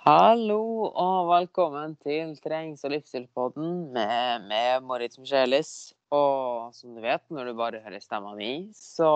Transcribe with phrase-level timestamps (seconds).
[0.00, 5.92] Hallo og velkommen til Trengs- og livsstilspodden med, med Moritz Michelis.
[6.08, 9.10] Og som du vet, når du bare hører stemma mi, så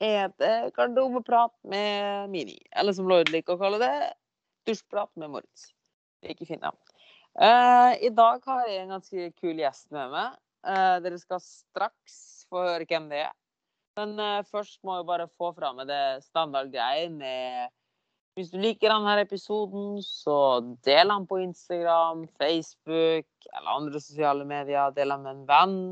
[0.00, 2.56] er det garderobeprat med Mini.
[2.72, 3.92] Eller som Lloyd liker å kalle det,
[4.64, 5.66] dusjprat med Moritz.
[6.24, 6.80] Ikke fint navn.
[7.36, 10.40] Uh, I dag har jeg en ganske kul gjest med meg.
[10.64, 12.18] Uh, dere skal straks
[12.48, 13.36] få høre hvem det er.
[14.00, 17.76] Men uh, først må jeg bare få fram det standardgreier med
[18.38, 20.36] hvis du liker denne episoden, så
[20.86, 24.94] del den på Instagram, Facebook eller andre sosiale medier.
[24.96, 25.82] Del den med en venn.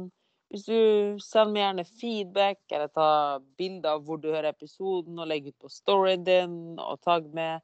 [0.51, 5.29] Hvis du sender meg gjerne feedback eller tar bilde av hvor du hører episoden og
[5.31, 7.61] legger ut på storyen din og tagg med,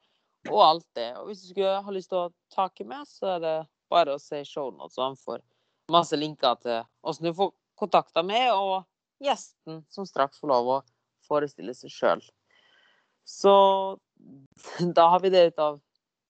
[0.53, 1.09] og alt det.
[1.19, 3.57] Og hvis du skulle ha lyst til å takke med, så er det
[3.91, 5.43] bare å se shownotes, så han får
[5.91, 8.87] masse linker til åssen du får kontakta med, og
[9.23, 10.81] gjesten som straks får lov å
[11.27, 12.23] forestille seg sjøl.
[13.27, 13.55] Så
[14.99, 15.81] da har vi det ut av,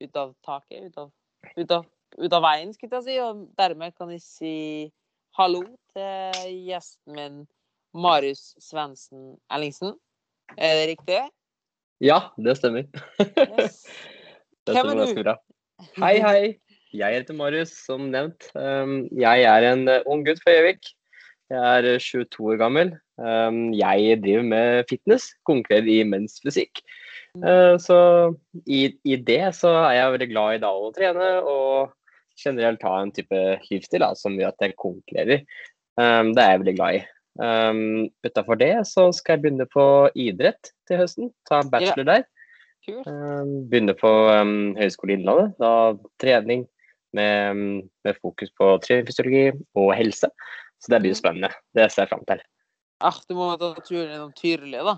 [0.00, 1.10] ut av taket, ut av,
[1.56, 1.86] ut, av,
[2.18, 3.18] ut av, veien, skulle jeg si.
[3.22, 4.56] Og dermed kan jeg si
[5.36, 5.62] hallo
[5.96, 7.40] til gjesten min,
[7.96, 9.94] Marius Svendsen Ellingsen.
[10.56, 11.22] Er det riktig?
[12.04, 12.84] Ja, det stemmer.
[13.56, 13.86] Yes.
[14.66, 15.22] det stemmer ganske?
[15.22, 15.36] Bra.
[16.02, 16.40] Hei, hei.
[16.96, 18.48] Jeg heter Marius, som nevnt.
[18.56, 20.92] Um, jeg er en uh, ung gutt fra Gjøvik.
[21.52, 22.94] Jeg er 22 år gammel.
[23.22, 26.80] Um, jeg driver med fitness, konkurrerer i mensfysikk.
[26.80, 27.80] fysikk.
[27.84, 27.98] så
[28.64, 31.92] i, i, det så er jeg veldig glad i da å trene og
[32.40, 35.44] generelt ha en type livsstil da, som gjør at jeg konkurrerer.
[36.00, 37.04] Um, det er jeg veldig glad i.
[37.36, 39.84] Um, Utafor det så skal jeg begynne på
[40.16, 41.30] idrett til høsten.
[41.48, 42.26] Ta bachelor der.
[42.86, 44.10] Begynne på
[44.78, 45.56] Høgskolen Innlandet.
[45.60, 46.66] Da trening
[47.16, 50.30] med, med fokus på treningsfysiologi og helse.
[50.82, 51.50] Så det blir spennende.
[51.74, 52.42] Det ser jeg fram til.
[53.04, 54.96] Ah, du må ta turen innom Tyrli, da.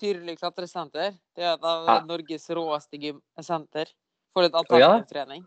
[0.00, 1.14] Tyrili klatresenter.
[1.36, 1.98] Det er et av ja.
[2.08, 3.92] Norges råeste gymsenter.
[4.32, 5.44] For litt alternativtrening.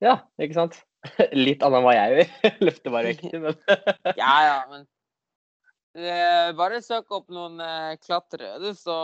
[0.00, 0.06] Ja.
[0.10, 0.80] ja, ikke sant.
[1.32, 2.32] Litt annet enn hva jeg gjør.
[2.66, 3.54] Løfter bare vekter, men
[4.20, 4.88] Ja, ja, men
[6.58, 8.94] Bare søk opp noen uh, klatrere, du, så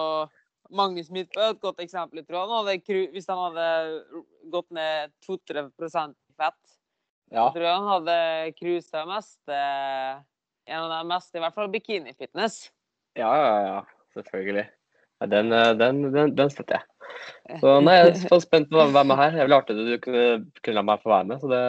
[0.70, 2.20] Magnus Midtbø er et godt eksempel.
[2.20, 3.08] Jeg tror jeg.
[3.14, 4.20] hvis han hadde
[4.52, 5.64] gått ned 2-3
[6.36, 6.76] fett,
[7.32, 7.44] ja.
[7.44, 8.16] jeg tror han hadde
[8.58, 10.16] cruisa mest Eh,
[10.66, 12.66] en av de mest, i hvert fall bikinifitness.
[13.18, 13.76] Ja, ja, ja.
[14.16, 14.66] Selvfølgelig.
[15.30, 17.60] Den, eh, den, den, den støtter jeg.
[17.62, 19.36] Så nei, jeg er spent på å være med her.
[19.38, 20.26] Jeg ville artig at du kunne,
[20.60, 21.62] kunne la meg få være med, så det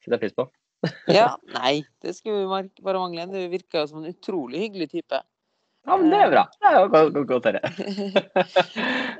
[0.00, 0.48] setter jeg pris på.
[1.18, 1.26] ja,
[1.58, 3.28] nei, det skulle bare mangle.
[3.28, 5.20] Du virker jo som en utrolig hyggelig type.
[5.88, 6.46] Ja, men det er bra.
[6.56, 7.60] Det er jo godt, godt høre.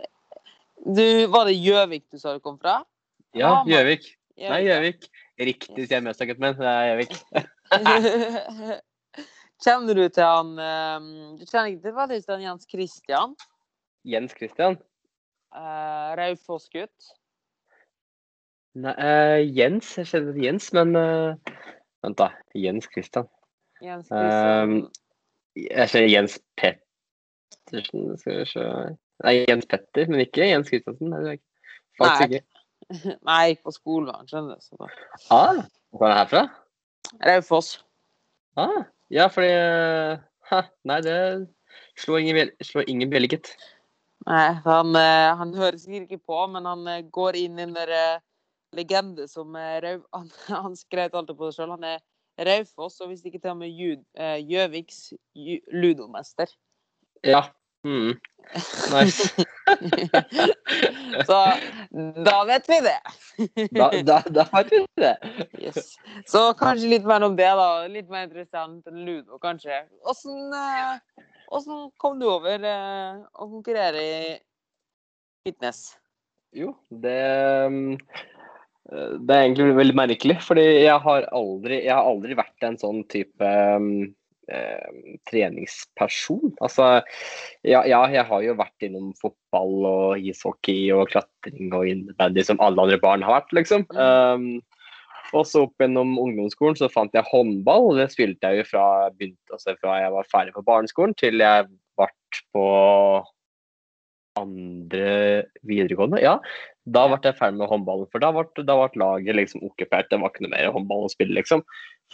[0.97, 2.81] du, var det Gjøvik du sa du kom fra?
[3.37, 4.09] Ja, Gjøvik.
[4.41, 5.11] Nei, Gjøvik.
[5.41, 7.15] Riktig sier jeg mest, men det er Gjøvik.
[9.61, 13.35] Kjenner du til han ehm, Du kjenner ikke til han Jens Christian?
[14.09, 14.79] Jens Christian?
[15.53, 17.11] Uh, Raufoss-gutt?
[18.81, 19.91] Nei, uh, Jens.
[19.99, 21.35] Jeg kjenner til Jens, men uh,
[22.05, 22.31] Vent, da.
[22.57, 23.29] Jens Christian.
[23.85, 24.77] Jens Christian.
[24.77, 28.67] Uh, jeg kjenner Jens Pettersen Skal vi se
[29.21, 31.13] Nei, Jens Petter, men ikke Jens Christiansen.
[31.13, 31.37] Nei,
[32.01, 32.47] faktisk ikke.
[33.31, 34.77] Nei, på skolen, skjønner du.
[34.81, 34.91] da.
[35.31, 35.63] Ah,
[35.95, 36.43] hvor er det herfra?
[37.27, 37.75] Raufoss.
[38.59, 39.51] Ah, ja, fordi
[40.51, 41.19] ha, Nei, det
[42.01, 43.53] slår ingen, slår ingen bjelle, gitt.
[44.29, 47.77] Nei, han, eh, han hører sikkert ikke på, men han eh, går inn i den
[47.77, 48.23] der eh,
[48.77, 50.01] legende som Rau...
[50.17, 51.73] Han, han skrev alltid på det sjøl.
[51.75, 52.03] Han er
[52.47, 53.73] Raufoss, og hvis ikke til og med
[54.47, 55.01] Gjøviks
[55.75, 56.53] ludomester.
[57.27, 57.43] Ja,
[57.87, 58.15] Mm.
[58.93, 59.31] Nice.
[61.27, 61.39] så
[62.25, 63.01] da vet vi det.
[63.71, 65.17] da, da, da, vet vi det.
[65.59, 65.95] Yes.
[66.27, 67.71] Så kanskje litt mer om det, da.
[67.93, 69.85] Litt mer interessant enn ludo, kanskje.
[70.11, 70.99] Åssen eh,
[72.01, 74.21] kom du over eh, å konkurrere i
[75.47, 75.95] fitness?
[76.51, 77.23] Jo, det
[77.71, 77.95] mm,
[78.91, 83.05] det er egentlig veldig merkelig, fordi jeg har aldri, jeg har aldri vært en sånn
[83.13, 84.09] type um,
[84.49, 86.55] eh, treningsperson.
[86.65, 86.89] Altså,
[87.67, 92.61] ja, ja, jeg har jo vært innom fotball og ishockey og klatring og innebandy som
[92.65, 93.87] alle andre barn har vært, liksom.
[93.95, 94.63] Um,
[95.37, 98.87] og så opp gjennom ungdomsskolen så fant jeg håndball, og det spilte jeg jo fra,
[99.15, 102.09] begynte, altså fra jeg var ferdig på barneskolen til jeg ble
[102.55, 102.65] på
[104.41, 106.21] andre videregående.
[106.23, 106.39] Ja,
[106.89, 110.11] da ble jeg ferdig med håndballen, for da ble, da ble laget liksom okkupert.
[110.11, 111.63] Det var ikke noe mer håndball å spille, liksom.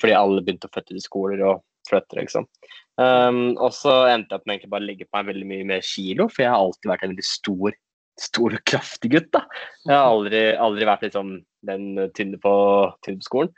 [0.01, 2.49] Fordi alle begynte å flytte til skoler og flytte, liksom.
[2.97, 5.69] Um, og så endte jeg opp med egentlig bare å legge på meg veldig mye
[5.69, 7.77] mer kilo, for jeg har alltid vært en veldig stor,
[8.21, 9.31] stor og kraftig gutt.
[9.37, 9.45] da.
[9.85, 11.37] Jeg har aldri, aldri vært liksom
[11.69, 11.87] den
[12.17, 12.57] tynne på,
[13.05, 13.55] tynne på skolen.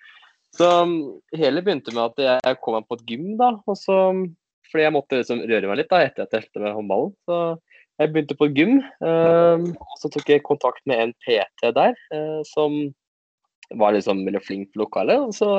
[0.57, 0.99] Så um,
[1.37, 3.55] hele begynte med at jeg kom meg på et gym, da.
[3.69, 3.99] og så
[4.69, 7.13] fordi jeg måtte liksom røre meg litt da, etter at jeg sluttet med håndballen.
[7.25, 7.37] Så
[7.99, 8.75] jeg begynte på et gym.
[9.01, 12.77] Um, og så tok jeg kontakt med en PT der, uh, som
[13.81, 15.25] var liksom veldig flink på lokalet.
[15.25, 15.59] Og så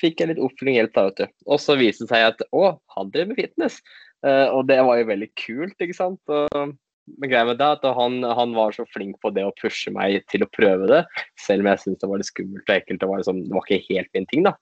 [0.00, 1.36] fikk jeg litt oppfølging hjelp da, vet du.
[1.48, 2.64] Og så viste det seg at å,
[2.96, 3.80] han drev med fitness.
[4.24, 6.20] Uh, og det var jo veldig kult, ikke sant.
[6.32, 6.74] Og,
[7.20, 10.22] men greia med det at han, han, var så flink på det å pushe meg
[10.32, 11.02] til å prøve det,
[11.40, 13.02] selv om jeg syntes det var litt skummelt og ekkelt.
[13.02, 14.54] Det var, liksom, det var ikke helt min ting, da.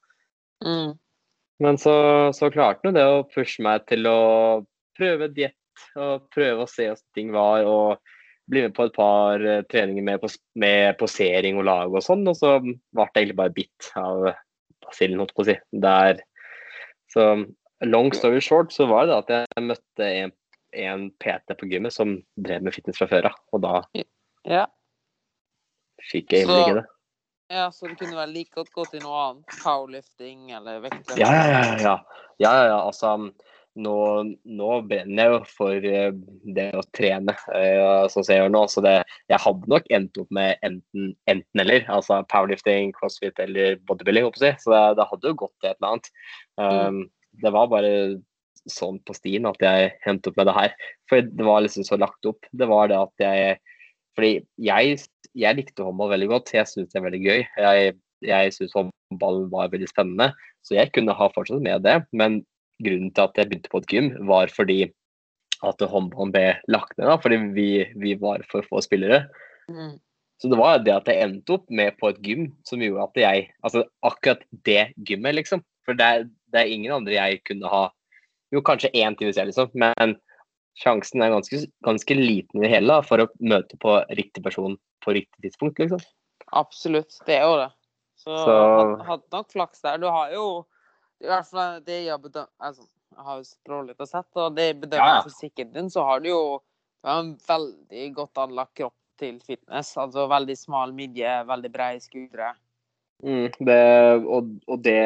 [0.67, 0.93] Mm.
[1.63, 1.95] Men så,
[2.35, 4.19] så klarte han det å pushe meg til å
[4.99, 5.59] prøve diett
[5.99, 7.69] og prøve å se hvordan ting var.
[7.69, 8.19] og
[8.51, 10.25] bli med på et par uh, treninger med,
[10.59, 12.27] med, posering og lag og sånn.
[12.29, 12.75] Og så ble
[13.15, 14.33] det egentlig bare bitt av
[14.85, 15.57] basillen, holdt på å si.
[15.85, 16.23] Der.
[17.13, 17.27] Så
[17.85, 20.35] long story short så var det at jeg møtte en,
[20.73, 23.39] en PT på gymmet som drev med fitness fra før av.
[23.53, 23.75] Og da
[24.49, 24.67] ja.
[26.11, 26.89] fikk jeg innblikk i det.
[27.53, 29.57] Ja, Så du kunne vel like godt gå til noe annet?
[29.61, 31.21] Powerlifting eller vektløfting?
[31.21, 31.75] Ja, ja, ja.
[31.83, 31.97] ja.
[32.41, 33.11] ja, ja altså,
[33.79, 33.97] nå,
[34.59, 36.11] nå, brenner jeg jo for uh,
[36.57, 37.35] det å trene,
[38.13, 38.65] sånn som jeg gjør nå.
[38.71, 38.97] Så det,
[39.33, 41.87] jeg hadde nok endt opp med enten, enten eller.
[41.93, 44.29] Altså powerlifting, crossfit eller bodybuilding.
[44.37, 44.53] Si.
[44.63, 46.13] Så det, det, hadde jo gått til et eller annet.
[46.61, 47.03] Um.
[47.43, 47.93] Det var bare
[48.69, 50.75] sånn på stien at jeg endte opp med det her.
[51.11, 52.45] For det var liksom så lagt opp.
[52.53, 53.61] Det var det at jeg
[54.17, 54.99] fordi jeg,
[55.39, 56.53] jeg likte håndball veldig godt.
[56.57, 57.45] Jeg syns det er veldig gøy.
[57.65, 57.95] Jeg,
[58.29, 60.33] jeg syns håndball var veldig spennende,
[60.67, 61.99] så jeg kunne ha fortsatt med det.
[62.13, 62.43] Men
[62.85, 64.81] grunnen til at jeg begynte på et gym, var fordi
[65.63, 67.07] at håndballen ble lagt ned.
[67.07, 67.69] Da, fordi vi,
[68.03, 69.25] vi var for få spillere.
[69.71, 70.01] Mm.
[70.43, 73.19] Så det var det at jeg endte opp med på et gym som gjorde at
[73.21, 75.63] jeg Altså akkurat det gymmet, liksom.
[75.87, 77.85] For det er, det er ingen andre jeg kunne ha
[78.53, 79.71] Jo, kanskje én time selv, liksom.
[79.79, 80.17] Men
[80.83, 84.75] sjansen er ganske, ganske liten i det hele da, for å møte på riktig person
[85.05, 86.03] på riktig tidspunkt, liksom.
[86.53, 87.71] Absolutt, det er jo det.
[88.19, 88.57] Så, Så...
[89.07, 90.03] hadde nok flaks der.
[90.03, 90.45] Du har jo
[91.23, 94.29] i hvert fall det jeg har bedømt altså, Jeg har jo strålet å og sett,
[94.41, 95.25] og det bedømmer ja, ja.
[95.27, 96.43] fysikken din, så har du jo
[97.07, 99.93] en veldig godt anlagt kropp til fitness.
[100.01, 102.53] Altså veldig smal midje, veldig brede skuldre.
[103.23, 103.83] Mm, det,
[104.27, 105.03] og, og det,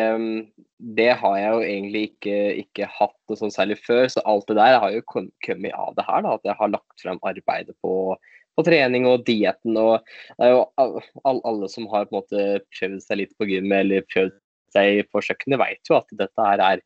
[0.96, 4.06] det, har jeg jo egentlig ikke, ikke hatt noe sånn særlig før.
[4.12, 6.24] Så alt det der har jo kommet av det her.
[6.24, 8.16] Da, at jeg har lagt frem arbeidet på,
[8.56, 9.76] på trening og dietten.
[9.76, 9.98] Og
[10.38, 11.04] det er jo alle,
[11.42, 12.48] alle som har på en måte
[12.78, 14.36] prøvd seg litt på gym eller prøvd
[14.74, 16.84] seg på kjøkkenet, vet jo at dette her er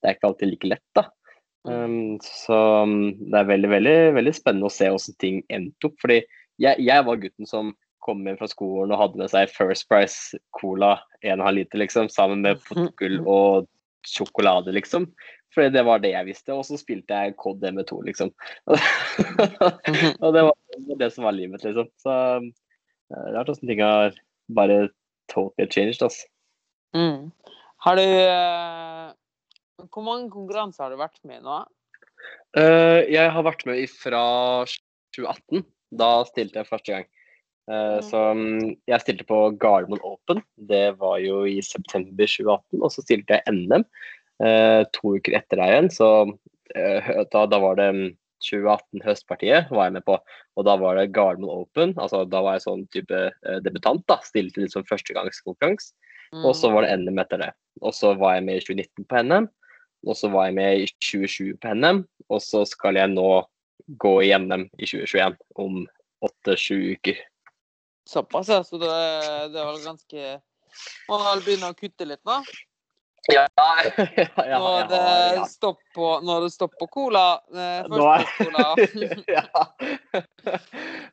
[0.00, 0.86] det er ikke alltid like lett.
[0.96, 1.08] da.
[1.68, 2.56] Um, så
[3.20, 5.98] det er veldig, veldig, veldig spennende å se hvordan ting endte opp.
[6.00, 6.22] fordi
[6.60, 10.38] jeg, jeg var gutten som kom hjem fra skolen og hadde med seg First Price
[10.56, 13.68] Cola 1,5 liter, liksom, sammen med potetgull og
[14.08, 15.10] sjokolade, liksom.
[15.52, 16.54] Fordi det var det jeg visste.
[16.54, 18.32] Og så spilte jeg Cod M2, liksom.
[20.22, 20.54] og det var
[21.02, 21.90] det som var livet, liksom.
[22.00, 22.16] Så
[23.10, 24.14] det er rart åssen ting har
[24.56, 24.86] bare
[25.32, 26.24] totally changed, altså.
[26.96, 27.30] Mm.
[27.84, 29.12] Har du uh,
[29.88, 31.62] Hvor mange konkurranser har du vært med i nå?
[32.56, 34.22] Uh, jeg har vært med fra
[35.16, 35.64] 2018.
[36.00, 37.08] Da stilte jeg første gang.
[37.70, 42.80] Uh, så um, jeg stilte på Gardermoen Open, det var jo i september 2018.
[42.82, 43.86] Og så stilte jeg NM
[44.96, 45.90] to uker etter deg igjen.
[45.92, 46.06] Så
[46.72, 47.90] da, da, var det
[48.40, 48.62] 2018
[48.96, 50.16] um, høstpartiet var jeg med på.
[50.56, 51.92] Og da var det Gardermoen Open.
[52.00, 53.20] altså Da var jeg sånn type
[53.66, 54.00] debutant.
[54.08, 55.92] da, Stilte litt som førstegangskonkurranse.
[56.34, 56.44] Mm.
[56.44, 57.50] Og så var det NM etter det.
[57.82, 59.48] Og så var jeg med i 2019 på NM.
[60.06, 62.04] Og så var jeg med i 2020 på NM.
[62.30, 63.30] Og så skal jeg nå
[64.00, 65.82] gå i NM i 2021 om
[66.26, 67.20] åtte-sju uker.
[68.08, 68.64] Såpass, ja.
[68.64, 68.90] Så det,
[69.52, 70.40] det var ganske
[71.10, 72.40] Må vel begynne å kutte litt nå?
[73.28, 73.44] Ja,
[74.16, 75.00] ja, når, det
[75.36, 75.44] ja.
[75.46, 78.64] stopp på, når det stopper cola eh, Først cola.
[79.36, 79.44] ja.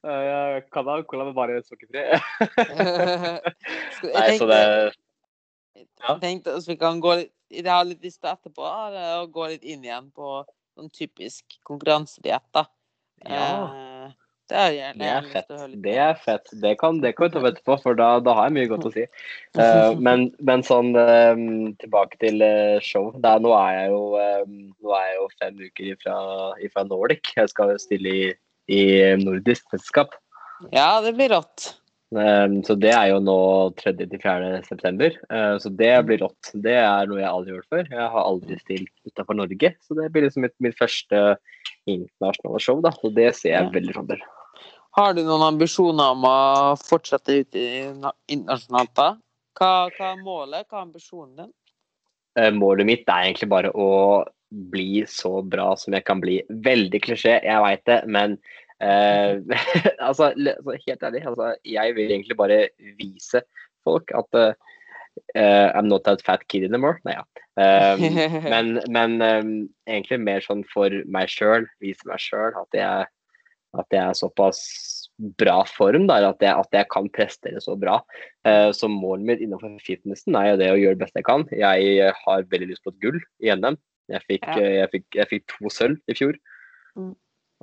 [0.24, 2.06] Jeg kan ha cola med bare sukkerfri.
[4.40, 4.62] Så det
[5.78, 9.50] Jeg tenkte at vi kan gå litt Jeg har litt lyst til etterpå å gå
[9.54, 10.42] litt inn igjen på
[10.76, 12.66] sånn typisk konkurransediett, da.
[13.24, 13.46] Ja.
[13.72, 14.10] Eh,
[14.52, 15.54] det er, gjerne, det er fett.
[15.86, 16.52] Det er fett.
[16.60, 18.92] Det kan, det kan vi ta etterpå, for da, da, har jeg mye godt å
[18.94, 19.08] si.
[19.60, 20.92] Uh, men, men, sånn
[21.82, 22.44] tilbake til
[22.84, 23.10] show.
[23.24, 24.04] Der, nå, er jeg jo,
[24.84, 26.20] nå er jeg jo fem uker ifra,
[26.68, 27.34] ifra Nordic.
[27.40, 28.30] Jeg skal stille i,
[28.72, 28.82] i
[29.24, 30.16] nordisk mesterskap.
[30.72, 31.74] Ja, det blir rått.
[32.16, 33.40] Um, så det er jo nå
[33.82, 34.62] 3.-4.
[34.64, 35.16] september.
[35.28, 36.54] Uh, så det blir rått.
[36.56, 37.90] Det er noe jeg aldri har gjort før.
[37.92, 41.24] Jeg har aldri stilt utenfor Norge, så det blir liksom mitt, mitt første
[41.90, 42.80] internasjonale show.
[42.86, 44.24] da, Så det ser jeg veldig fram til.
[44.98, 46.38] Har du noen ambisjoner om å
[46.80, 49.12] fortsette ut i internasjonalt, da?
[49.60, 50.66] Hva, hva, er målet?
[50.70, 51.52] Hva er ambisjonen din?
[52.40, 53.90] Eh, målet mitt er egentlig bare å
[54.72, 56.40] bli så bra som jeg kan bli.
[56.50, 58.38] Veldig klisjé, jeg veit det, men
[58.84, 59.40] eh,
[60.08, 62.62] altså, helt ærlig, altså, jeg vil egentlig bare
[63.00, 63.44] vise
[63.88, 64.40] folk at
[65.36, 67.00] uh, I'm not that fat kid anymore.
[67.06, 67.26] Nei, ja.
[67.58, 68.04] Um,
[68.54, 69.54] men, men um,
[69.90, 73.08] egentlig mer sånn for meg sjøl, vise meg sjøl at
[73.78, 74.60] at jeg er såpass
[75.38, 78.00] bra form der, at jeg, at jeg kan prestere så bra.
[78.48, 81.46] Uh, så målet mitt innenfor fitnessen er jo det å gjøre det beste jeg kan.
[81.52, 83.78] Jeg har veldig lyst på et gull i NM.
[84.14, 84.70] Jeg fikk, ja.
[84.84, 86.38] jeg fikk, jeg fikk to sølv i fjor.
[86.96, 87.14] Mm.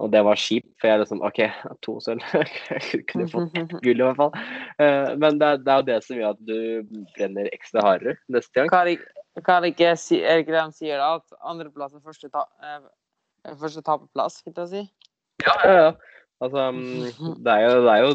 [0.02, 1.40] Og det var kjipt, for jeg liksom OK,
[1.86, 2.24] to sølv.
[2.70, 4.32] jeg kunne fått gull i hvert fall.
[4.80, 8.58] Uh, men det, det, er jo det som gjør at du brenner ekstra hardere neste
[8.58, 8.72] gang.
[8.72, 11.14] Kan ikke, kan ikke, er ikke det de sier da?
[11.20, 12.46] At andreplass er første, ta,
[13.60, 14.84] første taperplass, skal jeg si?
[15.44, 15.94] Ja, ja, ja.
[16.42, 18.14] Altså, mm, det er, jo, det er jo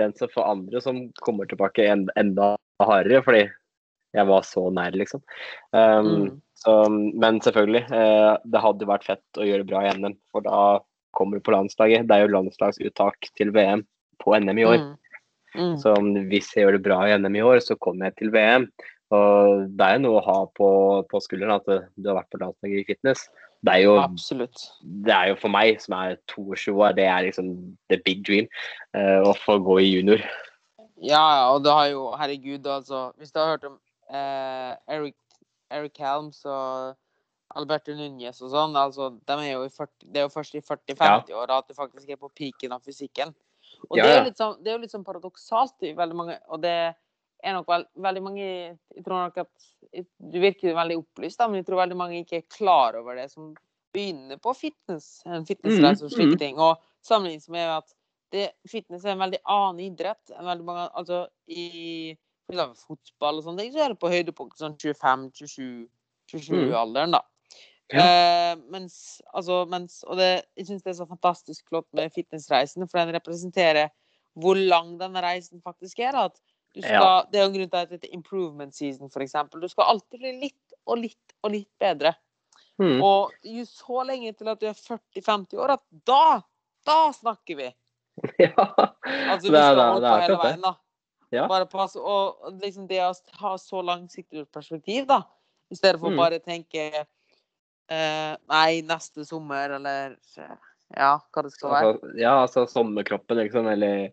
[0.00, 3.44] den som får andre som kommer tilbake en, enda hardere, fordi
[4.14, 5.22] jeg var så nær, liksom.
[5.74, 6.26] Um, mm.
[6.58, 10.58] så, men selvfølgelig, uh, det hadde vært fett å gjøre bra i NM, for da
[11.16, 12.08] kommer på landslaget.
[12.08, 13.84] Det er jo landslagsuttak til VM
[14.22, 14.82] på NM i år.
[14.82, 14.92] Mm.
[15.54, 15.76] Mm.
[15.78, 15.94] Så
[16.30, 18.68] hvis jeg gjør det bra i NM i år, så kommer jeg til VM.
[19.14, 20.68] Og det er jo noe å ha på,
[21.10, 23.28] på skulderen at du har vært på landslaget i fitness.
[23.64, 24.66] Det er jo Absolutt.
[24.82, 27.54] Det er jo for meg, som er 22 år, det er liksom
[27.92, 28.48] the big dream
[28.96, 30.24] uh, å få gå i junior.
[31.04, 33.06] Ja, og det har jo Herregud, altså.
[33.18, 33.78] Hvis du har hørt om
[34.12, 35.16] uh, Eric,
[35.72, 36.94] Eric Helms og
[37.58, 41.30] Alberto Núñez og sånn, altså, de er jo 40, det er jo først i 40-50
[41.30, 41.36] ja.
[41.40, 43.30] år at du faktisk er på piken av fysikken.
[43.90, 44.04] Og ja.
[44.04, 46.58] det, er jo litt sånn, det er jo litt sånn paradoksalt i veldig mange Og
[46.62, 46.76] det
[47.44, 49.52] er nok vel, veldig mange Jeg tror nok at
[49.94, 53.28] du virker veldig opplyst, da, men jeg tror veldig mange ikke er klar over det
[53.30, 53.44] som
[53.94, 56.40] begynner på fitness, en fitnessreise og slike mm, mm.
[56.40, 56.56] ting.
[56.58, 56.72] Og
[57.04, 57.88] sammenlignet med at
[58.34, 61.64] det, fitness er en veldig annen idrett enn veldig mange Altså i
[62.50, 67.14] fotball og sånne ting, så er det på høydepunkt sånn 25-27-alderen, mm.
[67.14, 67.20] da.
[67.92, 68.04] Ja.
[68.04, 72.88] Uh, mens, altså, mens, og det, jeg syns det er så fantastisk flott med fitnessreisen,
[72.88, 73.92] for den representerer
[74.40, 76.16] hvor lang denne reisen faktisk er.
[76.26, 76.38] At
[76.74, 77.22] du skal, ja.
[77.30, 79.36] Det er jo en grunn til at det heter improvement season, f.eks.
[79.52, 82.14] Du skal alltid bli litt og litt og litt bedre.
[82.82, 82.98] Mm.
[83.04, 86.40] Og jo så lenge til at du er 40-50 år, at da,
[86.86, 87.70] da snakker vi!
[88.38, 88.54] Ja.
[88.54, 90.74] Altså, vi skal holde på hele veien, da.
[91.34, 91.46] Ja.
[91.50, 91.66] Bare
[91.98, 93.10] og liksom det å
[93.40, 95.24] ha så langsiktig perspektiv, da.
[95.72, 96.20] I stedet for mm.
[96.20, 97.04] bare å tenke
[97.92, 100.16] eh, Nei, neste sommer, eller
[100.94, 101.90] ja, hva det skal være.
[101.90, 103.68] Altså, ja, altså sommerkroppen, liksom.
[103.70, 104.10] Eller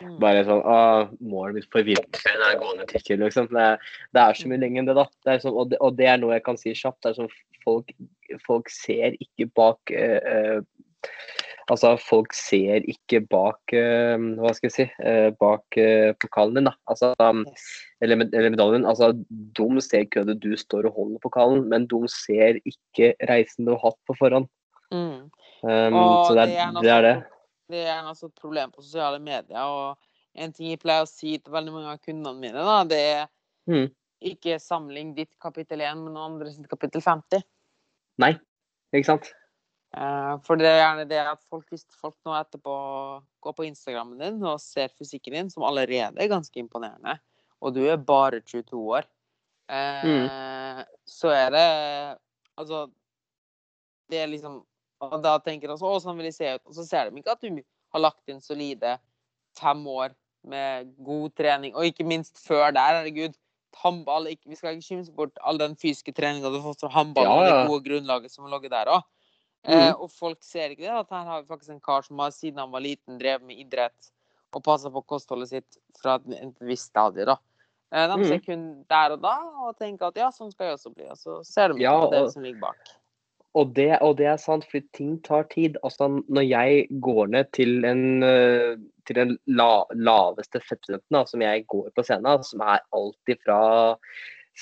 [0.00, 0.16] mm.
[0.22, 0.78] bare sånn Å,
[1.20, 3.50] målet mitt for vinteren er gående tikker, liksom.
[3.54, 3.68] Det,
[4.16, 5.06] det, er så mye lenger enn det, da.
[5.28, 7.02] Det sånn, og, det, og, det, er noe jeg kan si kjapt.
[7.04, 7.32] Det er sånn
[7.64, 7.94] folk,
[8.46, 11.10] folk ser ikke bak uh, uh,
[11.72, 16.68] Altså, folk ser ikke bak uh, Hva skal jeg si uh, Bak uh, pokalen din,
[16.68, 16.74] da.
[16.90, 17.44] Altså, um,
[18.04, 18.84] eller, eller, medaljen.
[18.88, 23.68] Altså, de ser ikke at du står og holder pokalen, men de ser ikke reisen
[23.68, 24.50] du har hatt på forhånd.
[24.92, 25.30] Mm.
[25.64, 26.58] Um, så det er det.
[26.60, 27.14] Er, det, er det.
[27.72, 29.64] det er altså et problem på sosiale medier.
[29.64, 33.00] Og en ting jeg pleier å si til veldig mange av kundene mine, da, det
[33.00, 33.24] er
[33.70, 33.86] mm.
[34.34, 37.46] ikke samling ditt kapittel 1 med noen andre sitt kapittel 50.
[38.20, 38.34] Nei,
[38.94, 39.32] ikke sant?
[39.94, 42.74] Uh, for det er gjerne det at folk, hvis folk nå etterpå
[43.44, 47.14] går på Instagrammen din og ser fysikken din, som allerede er ganske imponerende,
[47.62, 49.06] og du er bare 22 år,
[49.70, 50.26] mm.
[51.08, 51.68] så er det
[52.54, 52.84] Altså,
[54.12, 54.60] det er liksom
[55.12, 56.66] og da tenker de å, sånn vil jeg se ut.
[56.68, 57.62] Og så ser de ikke at du
[57.94, 58.96] har lagt inn solide
[59.58, 63.36] fem år med god trening, og ikke minst før der, herregud.
[63.74, 67.26] Håndball, vi skal ikke skimse bort all den fysiske treninga du har fått fra håndball,
[67.26, 67.38] ja, ja.
[67.40, 69.06] og det gode grunnlaget som har ligget der òg.
[69.64, 69.78] Mm.
[69.78, 72.34] Eh, og folk ser ikke det, at her har vi faktisk en kar som har
[72.36, 74.10] siden han var liten drevet med idrett
[74.54, 77.26] og passa på kostholdet sitt fra et, visst stadie.
[77.26, 77.38] da.
[77.94, 78.44] Eh, de ser mm.
[78.44, 81.08] kun der og da og tenker at ja, sånn skal jeg også bli.
[81.10, 82.94] Og så ser de ja, på det som ligger bak.
[83.54, 85.76] Og det, og det, er sant, fordi ting tar tid.
[85.86, 88.74] Altså, når jeg går ned til, en, eh,
[89.06, 93.60] til den la, laveste fettprosenten som jeg går på scenen, som er alltid fra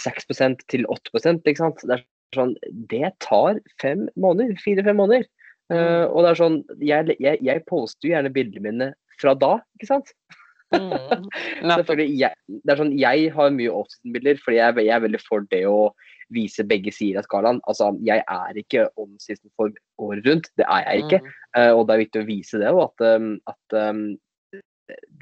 [0.05, 1.81] 6% til 8 ikke sant?
[1.89, 2.05] Det, er
[2.37, 2.57] sånn,
[2.91, 4.57] det tar fem måneder.
[4.63, 5.29] Fire-fem måneder.
[5.73, 8.89] Uh, og det er sånn, jeg, jeg, jeg poster jo gjerne bildene mine
[9.21, 10.11] fra da, ikke sant?
[10.73, 11.29] Mm.
[12.19, 15.63] jeg, det er sånn, jeg har mye offseason-bilder, fordi jeg, jeg, er veldig for det
[15.69, 15.93] å
[16.33, 17.61] vise begge sider av skalaen.
[17.71, 19.73] Altså, jeg er ikke on-season for
[20.03, 21.23] året rundt, det er jeg ikke.
[21.25, 21.33] Mm.
[21.57, 24.05] Uh, og det er viktig å vise det, og at, um, at um,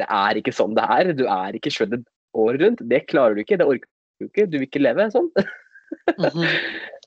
[0.00, 1.12] det er ikke sånn det er.
[1.18, 2.06] Du er ikke shredded
[2.38, 2.86] året rundt.
[2.90, 3.90] Det klarer du ikke, det orker
[4.20, 4.46] du ikke.
[4.50, 5.30] Du vil ikke leve sånn.
[5.36, 6.48] mm -hmm.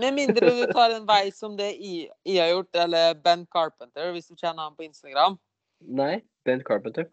[0.00, 4.30] Med mindre du tar en vei som det I har gjort, eller Ben Carpenter, hvis
[4.30, 5.38] du kjenner ham på Instagram.
[5.80, 7.08] Nei, Ben Carpenter.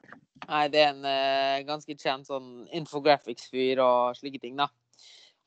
[0.45, 4.69] Nei, det er en uh, ganske kjent sånn infographics-fyr og slike ting, da.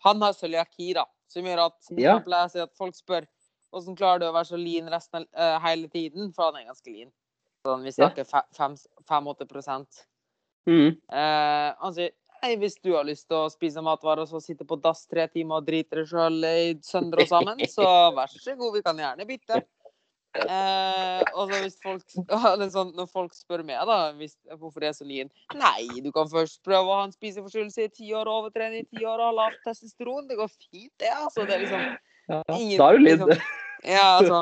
[0.06, 2.16] Han har cøliaki, da, som gjør at, ja.
[2.18, 3.28] at folk spør
[3.70, 6.90] hvordan klarer du å være så lean resten, uh, hele tiden, for han er ganske
[6.90, 7.12] lean.
[7.66, 8.40] Sånn, vi snakker ja.
[8.56, 9.46] 5-8
[10.66, 10.94] mm.
[11.12, 14.64] uh, Han sier Nei, hvis du har lyst til å spise matvarer og så sitte
[14.64, 17.84] på dass tre timer og drite deg sjøl i sønder og sammen, så
[18.16, 19.60] vær så god, vi kan gjerne bytte.
[20.38, 22.04] Eh, og så hvis folk,
[22.76, 25.26] sånn, når folk spør meg da, hvis, hvorfor det er så lien
[25.58, 29.02] Nei, du kan først prøve å ha en spiseforstyrrelse i ti år, overtrene i ti
[29.02, 30.28] år og ha lavt testosteron.
[30.30, 31.10] Det går fint, det.
[31.10, 31.42] altså.
[31.48, 31.82] Det er liksom
[32.30, 33.42] Ja, ingen- da er du litt liksom-
[33.90, 34.40] Ja, altså.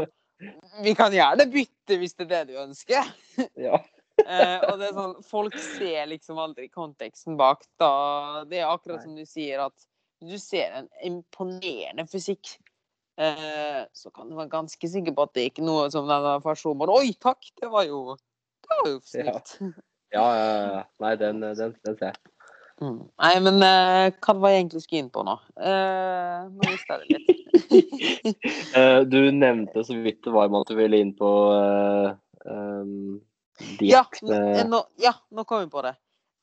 [0.84, 3.08] Vi kan gjerne bytte hvis det er det du ønsker.
[3.68, 3.80] Ja.
[4.24, 7.62] Eh, og det er sånn, Folk ser liksom aldri konteksten bak.
[7.80, 8.44] da.
[8.50, 9.86] Det er akkurat som du sier, at
[10.24, 12.56] du ser en imponerende fysikk.
[13.18, 16.36] Eh, så kan du være ganske sikker på at det er ikke noe som denne
[16.44, 17.48] personen bare Oi, takk!
[17.58, 18.14] Det var jo,
[18.62, 19.54] det var jo snilt.
[20.08, 20.82] Ja, ja.
[21.04, 22.14] Nei, den, den, den ser jeg.
[22.80, 23.00] Mm.
[23.20, 25.34] Nei, men eh, hva var jeg egentlig skulle inn på nå?
[25.60, 27.34] Eh, nå mista jeg det litt.
[28.78, 31.28] Eh, Du nevnte så vidt det var med at du ville inn på
[32.48, 33.18] um,
[33.82, 35.94] Ja, eh, nå, ja, nå kom vi på det.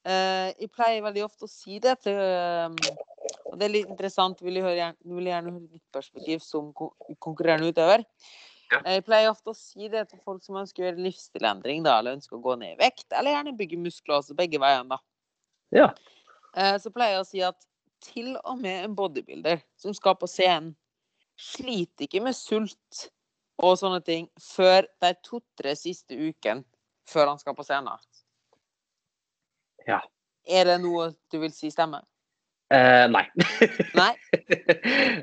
[0.06, 2.70] Uh, jeg pleier veldig ofte å si det til uh,
[3.50, 6.68] Og det er litt interessant, vil jeg, høre, gjerne- vil gjerne høre ditt perspektiv som
[6.78, 6.92] kon
[7.24, 8.04] konkurrerende utøver.
[8.70, 8.84] Ja.
[8.84, 11.98] Uh, Jeg pleier ofte å si det til folk som ønsker å gjøre livsstilendring, da,
[11.98, 15.02] eller ønsker å gå ned i vekt, eller gjerne bygge muskler, altså begge veiene, da.
[15.74, 15.90] Ja.
[16.80, 17.66] Så pleier jeg å si at
[18.06, 20.76] til og med en bodybuilder som skal på scenen,
[21.36, 23.08] sliter ikke med sult
[23.60, 26.64] og sånne ting før de to-tre siste ukene
[27.10, 28.02] før han skal på scenen.
[29.86, 30.02] Ja.
[30.46, 32.06] Er det noe du vil si stemmer?
[32.74, 33.22] Uh, nei.
[33.94, 34.12] Nei?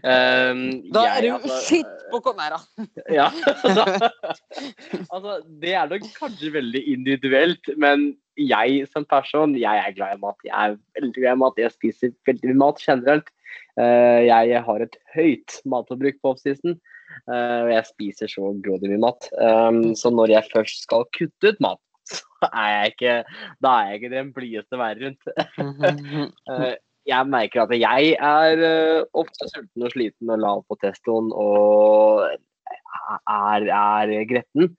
[0.06, 0.60] um,
[0.94, 2.38] Da er det du altså, skitt på kom...
[3.18, 3.28] Ja.
[5.10, 10.22] altså, det er nok kanskje veldig individuelt, men jeg som person, jeg er glad i
[10.22, 10.38] mat.
[10.46, 11.58] Jeg er veldig glad i mat.
[11.60, 13.34] Jeg spiser veldig mye mat generelt.
[13.74, 16.78] Uh, jeg har et høyt matforbruk på offseason.
[16.78, 16.78] eh,
[17.30, 19.28] og jeg spiser så grådig mye mat.
[19.38, 21.80] Um, så når jeg først skal kutte ut mat,
[22.12, 23.16] så er jeg ikke,
[23.62, 25.22] da er jeg ikke den blideste å være rundt.
[26.52, 26.74] Eh,
[27.06, 32.22] jeg merker at jeg er eh, ofte sulten og sliten og lav på testoen og
[33.26, 34.70] er, er gretten.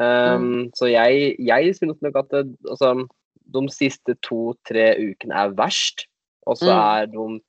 [0.00, 3.06] Um, Så jeg, jeg synes nok at det, altså,
[3.52, 6.06] de siste to-tre ukene er verst.
[6.48, 6.80] Og så Mm.
[6.80, 7.40] er de, eh,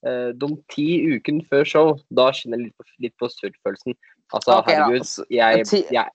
[0.00, 3.98] de ti ukene før show, da kjenner jeg litt på, litt på sultfølelsen.
[4.32, 6.06] Altså, okay, herregud, jeg, jeg,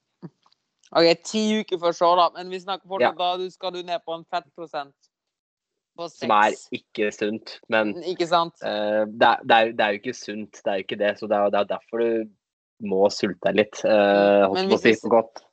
[0.95, 2.29] OK, ti uker før show, da.
[2.37, 3.11] Men vi snakker Ja.
[3.11, 4.95] da du skal du ned på en fettprosent
[5.97, 7.59] på som er ikke sunt.
[7.69, 8.55] Men Ikke sant?
[8.63, 11.19] Uh, det, er, det, er, det er jo ikke sunt, det er jo ikke det.
[11.19, 13.81] Så det er, det er derfor du må sulte deg litt.
[13.83, 15.43] Uh, holdt på å si på godt.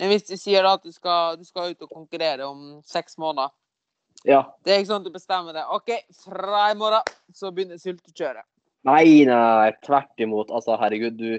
[0.00, 3.18] Men hvis de sier da at du skal, du skal ut og konkurrere om seks
[3.18, 3.54] måneder
[4.24, 4.40] Ja.
[4.64, 5.64] Det er ikke sånn at du bestemmer det.
[5.74, 8.46] OK, fra i morgen så begynner sultekjøret.
[8.84, 10.50] Nei, nei, tvert imot.
[10.52, 11.38] Altså, herregud, du,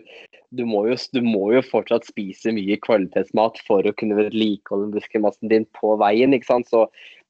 [0.57, 5.51] du, må jo, du må jo fortsatt spise mye kvalitetsmat for å kunne vedlikeholde muskelmassen
[5.51, 6.71] din på veien, ikke sant.
[6.73, 6.87] Så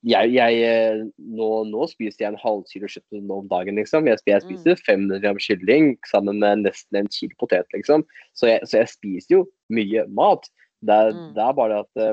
[0.08, 4.08] jeg, jeg eh, nå, nå spiser jeg en halv kilo kjøtt om dagen, liksom.
[4.08, 8.08] Jeg, jeg spiser 500 gram kylling sammen med nesten en kilo potet, liksom.
[8.40, 9.44] Så jeg, så jeg spiser jo
[9.76, 10.48] mye mat.
[10.86, 11.30] Det Mm.
[11.34, 12.10] det er bare at det,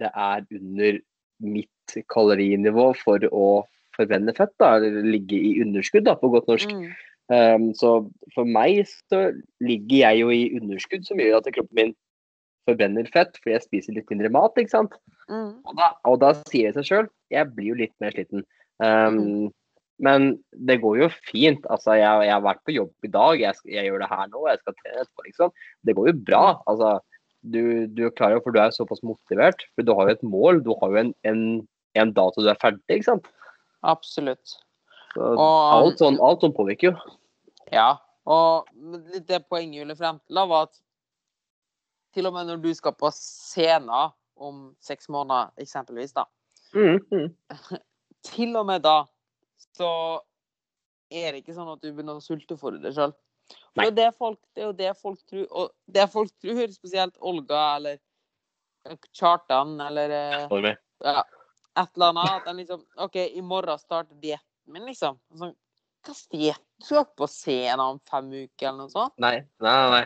[0.00, 1.00] det er under
[1.44, 1.70] mitt
[2.12, 3.48] kalorinivå for å
[3.96, 6.74] forbrenne fett, da, eller ligge i underskudd, da, på godt norsk.
[6.74, 6.88] Mm.
[7.28, 7.92] Um, så
[8.34, 9.28] for meg så
[9.64, 11.94] ligger jeg jo i underskudd som gjør at kroppen min
[12.68, 14.96] forbrenner fett, fordi jeg spiser litt mindre mat, ikke sant.
[15.28, 15.54] Mm.
[15.64, 18.44] Og da, og da sier det seg sjøl, jeg blir jo litt mer sliten.
[18.78, 19.48] Um,
[19.98, 21.64] Men det går jo fint.
[21.74, 24.42] Altså, jeg, jeg har vært på jobb i dag, jeg, jeg gjør det her nå,
[24.46, 25.54] jeg skal trene etterpå, liksom.
[25.82, 26.42] Det går jo bra.
[26.70, 26.90] Altså,
[27.42, 29.64] du, du klarer jo, for du er såpass motivert.
[29.74, 31.42] For du har jo et mål, du har jo en, en,
[32.02, 33.28] en dato du er ferdig, ikke sant.
[33.86, 34.56] Absolutt.
[35.14, 36.96] Så Og- alt sånn, alt sånn påvirker jo.
[37.72, 37.96] Ja.
[38.28, 40.80] Og litt det poenget jeg ville frem til, var at
[42.14, 46.24] til og med når du skal på scenen om seks måneder, eksempelvis, da,
[46.74, 47.34] Mm, mm.
[48.28, 49.04] til og med da
[49.78, 50.20] så
[51.10, 53.14] er det ikke sånn at du begynner å sultefòre deg sjøl.
[53.48, 56.66] Det, er jo det, folk, det er jo det folk tror, og det folk tror,
[56.74, 57.98] spesielt Olga eller
[59.16, 61.22] Kjartan eller eh, ja,
[61.82, 62.34] et eller annet.
[62.36, 65.18] At de liksom OK, i morgen starter dietten min, liksom.
[65.38, 65.56] Sånn,
[66.06, 66.62] Hva diett?
[66.78, 69.14] Du skal ikke på scenen om fem uker eller noe sånt?
[69.20, 70.04] Nei, nei, nei.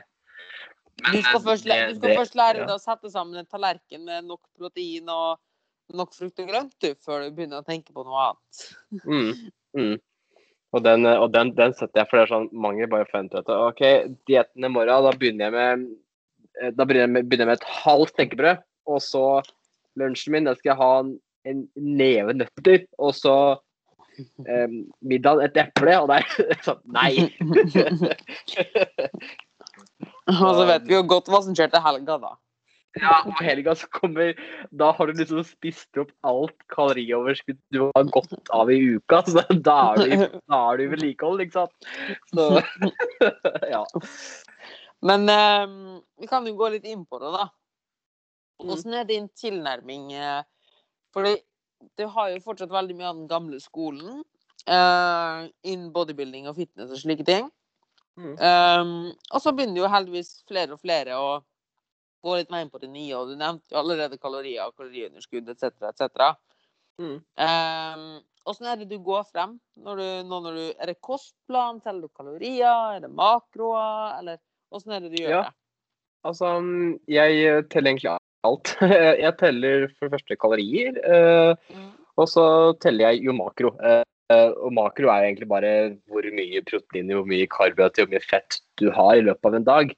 [1.02, 2.66] Du skal først, det- du skal det- først lære ja.
[2.66, 5.38] deg å sette sammen en tallerken med nok protein og
[5.92, 8.62] nok frukt og grønt du, før du begynner å tenke på noe annet.
[9.04, 10.00] Mm, mm.
[10.72, 13.50] Og, den, og den, den setter jeg, for det er sånn mange bare forventer at
[13.52, 13.82] OK,
[14.28, 15.82] dietten i morgen, da begynner jeg med
[16.62, 18.62] eh, da begynner jeg med, begynner jeg med et halvt knekkebrød.
[18.92, 19.26] Og så
[20.00, 20.92] lunsjen min, da skal jeg ha
[21.48, 22.86] en, neve nøtter.
[22.98, 23.36] Og så
[24.46, 25.98] eh, middagen et eple.
[26.02, 27.12] Og der er sånn Nei!
[30.32, 32.32] Og så vet vi jo godt hva som skjer til helga, da.
[33.00, 34.34] Ja, og helga så kommer
[34.76, 39.22] Da har du liksom spist opp alt kalorioverskudd du har gått av i uka.
[39.24, 41.90] Så da er du, da er du vedlikehold, ikke sant.
[42.34, 42.60] Så
[43.74, 43.82] ja.
[45.02, 45.66] Men eh,
[46.20, 47.48] vi kan jo gå litt inn på det, da.
[48.60, 48.66] Mm.
[48.68, 50.12] Hvordan er din tilnærming?
[50.12, 50.42] eh,
[51.14, 51.36] Fordi
[51.98, 54.22] du har jo fortsatt veldig mye av den gamle skolen
[54.68, 57.50] uh, innen bodybuilding og fitness og slike ting.
[58.20, 58.34] Mm.
[58.36, 58.92] Um,
[59.32, 61.30] og så begynner jo heldigvis flere og flere å
[62.22, 65.48] gå litt mer inn på det nye, og du nevnte jo allerede kalorier og kaloriunderskudd
[65.50, 65.72] etc.
[65.90, 66.34] etc.
[67.02, 67.16] Mm.
[67.40, 68.12] Um,
[68.50, 69.54] Åssen er det du går frem?
[69.78, 71.78] Når du, nå når du, er det kostplan?
[71.82, 72.96] Teller du kalorier?
[72.96, 74.16] Er det makroer?
[74.18, 74.40] Eller
[74.74, 75.42] åssen er det du gjør Ja.
[75.46, 75.54] det?
[76.26, 76.48] Altså,
[77.10, 78.16] jeg teller egentlig
[78.48, 78.74] alt.
[79.24, 81.90] Jeg teller for det første kalorier, eh, Mm.
[82.18, 82.46] og så
[82.82, 83.74] teller jeg jo makro.
[83.82, 84.02] Eh,
[84.32, 85.72] Og makro er egentlig bare
[86.08, 89.64] hvor mye protein, hvor mye karbohydrater, hvor mye fett du har i løpet av en
[89.66, 89.90] dag.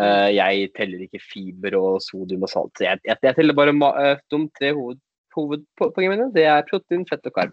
[0.00, 2.80] Eh, Jeg teller ikke fiber og sodium og salt.
[2.80, 3.74] Jeg, jeg, jeg teller bare
[4.30, 4.98] de tre hoved,
[5.36, 6.30] hovedpoengene mine.
[6.32, 7.52] Det er protein, fett og karb.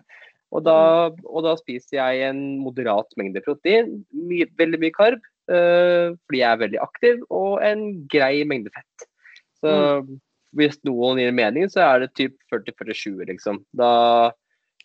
[0.56, 5.20] Og da, og da spiser jeg en moderat mengde protein, my, veldig mye karb,
[5.52, 9.06] eh, fordi jeg er veldig aktiv, og en grei mengde fett.
[9.60, 9.76] Så
[10.58, 13.62] hvis noen gir mening, så er det typ 40-47, liksom.
[13.78, 14.32] Da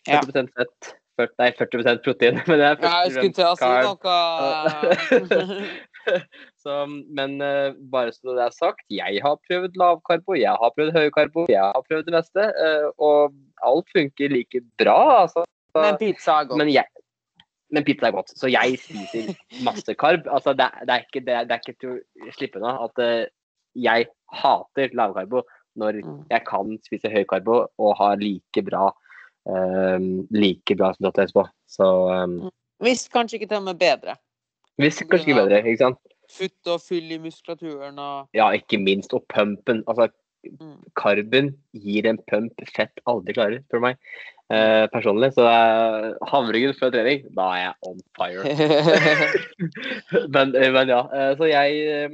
[0.05, 0.19] Ja.
[0.21, 2.35] 40 fett, 40, nei 40% protein.
[2.47, 4.05] Men det er 40 Ja, jeg skulle til å si noe
[6.61, 6.73] Så,
[7.17, 11.47] men uh, bare så det er sagt, jeg har prøvd lavkarbo, jeg har prøvd høykarbo,
[11.49, 12.45] jeg har prøvd det meste.
[12.61, 13.33] Uh, og
[13.65, 15.45] alt funker like bra, altså.
[15.75, 16.59] Men pizza er godt.
[16.61, 16.85] Men, jeg,
[17.73, 19.33] men pizza er godt, så jeg spiser
[19.65, 20.29] masse karb.
[20.29, 22.75] Altså, det, er- det, er ikke, det, er- det er ikke til å slippe unna
[22.85, 23.25] at uh,
[23.75, 24.07] jeg
[24.43, 25.41] hater lavkarbo
[25.75, 26.25] når Mm.
[26.31, 28.91] jeg kan spise høykarbo og ha like bra
[29.45, 31.47] um, like bra resultat etterpå.
[31.67, 31.85] Så
[32.23, 34.15] um, Hvis kanskje ikke til og med bedre.
[34.79, 35.97] hvis kanskje ikke bedre, ikke sant?
[36.31, 39.13] Futt og fyll i muskulaturen og Ja, ikke minst.
[39.13, 39.83] Og pumpen.
[39.87, 40.09] Altså,
[40.45, 40.77] Mm.
[40.95, 43.95] karben gir en pump fett aldri klarer, for meg.
[44.53, 45.31] Eh, personlig.
[45.33, 48.43] Så uh, havregryn før trening, da er jeg on fire.
[50.35, 51.01] men, eh, men ja.
[51.39, 52.05] Så jeg,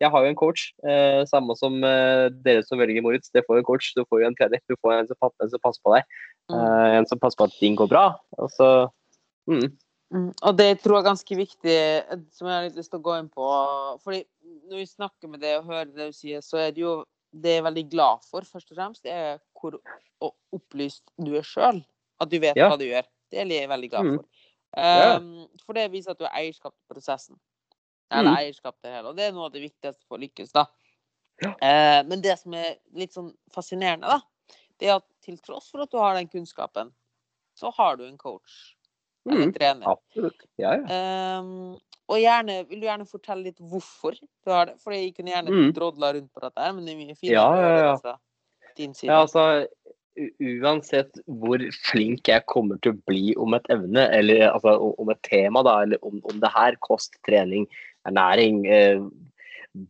[0.00, 0.72] jeg har jo en coach.
[0.86, 3.30] eh, Samme som eh, dere som velger Moritz.
[3.32, 3.92] Det får jo en coach.
[3.96, 4.60] Du får jo en trener.
[4.68, 6.04] Du får en som, en som passer på deg.
[6.50, 6.56] Mm.
[6.60, 8.06] eh, En som passer på at ting går bra.
[8.38, 8.70] Og så
[9.48, 9.66] mm,
[10.14, 13.00] Mm, Og det tror jeg er ganske viktig, eh, som jeg har litt lyst til
[13.00, 13.46] å gå inn på.
[14.04, 14.20] Fordi
[14.70, 16.92] når vi snakker med deg og hører det du sier, så er det jo
[17.34, 19.80] det jeg er veldig glad for, først og fremst, er hvor
[20.54, 21.82] opplyst du er sjøl.
[22.22, 22.68] At du vet Ja.
[22.70, 23.02] hva du gjør.
[23.32, 24.16] Det er jeg veldig glad Mm.
[24.16, 24.24] for.
[24.76, 25.16] Ja.
[25.18, 27.36] Um, for det viser at du har eierskap til prosessen.
[28.10, 28.36] Eller Mm.
[28.38, 29.08] eierskap til det hele.
[29.08, 30.66] Og det er noe av det viktigste for å lykkes, da.
[31.42, 31.50] Ja.
[31.60, 34.20] Eh, men det som er litt sånn fascinerende, da,
[34.78, 36.92] det er at til tross for at du har den kunnskapen,
[37.56, 38.74] så har du en coach
[39.26, 39.86] eller en mm, trener.
[39.90, 40.46] absolutt.
[40.56, 40.84] Ja, ja.
[40.86, 44.76] Eh, og gjerne, vil du gjerne fortelle litt hvorfor du har det?
[44.78, 45.72] For jeg kunne gjerne Mm.
[45.74, 47.96] drodla rundt på dette, her, men det er mye finere Ja, ja, ja.
[47.96, 48.18] fra
[48.76, 49.10] din side.
[49.10, 49.66] Ja, altså,
[50.40, 55.20] uansett hvor flink jeg kommer til å bli om et evne, eller altså, om et
[55.26, 57.66] tema, da, eller om, om det her, kost, trening,
[58.08, 59.02] ernæring, eh,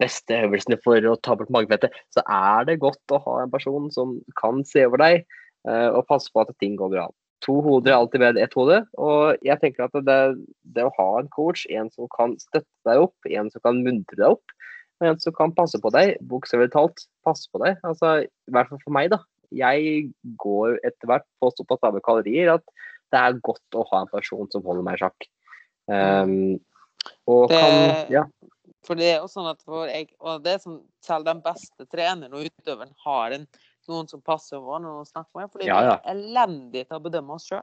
[0.01, 3.91] beste øvelsene for å ta bort magefettet, så er det godt å ha en person
[3.95, 7.07] som kan se over deg eh, og passe på at ting går bra.
[7.45, 10.21] To hoder er alltid bedre enn ett hode, og jeg tenker at det,
[10.75, 14.19] det å ha en coach, en som kan støtte deg opp, en som kan muntre
[14.19, 14.57] deg opp,
[14.97, 18.73] og en som kan passe på deg, bokstavelig talt passe på deg, altså i hvert
[18.73, 19.21] fall for meg, da.
[19.55, 20.09] Jeg
[20.43, 22.65] går etter hvert på såpass lave kalorier at
[23.15, 25.29] det er godt å ha en person som holder meg i sjakk.
[25.87, 26.57] Um,
[27.27, 28.25] og Det- kan Ja.
[28.87, 31.87] For det er jo sånn at for jeg, og det er sånn, selv den beste
[31.91, 33.47] treneren og utøveren har en,
[33.89, 35.97] noen som passer på når hun snakker med, fordi Ja, ja.
[35.97, 37.63] vi er elendige til å bedømme oss sjøl.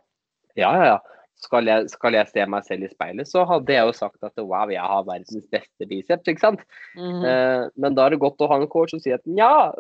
[0.56, 1.00] Ja, ja, ja.
[1.36, 4.34] Skal jeg, skal jeg se meg selv i speilet, så hadde jeg jo sagt at
[4.38, 6.60] wow, jeg har verdens beste biceps, ikke sant?
[6.96, 7.26] Mhm.
[7.26, 9.72] Eh, men da er det godt å ha en coach som sier at ja!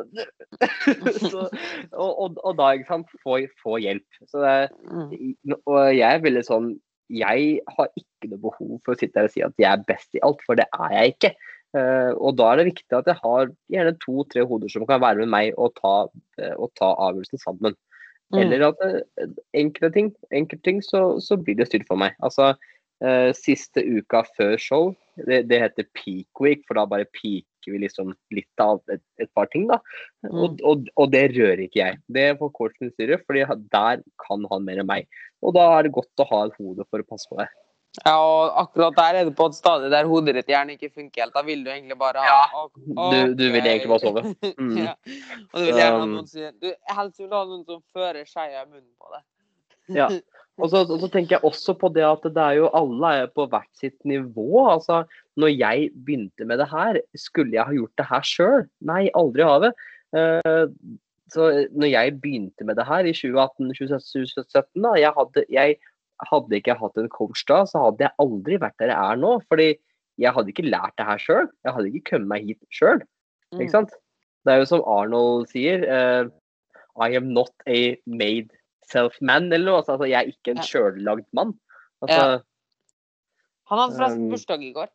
[1.34, 1.52] og,
[1.94, 4.06] og, og da, ikke sant, få, få hjelp.
[4.32, 5.56] Så det, Mm.
[5.68, 6.80] og jeg er veldig sånn
[7.12, 10.16] Jeg har ikke noe behov for å sitte her og si at jeg er best
[10.16, 11.34] i alt, for det er jeg ikke.
[11.74, 15.24] Eh, og da er det viktig at jeg har gjerne to-tre hoder som kan være
[15.24, 15.96] med meg og ta,
[16.38, 17.78] eh, og ta avgjørelsen sammen.
[18.34, 18.40] Mm.
[18.44, 22.16] Eller at eh, enkelte ting, enkelte ting så, så blir det styrt for meg.
[22.26, 22.54] Altså,
[23.36, 24.92] siste uka før show,
[25.28, 29.30] det, det heter peak week, for da bare peaker vi liksom litt av et, et
[29.36, 29.78] par ting, da.
[30.30, 32.00] Og, og, og det rører ikke jeg.
[32.12, 35.08] Det får coachen styre, for der kan han mer enn meg.
[35.44, 37.50] Og da er det godt å ha et hode for å passe på det.
[38.02, 41.22] Ja, og akkurat der er det på et stadium der hodet ditt gjerne ikke funker
[41.28, 41.36] helt.
[41.36, 44.24] Da vil du egentlig bare ha Ja, du- du vil egentlig bare sove.
[44.58, 44.78] Mm.
[44.82, 44.96] ja.
[45.54, 48.26] Og du vil gjerne ha Um, noen som Du helst vil ha noen som fører
[48.26, 49.24] skeia i munnen på deg.
[50.00, 50.08] Ja.
[50.62, 53.32] Og så, og så tenker jeg også på det at det er jo alle er
[53.34, 54.68] på hvert sitt nivå.
[54.70, 55.02] Altså,
[55.40, 58.68] når jeg begynte med det her, skulle jeg ha gjort det her sjøl?
[58.86, 59.72] Nei, aldri ha det.
[60.14, 60.70] Uh,
[61.34, 65.80] så når jeg begynte med det her i 2018-2017, da, jeg hadde, jeg
[66.30, 69.36] hadde ikke hatt en coach da, så hadde jeg aldri vært der jeg er nå.
[69.50, 69.72] Fordi
[70.22, 71.50] jeg hadde ikke lært det her sjøl.
[71.66, 73.02] Jeg hadde ikke kommet meg hit sjøl.
[73.50, 73.64] Mm.
[73.64, 73.98] Ikke sant?
[74.46, 75.88] Det er jo som Arnold sier.
[75.90, 76.30] uh,
[77.02, 78.54] I am not a made
[78.92, 79.82] self-man, eller noe.
[79.84, 80.68] Altså, jeg er ikke en Ja.
[80.68, 81.54] sjøllagd mann.
[82.02, 82.40] Altså, Ja.
[83.72, 84.90] Han hadde forresten Um, bursdag i går.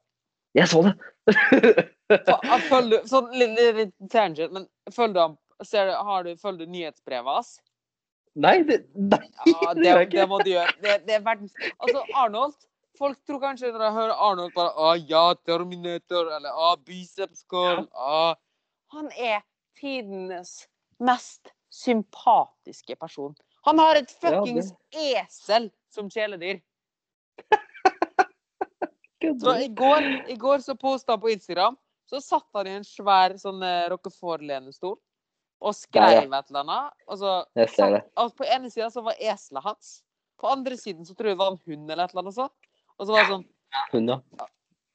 [0.54, 0.94] Jeg så det!
[2.08, 6.72] Jeg følger, sånn litt, tangent, men følger du, ham- ser du, har du, følger du
[6.72, 7.50] nyhetsbrevet hans?
[8.38, 10.72] Nei, det, nei, Ja, det det, må du gjøre.
[10.82, 12.54] Det, det er verdens Altså, Arnold
[12.98, 17.84] Folk tror kanskje når de hører Arnold bare Å ja, Terminator, eller Å, biceps curl.
[17.94, 18.34] Å.
[18.94, 19.42] Han er
[19.78, 20.66] tidenes
[20.98, 23.34] mest sympatiske person.
[23.66, 26.60] Han har et Ja, fuckings esel som kjæledyr.
[29.42, 32.84] Så i går, i går så posta han på Instagram, så satt han i en
[32.86, 34.94] svær sånn eh, Rockefort-lenestol
[35.58, 36.92] og skrev et eller annet.
[37.10, 38.30] Og så Jeg og.
[38.38, 39.90] På ene sida så var eselet hans.
[40.38, 42.70] På andre siden så tror jeg det var en hund eller et eller annet sånt.
[42.98, 43.46] Og så var det sånn
[43.92, 44.46] Hun, ja.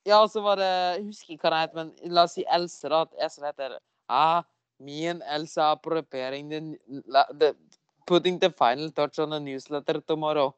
[0.07, 2.45] Ja, og så var det Jeg husker ikke hva det heter, men la oss si
[2.47, 3.03] Else, da.
[3.03, 3.77] At eselet heter
[4.09, 4.41] ah,
[4.79, 7.53] Min Elsa la- the
[8.05, 10.53] Putting the final touch on the newsletter tomorrow.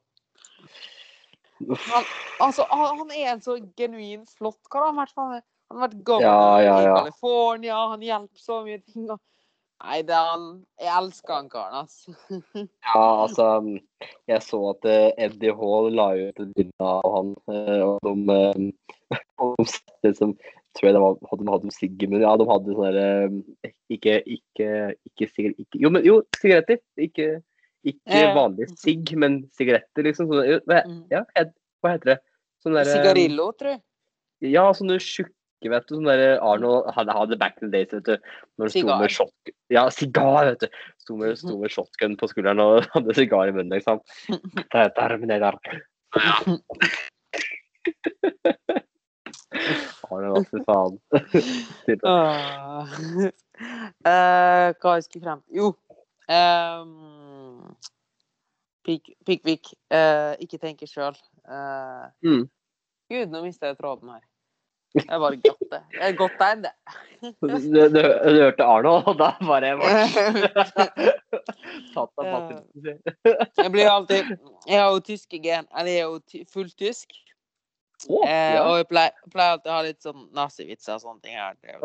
[1.60, 2.04] Han,
[2.40, 4.92] Altså, han, han er en så genuin flott kar.
[4.92, 6.98] Han han har vært gammel Ja, ja, i ja.
[7.00, 9.08] California, han hjelper så mye ting.
[9.10, 9.22] Og...
[9.84, 10.46] Nei, det er han
[10.82, 12.14] Jeg elsker han karen, altså.
[12.86, 13.48] Ja, altså
[14.30, 18.70] Jeg så at eh, Eddie Hall la ut et bilde av han, eh, og de,
[19.42, 20.38] og de satte som
[20.76, 23.30] tror jeg var, hadde, de hadde Sigmund Ja, de hadde sånne der,
[23.66, 24.70] eh, ikke, ikke,
[25.08, 26.78] ikke, ikke Jo, men jo, sigaretter.
[27.00, 27.28] Ikke,
[27.86, 28.34] ikke Ja.
[28.36, 30.28] vanlige sigg, men sigaretter, liksom.
[30.32, 31.04] Sånne, hva, Mm.
[31.12, 31.24] ja,
[31.84, 32.20] hva heter det?
[32.64, 33.82] Sånne der, eh, Sigarillo, tror jeg.
[34.52, 35.96] Ja, sånne tjukke, vet du.
[35.96, 38.18] Sånn derre Arnold hadde hadde back in the days, vet du.
[38.60, 38.86] Når han sto
[39.30, 39.54] med.
[39.70, 40.68] Ja, sigar, vet du.
[41.00, 44.00] Sto med, sto med shotgun på skulderen og hadde sigar i munnen, liksom.
[44.72, 45.60] Det er Terminator.
[50.16, 51.00] Arnold, fy faen.
[52.12, 52.86] uh,
[54.06, 55.68] Eh, hva jeg skulle frem til Jo.
[56.28, 57.76] Um,
[58.86, 59.70] Pikkvik.
[59.94, 61.16] uh, ikke tenke sjøl.
[62.26, 62.44] Mm.
[63.10, 64.24] Gud, nå mista jeg tråden her.
[64.96, 65.80] Jeg bare gatt det.
[65.94, 66.72] Jeg er godt tegn, det.
[67.22, 69.74] Du, du, du hørte Arno, og da bare
[71.96, 72.62] Tatt av patten.
[73.26, 74.30] Jeg blir alltid
[74.70, 75.68] Jeg har jo tyske gen.
[75.76, 76.46] Eller jeg er jo ty-
[78.06, 78.64] Eh, ja.
[78.68, 81.38] og jeg pleier, pleier alltid å ha litt sånn nazivitser og sånne ting.
[81.40, 81.56] her.
[81.62, 81.78] Det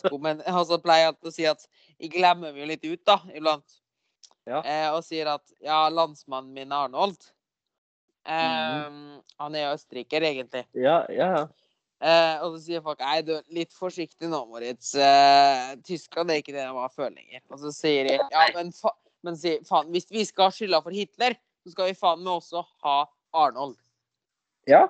[0.00, 0.18] sko.
[0.22, 3.20] Men så pleier jeg alltid å si at jeg glemmer meg jo litt ut, da,
[3.36, 3.78] iblant.
[4.48, 4.62] Ja.
[4.64, 7.18] Eh, og sier at ja, landsmannen min Arnold
[8.24, 9.18] eh, mm.
[9.38, 10.64] Han er jo østerriker, egentlig.
[10.74, 11.44] Ja, ja, ja.
[12.00, 14.94] Eh, og så sier folk nei, du litt forsiktig nå, Moritz.
[14.96, 17.42] Eh, Tyskland er ikke det de var før lenger.
[17.52, 18.94] Og så sier de ja, men, fa
[19.26, 22.38] men si, faen, hvis vi skal ha skylda for Hitler, så skal vi faen meg
[22.38, 23.02] også ha
[23.36, 23.76] Arnold.
[24.70, 24.86] Ja.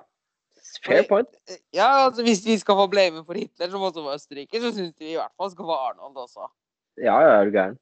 [0.85, 1.27] Fair point.
[1.49, 4.71] Eh, Ja, altså Hvis vi skal få blame for Hitler, som også var østerriker, så
[4.73, 6.47] syns vi i hvert fall skal få Arnold også.
[7.01, 7.77] Ja, ja, er du gæren.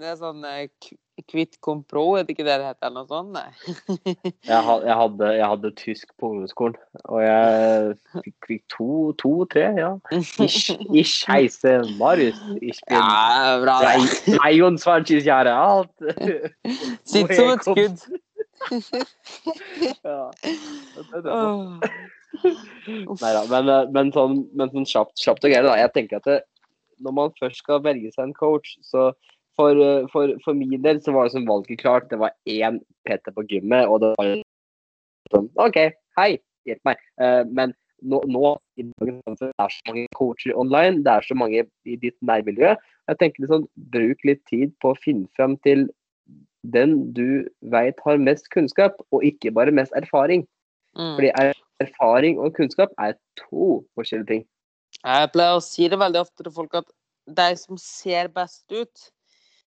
[0.00, 0.98] Det er sånn Kvitt k-
[1.30, 2.88] Quit compro, er det ikke det det heter?
[2.88, 3.30] eller noe sånt?
[3.36, 3.52] Nei.
[4.50, 8.88] Jeg, hadde, jeg, hadde, jeg hadde tysk på ungdomsskolen, og jeg fikk, to,
[9.22, 9.92] to, tre, ja.
[10.42, 12.40] Ich, ich heiße Marius.
[12.60, 15.94] Ich bin Ja, bra drei- 23 Jahre alt.
[17.06, 18.18] Sitt som et skudd.
[20.04, 20.30] Ja.
[21.24, 21.80] Åh.
[23.22, 25.76] Neida, men, eh, men sånn, men sånn kjapt, kjapt og greit, da.
[25.78, 26.40] Jeg tenker at det,
[27.04, 29.10] når man først skal velge seg en coach, så
[29.58, 32.10] for, eh, for, for min del så var det som valget klart.
[32.10, 34.34] Det var én Peter på gymmet, og det var
[35.32, 35.80] sånn OK,
[36.18, 36.30] hei,
[36.68, 37.02] hjelp meg.
[37.22, 37.74] Eh, men
[38.04, 42.74] nå, nå det er så mange coacher online, det er så mange i ditt nærmiljø.
[43.08, 45.86] Jeg tenker liksom, Bruk litt tid på å finne frem til
[46.72, 50.46] den du veit har mest kunnskap, og ikke bare mest erfaring.
[50.96, 51.14] Mm.
[51.16, 54.44] Fordi er, erfaring og kunnskap er to forskjellige ting.
[55.04, 56.86] Jeg pleier å si det veldig ofte til folk at
[57.26, 59.10] de som ser best ut,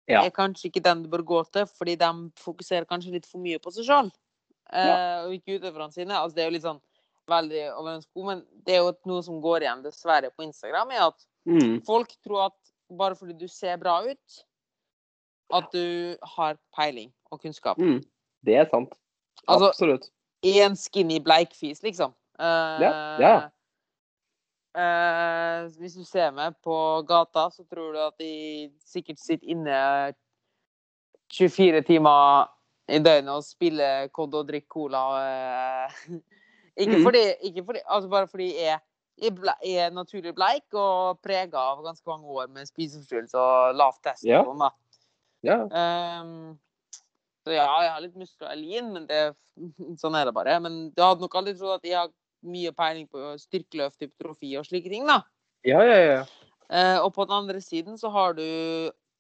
[0.10, 0.24] Ja.
[0.26, 3.60] er kanskje ikke den du bør gå til, fordi de fokuserer kanskje litt for mye
[3.60, 4.12] på seg sjøl.
[4.72, 5.26] Ja.
[5.26, 6.14] og ikke utøverne sine.
[6.14, 6.82] Altså, det er jo litt sånn
[7.28, 10.92] veldig over en sko, men det er jo noe som går igjen dessverre på Instagram,
[10.92, 11.84] er at Mm.
[11.86, 12.58] folk tror at
[12.92, 14.44] bare fordi du ser bra ut,
[15.54, 17.78] at du har peiling og kunnskap.
[17.78, 18.02] Mm.
[18.46, 18.94] Det er sant.
[19.48, 20.10] Altså- Absolutt.
[20.44, 22.14] En skinny bleikfis, liksom.
[22.40, 23.50] Uh, Ja, ja.
[24.80, 30.14] Uh, hvis du ser meg på gata, så tror du at de sikkert sitter inne
[31.34, 32.48] 24 timer
[32.90, 35.02] i døgnet og spiller kod og drikker cola.
[35.20, 35.90] Uh,
[36.82, 37.04] ikke, mm.
[37.04, 38.80] fordi, ikke fordi Altså bare fordi jeg
[39.20, 44.14] jeg er naturlig bleik og prega av ganske mange år med spiseforstyrrelse og lavt Ja.
[44.14, 44.60] testosteron.
[44.60, 44.70] da.
[45.46, 45.62] Ja.
[45.72, 46.58] Um,
[47.46, 49.22] så ja, jeg har litt muskler i men det,
[50.02, 50.58] sånn er det bare.
[50.64, 52.12] Men du hadde nok aldri trodd at jeg har
[52.46, 55.22] mye peiling på styrkeløft, hypotrofi og slike ting, da.
[55.68, 56.22] ja, ja, ja.
[56.70, 58.46] Uh, og på den andre siden så har du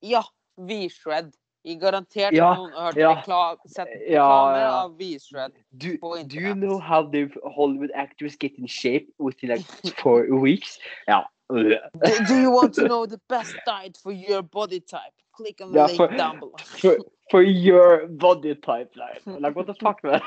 [0.05, 0.21] ja,
[0.57, 1.31] V-shred.
[1.67, 3.09] I garantert Ja, noen har hørt ja.
[3.17, 4.69] reklame Ja, ja.
[4.85, 5.57] av V-shred.
[5.71, 9.65] Do, på do you know how the Hollywood actors get in shape within like
[9.97, 10.79] four weeks?
[11.07, 11.25] Ja.
[11.49, 11.75] Do,
[12.29, 15.17] do you want to know the best diet for your body type?
[15.39, 16.59] Click on the yeah, link for- down below.
[16.81, 16.97] For,
[17.31, 20.21] for your body type, like, like what the fuck, man?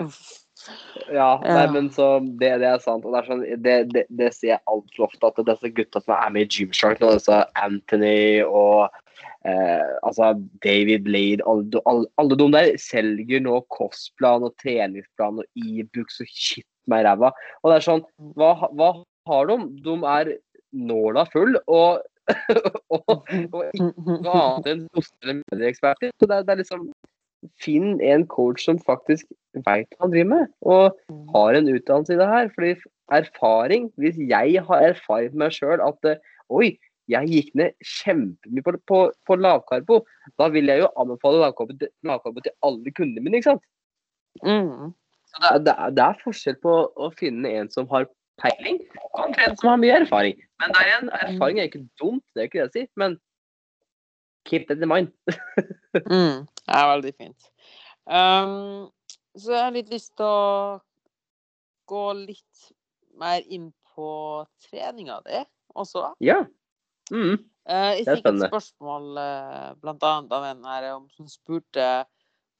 [1.12, 2.06] Ja, nei, men så
[2.40, 3.04] det, det er sant.
[3.04, 6.30] Og det, sånn, det, det, det ser jeg altfor ofte, at disse gutta som er
[6.32, 8.86] med i Gymshark nå, disse Anthony og
[9.44, 10.30] eh, altså
[10.64, 16.32] David Lade, alle, alle, alle de der selger nå kostplan og treningsplan og e-books og
[16.32, 17.34] shit meg i ræva.
[17.62, 18.04] Og det er sånn,
[18.38, 18.90] hva, hva
[19.28, 19.60] har de?
[19.84, 20.34] De er
[20.74, 22.02] nåla full og,
[22.94, 23.10] og,
[23.52, 23.90] og ikke
[24.32, 26.14] annet enn koster eller medieeksperter.
[26.20, 26.88] Så det, det er liksom
[27.60, 29.28] Finn en coach som faktisk
[29.66, 30.94] veit hva han driver med, og
[31.34, 32.48] har en utdannelse i det her.
[32.54, 32.70] Fordi
[33.12, 36.72] erfaring Hvis jeg har erfaring med meg sjøl at eh, oi,
[37.12, 40.00] jeg gikk ned kjempemye på, på, på lavkarbo,
[40.40, 41.76] da vil jeg jo anbefale lavkarbo
[42.08, 43.66] lavkarbo til alle kundene mine, ikke sant?
[44.40, 44.94] Mm.
[45.28, 48.08] Så det, det, det er forskjell på å finne en som har
[48.42, 48.80] peiling,
[49.14, 50.40] Omtrent som har mye erfaring.
[50.62, 53.16] Men der igjen, erfaring er ikke dumt, det er ikke det jeg sier, men
[54.48, 55.12] keep that in mind.
[55.94, 56.42] Mm.
[56.66, 57.44] Det er veldig fint.
[58.10, 58.90] Um,
[59.38, 60.80] så jeg har litt lyst til å
[61.86, 62.64] gå litt
[63.20, 64.08] mer inn på
[64.66, 65.44] treninga di
[65.78, 66.08] også.
[66.18, 66.40] Ja.
[67.12, 67.38] Mm.
[67.62, 71.30] Uh, jeg Det er fikk et spørsmål uh, blant annet av en her om, som
[71.30, 71.86] spurte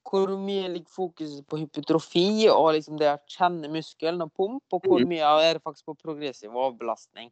[0.04, 4.82] hvor mye ligger fokuset på hypotrofi og liksom det å kjenne muskelen og pump, og
[4.84, 5.08] hvor Mhm.
[5.08, 7.30] mye er det faktisk på progressiv overbelastning.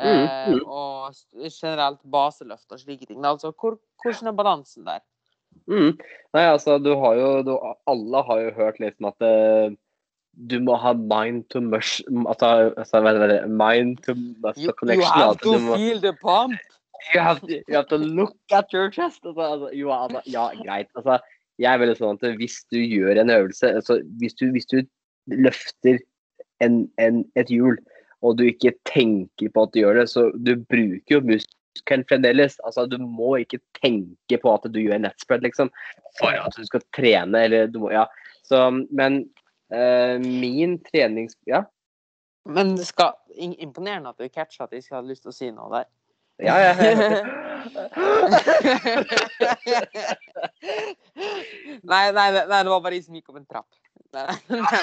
[0.00, 0.62] Mhm, Eh, mhm.
[0.66, 1.14] og
[1.48, 3.24] generelt baseløft og slike ting.
[3.24, 5.00] Altså, hvor, hvordan er balansen der?
[5.68, 5.98] Mm.
[6.34, 9.70] Nei, altså, du har jo du, Alle har jo hørt liksom at eh,
[10.34, 15.44] du må ha mind to mush Altså, altså mind to muscle You, you have altså,
[15.44, 16.58] to må, feel the pump!
[17.14, 19.24] you, have to, you have to look at your chest.
[19.24, 20.88] Altså, altså, jo, altså, ja, greit.
[20.96, 21.18] Altså,
[21.62, 24.80] jeg er veldig sånn at hvis du gjør en øvelse altså, hvis, du, hvis du
[25.30, 26.00] løfter
[26.64, 27.76] en, en, et hjul,
[28.24, 32.56] og du ikke tenker på at du gjør det, så du bruker jo muskelen fremdeles.
[32.64, 35.70] Altså, du må ikke tenke på at du gjør en nettspread, liksom,
[36.20, 38.06] for at du skal trene, eller du må Ja.
[38.44, 38.58] Så,
[38.92, 39.22] men
[39.72, 41.36] øh, min trenings...
[41.48, 41.64] Ja.
[42.44, 45.36] Men det skal im- imponerende at du catcher at jeg ikke hadde lyst til å
[45.36, 45.86] si noe der.
[46.42, 46.74] Ja, ja,
[51.82, 53.68] nei, nei, nei, det var bare de som gikk opp en trapp.
[54.14, 54.80] Nei, nei, nei.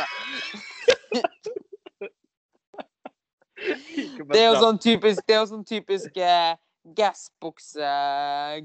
[4.32, 6.56] Det er jo sånn typisk Det er jo sånn typisk eh,
[6.98, 8.62] gassbukse, eh, eh,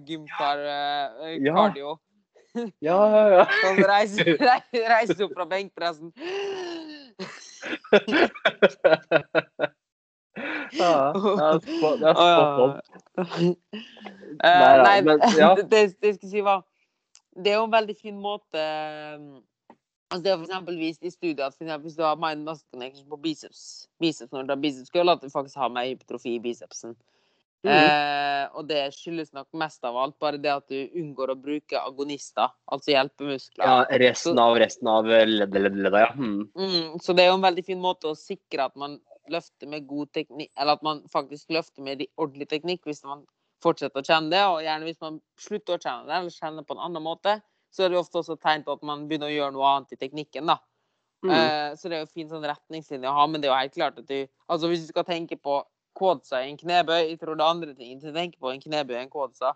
[1.44, 1.98] cardio.
[2.80, 3.44] Ja, ja, ja.
[3.64, 4.24] Sånn reiser
[4.88, 6.12] reis opp fra benkpressen.
[10.76, 12.16] ja, det er spot on.
[12.16, 13.54] ja.
[14.44, 15.54] Eh, nei, men, ja.
[15.70, 16.64] det, jeg skulle si var
[17.32, 18.64] Det er jo en veldig fin måte
[19.16, 19.38] um,
[20.10, 22.68] altså Det er eksempel vist i studiet at for eksempel, hvis du har mind muscle
[22.74, 23.62] connection på biceps,
[24.02, 26.92] biceps når du har biceps girl, at du faktisk har mer hypotrofi i bicepsen.
[27.66, 27.72] Mm.
[27.72, 31.80] Eh, og det skyldes nok mest av alt bare det at du unngår å bruke
[31.80, 33.64] agonister, altså hjelpemuskler.
[33.66, 36.12] Ja, resten av resten av leddet, leddet, leddet, ja.
[36.14, 36.44] Mm.
[36.54, 39.00] Mm, så det er jo en veldig fin måte å sikre at man
[39.32, 43.24] løfter med god teknikk, eller at man faktisk løfter med de- ordentlig teknikk hvis man
[43.64, 46.76] fortsetter å kjenne det, og gjerne hvis man slutter å kjenne det, eller kjenner på
[46.76, 47.38] en annen måte,
[47.72, 50.00] så er det ofte også tegn på at man begynner å gjøre noe annet i
[50.00, 50.58] teknikken, da.
[51.24, 51.32] Mm.
[51.32, 53.74] Uh, så det er jo fin sånn retningslinje å ha, men det er jo helt
[53.74, 54.18] klart at du
[54.52, 55.56] Altså hvis du skal tenke på
[55.96, 58.60] quadsa i en knebøy, jeg tror det er andre ting til å tenke på en
[58.62, 59.54] knebøy enn quadsa.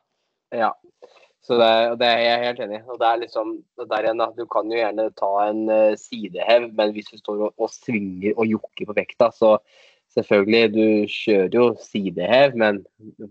[0.54, 0.72] Ja.
[1.40, 1.70] Så det,
[2.02, 2.86] det er jeg helt enig i.
[2.92, 4.28] Og det er liksom det der igjen, da.
[4.36, 8.36] Du kan jo gjerne ta en eh, sidehev, men hvis du står og, og svinger
[8.36, 9.56] og jokker på vekta, så
[10.14, 12.82] selvfølgelig, du kjører jo sidehev, men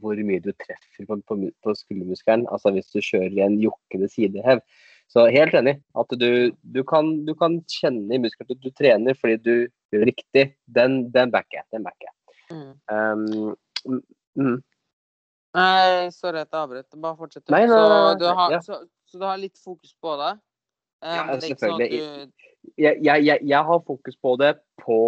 [0.01, 4.63] hvor mye du treffer på, på, på skuldermuskelen, altså hvis du kjører en jokkende sidehev.
[5.09, 5.80] Så helt enig.
[5.97, 9.53] At du, du, kan, du kan kjenne i muskelen at du trener fordi du
[9.93, 10.43] gjør riktig.
[10.70, 11.65] Den, den backer jeg.
[11.74, 12.15] Den backer jeg.
[12.53, 12.76] Mm.
[12.93, 13.55] Um,
[14.38, 14.59] mm.
[15.58, 16.88] Nei, sorry at jeg avbrøt.
[17.02, 17.45] Bare fortsett.
[17.47, 17.54] du.
[17.56, 18.62] Nei, nei, så, du har, ja.
[18.66, 20.36] så, så du har litt fokus på det?
[21.00, 21.89] Um, Ja, det selvfølgelig.
[21.89, 22.30] sånn selvfølgelig.
[22.30, 25.02] du jeg, jeg, jeg, jeg har fokus på det på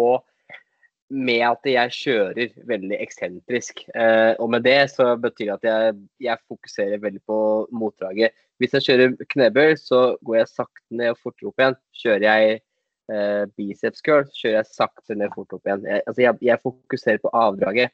[1.12, 3.82] med at jeg kjører veldig eksentrisk.
[3.92, 7.38] Eh, og med det så betyr det at jeg, jeg fokuserer veldig på
[7.76, 8.32] motdraget.
[8.60, 11.76] Hvis jeg kjører knebøy, så går jeg sakte ned og fortere opp igjen.
[12.00, 12.54] Kjører jeg
[13.12, 15.84] eh, biceps curl, kjører jeg sakte ned og fort opp igjen.
[15.90, 17.92] Jeg, altså jeg, jeg fokuserer på avdraget.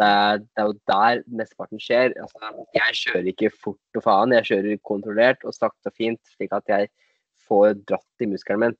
[0.00, 2.14] Det er, det er jo der mesteparten skjer.
[2.22, 6.54] Altså, jeg kjører ikke fort og faen, jeg kjører kontrollert og sakte og fint, slik
[6.56, 6.88] at jeg
[7.48, 8.78] får dratt i muskelen min.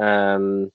[0.00, 0.70] Um,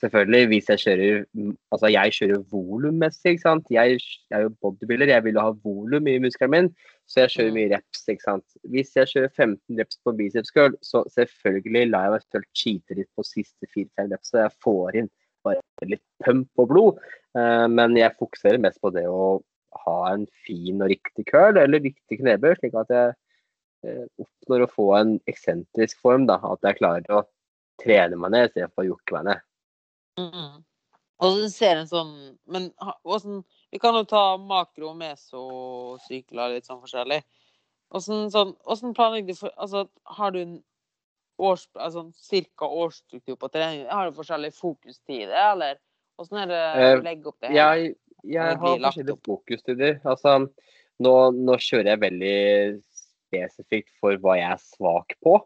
[0.00, 1.24] Selvfølgelig, hvis jeg kjører
[1.72, 3.70] Altså, jeg kjører volummessig, ikke sant.
[3.70, 4.00] Jeg,
[4.30, 6.68] jeg er jo bodybuilder, jeg vil ha volum i muskelen min,
[7.08, 7.56] så jeg kjører Mm.
[7.58, 8.44] mye reps, ikke sant.
[8.72, 12.98] Hvis jeg kjører 15 reps på biceps curl, så selvfølgelig lar jeg meg selv cheate
[12.98, 15.10] litt på siste 4-5 reps, så jeg får inn
[15.46, 17.00] bare litt pump og blod.
[17.38, 19.40] Eh, men jeg fokuserer mest på det å
[19.84, 23.12] ha en fin og riktig curl, eller riktig knebøy, slik at jeg
[23.86, 26.40] eh, oppnår å få en eksentrisk form, da.
[26.42, 27.26] At jeg klarer å
[27.80, 29.46] trene meg ned istedenfor å jokke meg ned.
[30.20, 30.58] Mm.
[31.20, 32.10] Og så ser en sånn
[32.50, 32.64] Men
[33.08, 35.42] åssen Vi kan jo ta makro, meso,
[36.06, 37.20] sykler, litt sånn forskjellig.
[37.90, 39.84] Hvordan, sånn, planlegger du for Altså,
[40.18, 40.58] har du en
[41.40, 43.86] års, altså, cirka årsstruktur på trening?
[43.90, 45.78] Har du forskjellig fokustid, eller
[46.20, 46.62] hvordan er det
[47.00, 47.54] å legge opp det?
[47.56, 47.94] Jeg,
[48.28, 50.00] jeg har forskjellige fokustider.
[50.04, 50.36] Altså,
[51.00, 52.36] nå, nå kjører jeg veldig
[53.30, 55.38] spesifikt for hva jeg er svak på.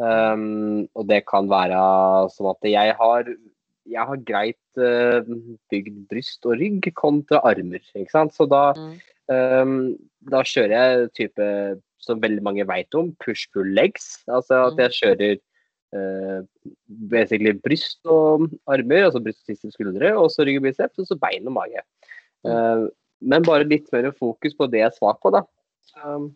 [0.00, 1.78] Um, og det kan være
[2.32, 3.26] sånn at jeg har,
[3.90, 5.20] jeg har greit uh,
[5.72, 7.84] bygd bryst og rygg kontra armer.
[8.08, 8.94] Så da, Mm.
[9.28, 9.74] um,
[10.32, 11.48] da kjører jeg type,
[12.00, 14.22] som veldig mange vet om, push-pull legs.
[14.28, 14.82] Altså at Mm.
[14.86, 15.40] jeg kjører
[15.92, 16.42] eh,
[17.10, 21.06] basically bryst og armer, altså bryst og siste skuldre, og så rygg og biceps, og
[21.08, 21.82] så bein og mage.
[22.46, 22.84] Eh,
[23.20, 25.42] men bare litt mer fokus på det jeg er svak på, da.
[26.04, 26.28] Um,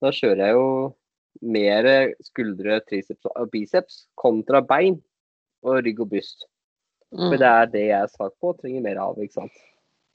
[0.00, 0.94] da kjører jeg jo
[1.42, 1.88] mer
[2.22, 5.02] skuldre, triceps og biceps kontra bein
[5.66, 6.46] og rygg og bryst.
[7.10, 7.38] For Mm.
[7.38, 9.52] det er det jeg er svak på og trenger mer av, ikke sant.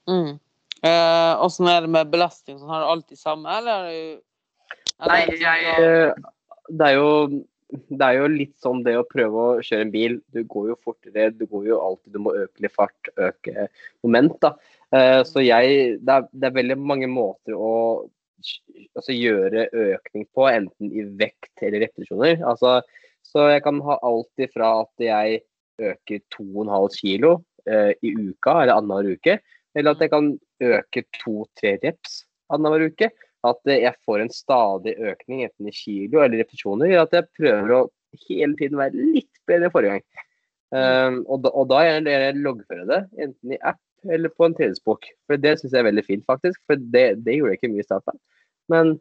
[0.08, 0.40] Mm.
[0.82, 2.58] Eh, Åssen er det med belastning?
[2.58, 4.20] Sånn, har du alltid samme, eller?
[5.02, 6.14] Nei, det sånn jeg,
[6.78, 7.10] det er jo
[7.74, 10.18] det er jo litt sånn det å prøve å kjøre en bil.
[10.34, 13.68] Du går jo fortere, du går jo alltid, du må øke litt fart, øke
[14.04, 14.36] moment.
[14.42, 14.54] da.
[14.94, 17.72] Eh, Så jeg, det er, det er veldig mange måter å
[18.94, 22.44] altså, gjøre økning på, enten i vekt eller repetisjoner.
[22.46, 22.78] Altså,
[23.24, 25.42] så jeg kan ha alt ifra at jeg
[25.82, 27.34] øker 2,5 kilo
[27.66, 29.38] eh, i uka eller annenhver uke,
[29.74, 32.20] eller at jeg kan øke to-tre reps
[32.52, 33.08] annenhver uke
[33.44, 37.74] at jeg får en stadig økning enten i kilo eller repetisjoner, gjør at jeg prøver
[37.76, 37.80] å
[38.28, 40.04] hele tiden være litt bedre enn forrige gang.
[40.74, 43.80] Um, og, da, og da er det loggføre det, enten i app
[44.10, 45.06] eller på en treningsbok.
[45.28, 46.58] For det syns jeg er veldig fint, faktisk.
[46.68, 48.18] For det, det gjorde jeg ikke mye i starten.
[48.72, 48.94] Men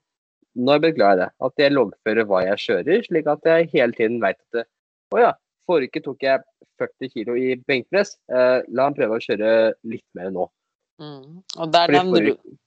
[0.55, 1.29] nå er jeg blitt glad i det.
[1.47, 4.65] At jeg loggfører hva jeg kjører, slik at jeg hele tiden veit at det,
[5.13, 5.31] Å ja,
[5.67, 6.43] forrige uke tok jeg
[6.81, 8.15] 40 kg i benkpress.
[8.33, 9.49] Eh, la han prøve å kjøre
[9.91, 10.47] litt mer nå.
[11.01, 11.41] Mm.
[11.57, 12.59] Og der den, forrige-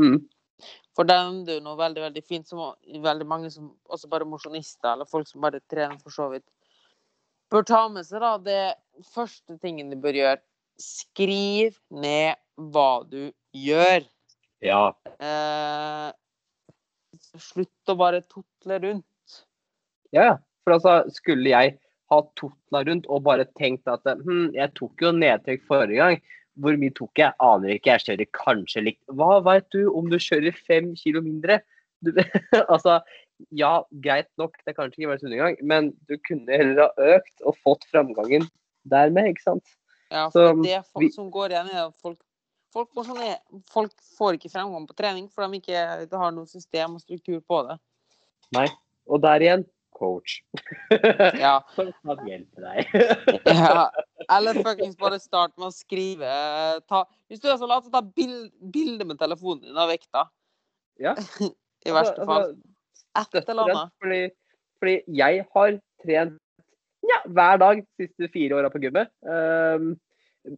[0.00, 0.22] Mm.
[0.96, 2.72] For der er jo noe veldig veldig fint, som
[3.04, 6.46] veldig mange som også bare mosjonister, eller folk som bare trener for så vidt,
[7.52, 8.22] bør ta med seg.
[8.24, 10.40] da, Det første tingen du bør gjøre,
[10.80, 12.40] skriv ned
[12.72, 14.06] hva du gjør.
[14.64, 14.82] Ja.
[15.20, 16.08] Eh,
[17.36, 19.42] slutt å bare totle rundt.
[20.16, 20.36] Ja, ja.
[20.66, 21.76] For altså, skulle jeg
[22.10, 26.16] ha totla rundt og bare tenkt at hm, jeg tok jo nedtrekk forrige gang,
[26.60, 27.34] hvor mye tok jeg?
[27.42, 29.02] Aner ikke, jeg kjører kanskje likt.
[29.12, 31.60] Hva veit du om du kjører fem kilo mindre?
[32.04, 32.12] Du,
[32.72, 33.00] altså,
[33.56, 37.44] ja, greit nok, det er kanskje ikke verdens undergang, men du kunne heller ha økt
[37.44, 38.46] og fått framgangen
[38.88, 39.76] dermed, ikke sant?
[40.12, 42.20] Ja, Så, for det folk vi- som går igjen, er at folk
[42.76, 43.06] folk, får
[43.72, 47.62] folk får ikke framgang på trening, for de ikke har noe system og struktur på
[47.68, 47.78] det.
[48.54, 48.66] Nei,
[49.08, 49.62] Og der igjen,
[49.96, 50.40] coach.
[51.42, 51.58] Ja.
[51.74, 52.94] Som kan hjelpe deg.
[53.58, 53.88] Ja,
[54.36, 56.30] eller fuckings bare start med å skrive
[56.88, 60.26] ta, Hvis du er så lat, så ta bild, bilde med telefonen din av vekta.
[61.02, 61.16] Ja.
[61.86, 62.56] I verste fall.
[63.16, 63.94] Et støtter eller annet.
[64.02, 64.22] Fordi,
[64.80, 66.42] fordi jeg har trent
[67.06, 69.12] ja, hver dag de siste fire åra på gymmet.
[69.22, 69.94] Um,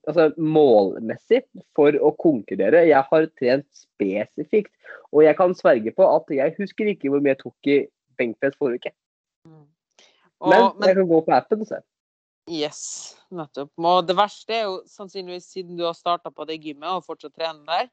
[0.08, 1.42] altså målmessig
[1.76, 2.86] for å konkurrere.
[2.88, 4.72] Jeg har trent spesifikt.
[5.12, 7.78] Og jeg kan sverge på at jeg husker ikke hvor mye jeg tok i
[8.20, 8.94] benkpress forrige uke.
[10.40, 10.48] Mm.
[10.50, 11.78] Men, Og, men jeg kan gå på appen og se.
[12.48, 12.80] yes,
[13.30, 13.70] nettopp.
[13.78, 17.34] Og det verste er jo sannsynligvis siden du har starta på det gymmet og fortsatt
[17.34, 17.88] trener der,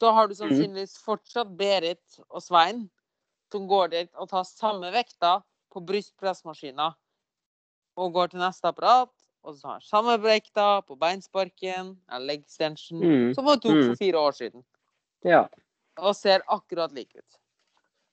[0.00, 2.88] så har du sannsynligvis fortsatt Berit og Svein
[3.52, 6.94] som går dit og tar samme vekta på brystpressmaskina
[7.96, 9.10] og går til neste apparat
[9.42, 13.34] og så har samme vekta på beinsparken eller leg extension Mm.
[13.34, 13.86] som hun tok Mm.
[13.88, 14.64] for fire år siden.
[15.24, 15.48] Ja.
[15.98, 17.38] Og ser akkurat lik ut.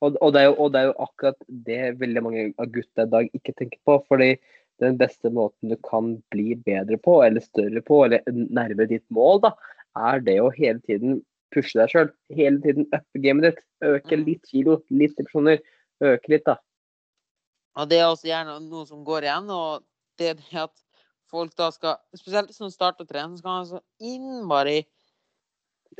[0.05, 3.07] Og, og, det er jo, og det er jo akkurat det veldig mange av gutta
[3.07, 3.97] i dag ikke tenker på.
[4.07, 4.35] fordi
[4.79, 9.41] den beste måten du kan bli bedre på, eller større på, eller nærme ditt mål,
[9.47, 9.51] da,
[9.97, 11.21] er det å hele tiden
[11.53, 12.11] pushe deg sjøl.
[12.37, 13.63] Hele tiden uppe gamet ditt.
[13.83, 14.25] Øke Mm.
[14.25, 15.61] litt kilo, litt depresjoner.
[16.01, 16.57] Øke litt, da.
[17.77, 19.83] Og det er også gjerne noe som går igjen, og
[20.17, 20.75] det er det at
[21.29, 24.85] folk da skal Spesielt hvis de starter å trene, så skal man så innmari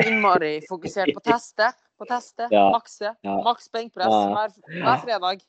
[0.06, 3.14] Innmari fokusert på teste, på teste, Ja, makse.
[3.26, 3.38] ja.
[3.46, 5.42] Maks benkpress hver, hver fredag.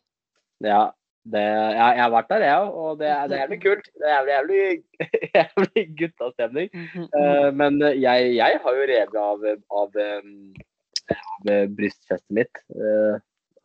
[0.65, 0.89] Ja,
[1.29, 3.89] Det, jeg, jeg har vært der, jeg òg, og det, det er jævlig kult.
[4.01, 6.71] Det er jævlig, jævlig, jævlig guttastemning.
[7.13, 9.45] Uh, men jeg, jeg har jo revet av,
[9.83, 12.63] av, eh, av brystfestet mitt.
[12.73, 13.21] Uh,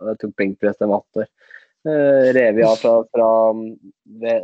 [0.10, 1.32] jeg tok benkpress da jeg var 18 år.
[1.88, 3.32] Uh, revet av fra, fra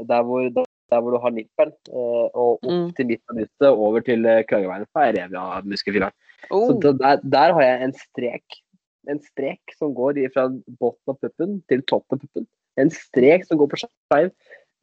[0.08, 0.48] der, hvor,
[0.92, 2.88] der hvor du har nippelen, eh, og opp Mm.
[2.96, 4.88] til midten av brystet, over til krageveien.
[4.90, 6.16] Så er jeg revet av muskelfiberen.
[6.52, 8.62] Oh, Så der, der har jeg en strek.
[9.10, 12.48] En strek som går fra bunnen av puppen til toppen av puppen.
[12.78, 14.32] En strek som går på skeiv.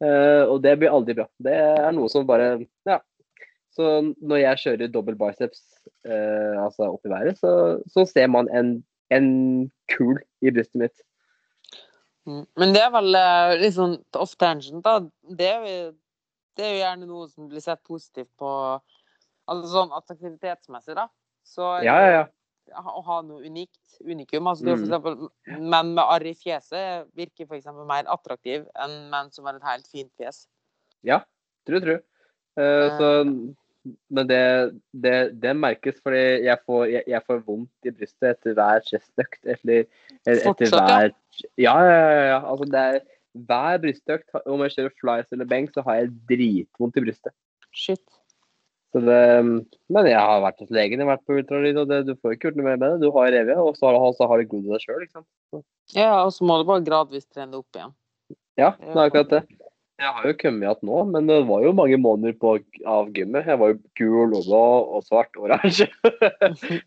[0.03, 1.25] Eh, og det blir aldri bra.
[1.41, 2.99] Det er noe som bare Ja.
[3.77, 5.61] Så når jeg kjører dobbel biceps
[6.05, 8.83] eh, altså opp i været, så, så ser man en,
[9.13, 11.03] en kul i brystet mitt.
[12.27, 12.43] Mm.
[12.59, 14.99] Men det er vel eh, litt sånn off tangent, da.
[15.39, 15.91] Det er, jo,
[16.59, 18.51] det er jo gjerne noe som blir sett positivt på
[19.47, 21.05] Altså sånn attraktivitetsmessig, da.
[21.47, 22.81] Så Ja, ja, ja.
[22.83, 24.49] å ha noe unikt, unikum.
[24.51, 24.73] Altså, mm.
[24.73, 25.29] for eksempel,
[25.71, 29.87] menn med arr i fjeset virker eksempel mer attraktiv enn menn som har et helt
[29.87, 30.41] fint fjes.
[31.07, 31.21] Ja,
[31.63, 31.95] tru, tru.
[32.59, 33.13] Uh, så,
[34.13, 34.41] men det,
[34.91, 39.39] det, det merkes fordi jeg får, jeg, jeg får vondt i brystet etter hver chestøkt.
[39.45, 39.85] Etter,
[40.27, 41.11] etter hver
[41.59, 42.39] ja, ja, ja, ja.
[42.41, 42.99] Altså, det er,
[43.47, 47.35] hver brystøkt, om jeg kjører flies eller benk, så har jeg dritvondt i brystet.
[47.75, 48.05] Shit.
[48.95, 51.99] Så det, men jeg har vært hos legen, jeg har vært på ultralyd, og det,
[52.07, 53.03] du får ikke gjort noe mer med det.
[53.03, 55.05] Du har revet, og så har, så har du grodd deg sjøl.
[55.93, 57.93] Ja, og så må du bare gradvis trene det opp igjen.
[58.57, 59.43] Ja, det er akkurat det.
[59.97, 62.51] Jeg har jo kommet igjen nå, men det var jo mange måneder på,
[62.85, 63.47] av gymmet.
[63.49, 64.65] Jeg var jo gul og blå
[64.97, 65.87] og svart og oransje.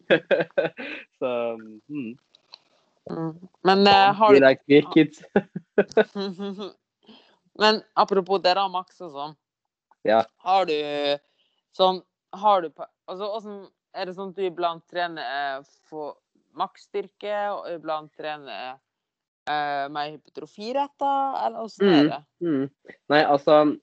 [1.19, 2.13] så mm.
[3.11, 3.33] Mm.
[3.67, 5.11] Men uh, har du like.
[7.61, 9.35] Men apropos det, da, Max og sånn.
[10.07, 10.23] Ja.
[10.47, 10.77] Har du
[11.77, 12.01] sånn
[12.33, 13.57] Har du Altså, åssen
[13.93, 16.15] Er det sånn at du iblant trener eh, for
[16.57, 18.79] maksstyrke, og iblant trener
[19.49, 21.13] eh, rett hypotrofiretta,
[21.47, 22.11] eller åssen er Mm.
[22.11, 22.23] det?
[22.47, 22.71] Mm.
[23.11, 23.79] Nei, altså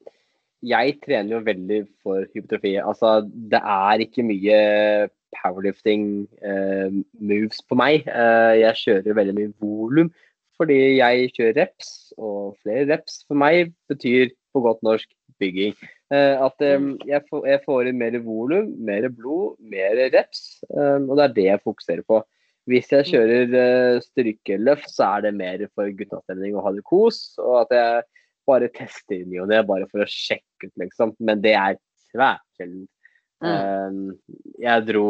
[0.65, 2.77] Jeg trener jo veldig for hypotrofi.
[2.81, 6.89] Altså, det er ikke mye powerlifting uh,
[7.19, 8.07] moves på meg.
[8.07, 10.09] Uh, jeg kjører veldig mye volum
[10.57, 15.05] fordi jeg kjører reps, og flere reps for meg betyr på godt norsk
[15.37, 15.75] bygging.
[16.09, 21.05] Uh, at um, jeg, får, jeg får inn mer volum, mer blod, mer reps, um,
[21.11, 22.23] og det er det jeg fokuserer på.
[22.67, 27.21] Hvis jeg kjører eh, styrkeløft, så er det mer for guttastemning og ha det kos,
[27.39, 28.05] og at jeg
[28.47, 31.13] bare tester i ny og ne, bare for å sjekke ut, liksom.
[31.23, 31.79] Men det er
[32.11, 32.85] svært sjelden.
[33.43, 33.49] Mm.
[33.51, 35.07] Eh, jeg dro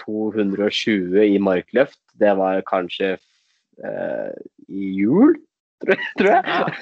[0.00, 2.00] 220 i markløft.
[2.18, 3.14] Det var kanskje
[3.84, 4.32] uh,
[4.66, 5.36] i jul,
[5.84, 6.72] tror, tror jeg.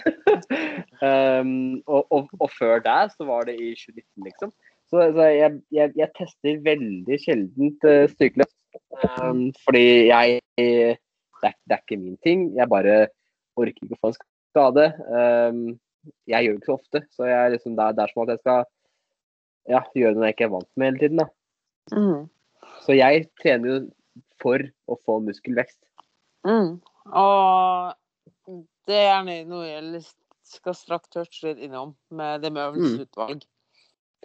[1.02, 1.50] um,
[1.92, 4.54] og, og, og før der så var det i 2019, liksom.
[4.86, 8.54] Så, så jeg, jeg, jeg tester veldig sjeldent uh, styrkeløft.
[9.18, 10.40] Um, fordi jeg
[11.42, 12.46] det er, det er ikke min ting.
[12.56, 13.08] Jeg bare
[13.58, 14.86] orker ikke å få en skade.
[15.10, 15.60] Um,
[16.30, 18.32] jeg gjør det ikke så ofte, så jeg liksom, det, er, det er som at
[18.32, 18.64] jeg skal
[19.74, 21.22] ja, gjøre når jeg ikke er vant med hele tiden.
[21.22, 21.28] da.
[21.96, 22.28] Mm.
[22.86, 23.78] Så jeg trener jo
[24.42, 25.80] for å få muskelvekst.
[26.46, 26.76] Mm.
[27.18, 28.54] Og
[28.86, 30.04] det er noe jeg
[30.46, 33.42] skal straks touche litt innom, med det med øvelsesutvalg.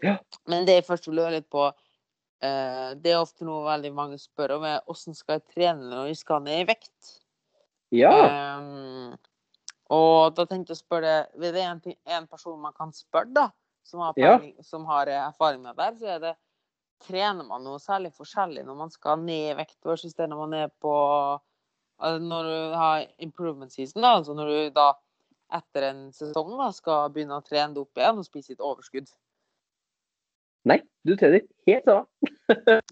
[0.03, 0.17] Ja.
[0.49, 1.67] Men det jeg først vil høre litt på,
[2.41, 6.11] eh, det er ofte noe veldig mange spør om, er hvordan skal jeg trene når
[6.11, 7.17] jeg skal ned i vekt?
[7.91, 8.13] Ja.
[8.57, 9.17] Um,
[9.91, 11.81] og da tenkte jeg å spørre deg, det er en,
[12.17, 13.49] en person man kan spørre, da,
[13.83, 14.37] som har, Ja.
[14.63, 16.37] som har eh, erfaring med det der, så er det
[17.01, 20.51] Trener man noe særlig forskjellig når man skal ned i vekt, versus det når man
[20.53, 20.91] er på
[22.01, 24.91] altså Når du har improvement season, da, altså når du da
[25.57, 29.09] etter en sesong da, skal begynne å trene det opp igjen og spise litt overskudd.
[30.69, 32.05] Nei, du trener helt samme.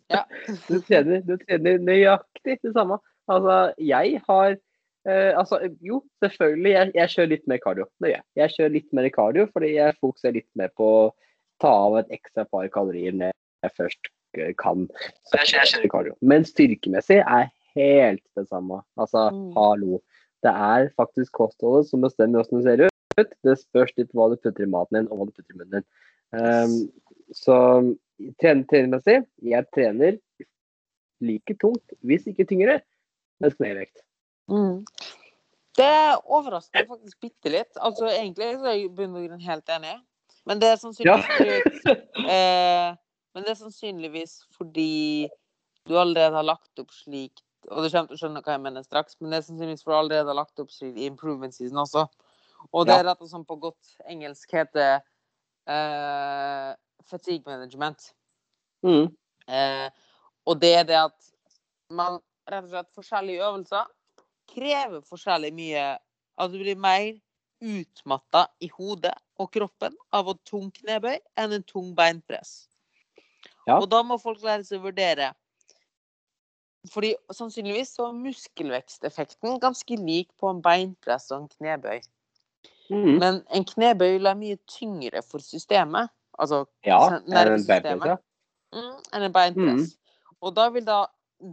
[0.09, 0.23] Ja.
[0.69, 2.97] Du trener, du trener nøyaktig det samme.
[3.29, 6.71] Altså, jeg har eh, Altså, jo, selvfølgelig.
[6.73, 7.85] Jeg, jeg kjører litt mer kardio.
[8.01, 8.25] Det gjør jeg.
[8.41, 11.03] Jeg kjører litt mer kardio fordi jeg fokuserer litt mer på å
[11.61, 13.33] ta av et ekstra par kalorier når
[13.67, 14.87] jeg først eh, kan.
[15.29, 16.15] Så jeg, jeg kjører kardio.
[16.21, 18.81] Men styrkemessig er helt det samme.
[18.97, 19.51] Altså, Mm.
[19.57, 20.01] hallo.
[20.41, 23.33] Det er faktisk kostholdet som bestemmer hvordan du ser ut.
[23.43, 25.81] Det spørs litt hva du putter i maten din, og hva du putter i munnen
[25.81, 25.87] din.
[26.31, 26.75] Um,
[27.35, 27.55] så
[28.41, 30.17] tren- treningsmessig, jeg trener
[31.23, 32.79] like tungt, hvis ikke tyngre,
[33.39, 34.03] med knevekt.
[34.51, 34.85] Mm.
[35.79, 35.91] Det
[36.27, 37.75] overrasker meg faktisk bitte litt.
[37.77, 39.93] Altså, egentlig så er jeg i bunn og grunn helt enig.
[40.49, 41.93] Men det er sannsynligvis fordi,
[42.33, 42.95] eh,
[43.35, 45.29] men det er sannsynligvis fordi
[45.87, 48.83] du allerede har lagt opp slik Og du kommer til å skjønne hva jeg mener
[48.85, 51.81] straks, men det er sannsynligvis fordi du allerede har lagt opp slik i improvement season
[51.83, 52.05] også.
[52.71, 55.01] Og det er og slett på godt engelsk heter
[55.69, 56.73] eh,
[57.09, 58.11] fatigue management.
[58.85, 59.07] Mm.
[59.47, 59.87] Eh,
[60.49, 61.31] og det er det at
[61.93, 63.89] man rett og slett forskjellige øvelser
[64.49, 65.87] krever forskjellig mye
[66.39, 67.17] At du blir mer
[67.59, 72.69] utmatta i hodet og kroppen av en tung knebøy enn en tung beinpress.
[73.67, 73.75] Ja.
[73.75, 75.33] Og da må folk lære seg å vurdere.
[76.93, 81.99] Fordi sannsynligvis så er muskelveksteffekten ganske lik på en beinpress og en knebøy.
[82.89, 83.19] Mm.
[83.21, 86.09] Men en knebøy er mye tyngre for systemet.
[86.39, 88.05] Altså Ja, en nervesystemet.
[88.05, 88.15] ja?
[88.73, 89.95] mm, enn en beinpress.
[90.41, 91.05] Og da vil da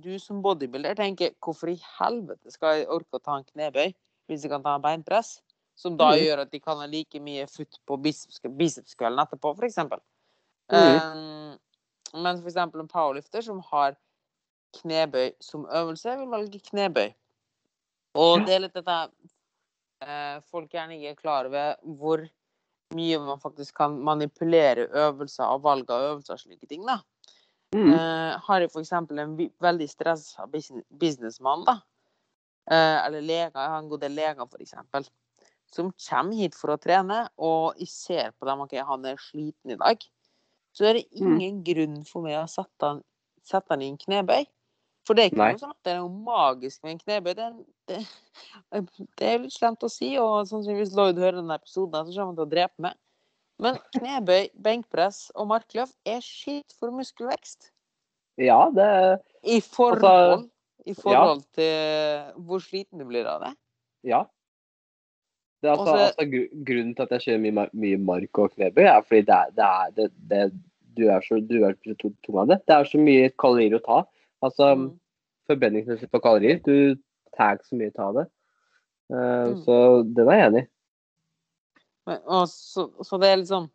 [0.03, 3.93] du som bodybuilder tenke hvorfor i helvete skal jeg orke å ta en knebøy
[4.29, 5.41] hvis jeg kan ta en beinpress?
[5.77, 6.23] Som da Mm.
[6.25, 9.75] gjør at de kan ha like mye futt på bicepskvelden etterpå, f.eks.
[9.77, 10.01] eksempel
[10.73, 10.97] Mm.
[11.13, 11.59] Um,
[12.23, 13.95] men for eksempel en powerlifter som har
[14.83, 17.13] knebøy som øvelse, vil velge knebøy.
[18.15, 18.97] Og det er litt dette
[20.51, 22.25] folk gjerne ikke er klar over hvor
[22.95, 26.85] mye man faktisk kan manipulere øvelser og valg av øvelser og slike ting.
[26.87, 27.01] da.
[27.75, 27.91] Mm.
[27.93, 28.93] Eh, har jeg f.eks.
[28.93, 31.81] en veldig stressa businessmann, da,
[32.71, 35.11] eh, eller leger, jeg har en god del leger f.eks.,
[35.73, 39.75] som kommer hit for å trene, og jeg ser på dem at han er sliten
[39.75, 39.99] i dag,
[40.73, 41.41] så er det Mm.
[41.41, 43.03] ingen grunn for meg å sette han,
[43.43, 44.47] sette han i en knebøy.
[45.07, 45.53] For det er ikke Nei.
[45.55, 47.33] noe sånn at det er noe magisk med en knebøy.
[47.39, 47.49] Det,
[47.91, 48.01] det,
[49.21, 52.39] det er litt slemt å si, og sannsynligvis Lloyd hører denne episoden, så kommer han
[52.41, 52.99] til å drepe meg.
[53.63, 57.71] Men knebøy, benkpress og markløft er skitt for muskelvekst.
[58.43, 58.89] Ja, det
[59.49, 60.51] I forhold, Altså,
[60.85, 63.55] i forhold til hvor sliten du blir av det.
[64.05, 64.27] Ja.
[65.65, 66.27] Det altså, Også, altså,
[66.69, 70.43] grunnen til at jeg kjører mye, mye mark og knebøy, er fordi det er, det
[70.43, 70.53] er
[70.97, 72.61] du er så, du er så tung av det.
[72.69, 73.99] Det er så mye kalorier å ta.
[74.43, 74.99] Altså, Mm.
[75.49, 76.59] forbrenningsmessig på kalorier.
[76.63, 76.97] Du
[77.37, 78.27] tar ikke så mye av det.
[79.11, 79.65] Uh, Mm.
[79.65, 80.69] Så den er jeg enig i.
[82.47, 83.71] Så, så det er liksom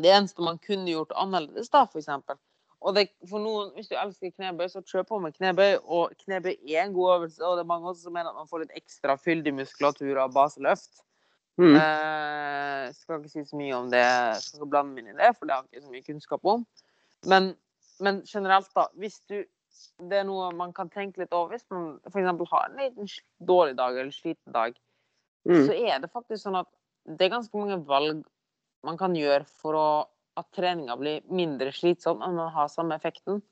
[0.00, 2.36] Det eneste man kunne gjort annerledes, da, for eksempel.
[2.80, 5.76] Og det, for noen, hvis du elsker knebøy, så kjør på med knebøy.
[5.84, 8.48] Og knebøy er en god øvelse, og det er mange også som mener at man
[8.48, 11.02] får litt ekstra fyldig muskulatur av baseløft.
[11.60, 11.76] Mm.
[11.76, 14.06] Eh, skal ikke si så mye om det,
[14.40, 16.50] skal ikke blande meg inn i det, for det har jeg ikke så mye kunnskap
[16.54, 16.64] om.
[17.28, 17.52] Men,
[18.00, 19.42] men generelt, da, hvis du
[19.98, 22.50] Det er noe man kan tenke litt over hvis man f.eks.
[22.50, 23.08] har en liten
[23.40, 24.76] dårlig dag eller sliten dag,
[25.42, 25.66] Mm.
[25.66, 26.68] så er det faktisk sånn at
[27.18, 28.22] det er ganske mange valg
[28.86, 29.86] man kan gjøre for å,
[30.38, 33.42] at treninga blir mindre slitsom enn man har samme effekten.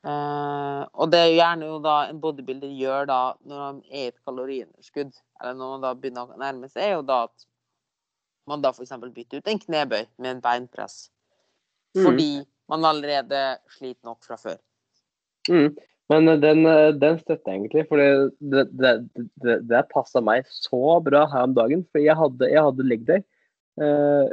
[0.00, 4.12] Uh, og det er gjerne jo da en bodybuilder gjør da når han er i
[4.12, 5.12] et kaloriunderskudd,
[5.42, 7.46] eller når man da begynner å nærme seg, er jo da at
[8.48, 8.94] man da f.eks.
[9.02, 11.10] bytter ut en knebøy med en beinpress.
[11.98, 12.04] Mm.
[12.06, 12.30] Fordi
[12.70, 13.42] man allerede
[13.74, 14.56] sliter nok fra før.
[15.50, 15.72] Mm.
[16.10, 18.94] Men eh, den, eh, den støtter jeg egentlig, for det, det,
[19.42, 21.84] det, det, passa meg så bra her om dagen.
[21.90, 23.26] For jeg hadde, jeg hadde leg day.
[23.80, 24.30] Eh,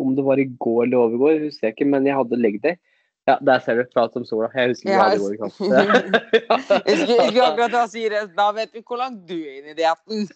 [0.00, 2.80] om det var i går eller overgår, husker jeg ikke, men jeg hadde leg day.
[3.24, 3.86] Ja, der ser du.
[3.94, 4.50] Prat om sola.
[4.52, 5.52] Jeg husker ikke hva det var i går.
[6.90, 9.78] Jeg skulle akkurat da si det, da vet vi hvor langt du er inne i
[9.78, 10.26] dietten.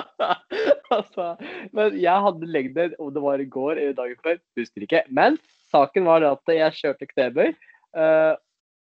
[0.96, 1.28] altså,
[1.76, 5.04] men jeg hadde leg day om det var i går eller dagen før, husker ikke.
[5.14, 5.38] Men
[5.70, 7.52] saken var det at jeg kjørte knebøy,
[7.94, 8.32] eh,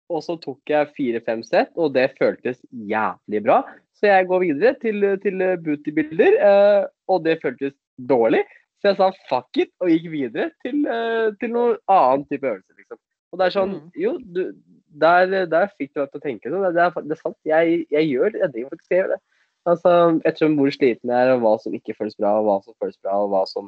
[0.09, 3.59] og så tok jeg fire-fem sett, og det føltes jævlig bra.
[3.99, 8.43] Så jeg går videre til, til bootybilder, eh, og det føltes dårlig.
[8.79, 12.73] Så jeg sa fuck it, og gikk videre til, eh, til noen annen type øvelse.
[12.77, 12.97] liksom.
[13.31, 13.91] Og det er sånn, Mm.
[14.01, 14.53] jo, du,
[14.99, 16.63] der, der fikk du meg til å tenke sånn.
[16.63, 17.37] Det, det, er, det er sant.
[17.45, 18.39] Jeg, jeg gjør det.
[18.55, 19.19] Jeg faktisk gjør det.
[19.69, 19.91] Altså,
[20.25, 22.97] Ettersom hvor sliten jeg er, og hva som ikke føles bra, og hva som føles
[23.03, 23.67] bra, og hva som,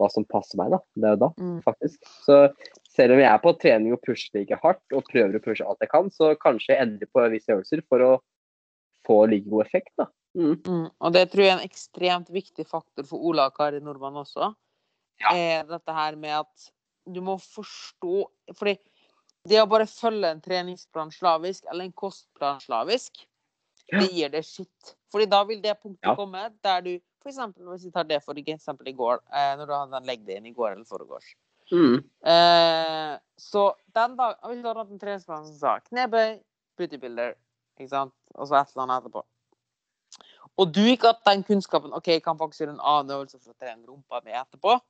[0.00, 0.70] hva som passer meg.
[0.72, 0.80] da.
[0.96, 1.62] Det er jo da, Mm.
[1.62, 2.00] faktisk.
[2.26, 2.40] Så
[3.00, 5.80] selv om jeg er på trening og pusher like hardt, og prøver å pushe alt
[5.84, 8.10] jeg kan, så kanskje jeg endrer på visse øvelser for å
[9.08, 9.92] få like god effekt.
[9.98, 10.10] da.
[10.36, 10.58] Mm.
[10.62, 10.84] Mm.
[11.00, 14.52] Og det tror jeg er en ekstremt viktig faktor for Ola og Kari Nordmann også.
[15.20, 15.32] Ja.
[15.34, 16.70] Er dette her med at
[17.10, 18.22] du må forstå
[18.56, 18.76] Fordi
[19.48, 23.22] det å bare følge en treningsplan slavisk, eller en kostplan slavisk,
[23.88, 24.94] det gir det skitt.
[25.10, 26.14] Fordi da vil det punktet Ja.
[26.14, 29.66] komme der du for eksempel, Hvis vi tar det for eksempel i går, eh, når
[29.66, 31.34] du hadde den legg-in i går eller foregårs.
[31.72, 31.96] Mm.
[32.26, 36.40] Eh, så den dag, Jeg vil hatt en treningsplan som sa knebøy,
[36.78, 37.34] bodybuilder,
[37.78, 39.22] ikke sant, og så et eller annet etterpå,
[40.56, 43.52] og du ikke hatt den kunnskapen OK, jeg kan faktisk gjøre en annen øvelse for
[43.54, 44.80] å trene rumpa mi etterpå,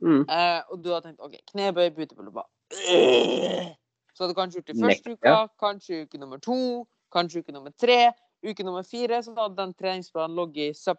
[0.00, 0.20] Mm.
[0.30, 3.74] eh, og du har tenkt OK, knebøy, bodybuilder, bare øh.
[4.14, 7.52] Så hadde du kanskje gjort det i første uka, kanskje uke nummer to, kanskje uke
[7.52, 8.12] nummer tre.
[8.42, 10.94] Uke nummer fire så hadde den treningsplanen ligget i,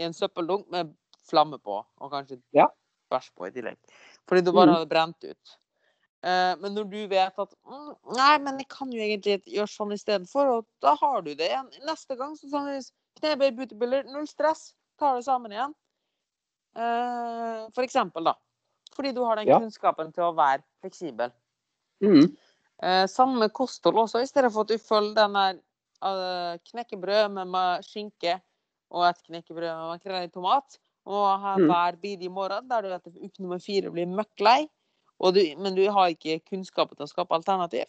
[0.00, 0.92] i en søppeldunk med
[1.30, 2.66] flamme på, og kanskje Ja.
[3.10, 3.76] bæsj på i tillegg.
[4.30, 4.76] Fordi du bare Mm.
[4.78, 5.56] hadde brent ut.
[6.20, 9.94] Uh, men når du vet at mm, Nei, men jeg kan jo egentlig gjøre sånn
[9.96, 11.70] istedenfor, og da har du det igjen.
[11.88, 14.74] Neste gang så sannsynligvis knebøy, bootybiller, null stress.
[15.00, 15.72] Tar det sammen igjen.
[16.76, 18.34] Uh, for eksempel, da.
[18.94, 19.58] Fordi du har den Ja.
[19.58, 21.32] kunnskapen til å være fleksibel.
[22.04, 22.36] Mm.
[22.82, 28.38] Uh, samme kosthold også, i stedet for at du følger den der knekkebrød med skinke
[28.90, 30.78] og et knekkebrød med makrell i tomat.
[31.06, 31.70] Og her Mm.
[31.70, 34.68] hver bidige morgen, der du vet at uke nummer fire blir møkklei,
[35.20, 37.84] du, men du har ikke kunnskap til å skape alternativ,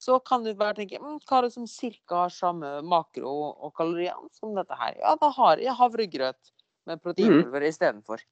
[0.00, 3.72] så kan du bare tenke mm, hva er det som cirka har samme makro og
[3.76, 4.96] kalorier som dette her?
[5.00, 6.52] Ja, da har jeg havregrøt
[6.88, 8.22] med proteinpulver istedenfor.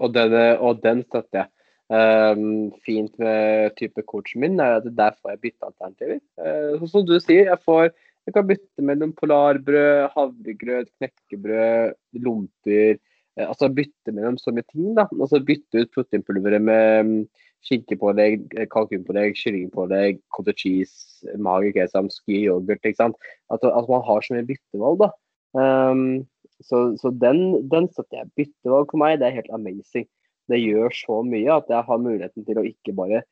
[0.00, 1.52] Og og den støtter jeg.
[1.86, 6.18] Um, fint med type coachen min er at der får jeg byttealternativer.
[6.34, 7.92] Uh, sånn som du sier, jeg, får,
[8.26, 12.98] jeg kan bytte mellom polarbrød, havregrøt, knekkebrød, lomper.
[13.36, 14.94] eh, altså bytte mellom så mye ting.
[14.96, 15.06] da.
[15.20, 17.20] Altså Bytte ut proteinpulveret med mm,
[17.68, 22.82] skinkepålegg, eh, kalkunpålegg, kyllingpålegg, cottage cheese, mage kesam, ski yoghurt.
[22.82, 23.16] ikke sant?
[23.50, 25.04] At, at man har så mye byttevalg.
[25.04, 25.12] da.
[25.56, 26.26] Um,
[26.64, 28.32] så så den, den støtter jeg.
[28.36, 30.08] Byttevalg for meg det er helt amazing
[30.50, 33.22] det gjør så mye at jeg har muligheten til å ikke bare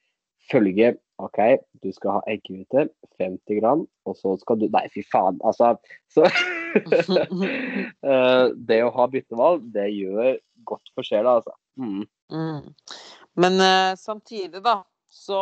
[0.51, 1.39] følge OK,
[1.83, 2.89] du skal ha eggehvite,
[3.21, 5.39] 50 gram, og så skal du Nei, fy faen.
[5.47, 5.75] Altså.
[6.11, 6.27] Så
[8.11, 10.35] eh, Det å ha byttevalg, det gjør
[10.67, 11.55] godt for sjela, altså.
[11.79, 12.03] Mm.
[12.33, 12.75] Mm.
[13.39, 15.41] Men uh, samtidig, da, så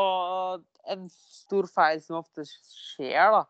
[0.92, 3.44] en stor feil som ofte skjer, da,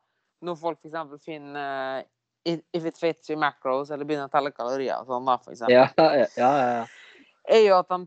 [0.46, 1.24] når folk f.eks.
[1.24, 2.08] finner uh,
[2.44, 5.86] if it fits your macros, eller begynner å telle kalorier og sånn, da, eksempel, Ja,
[5.96, 7.20] ja, ja, ja.
[7.58, 8.00] er jo at de,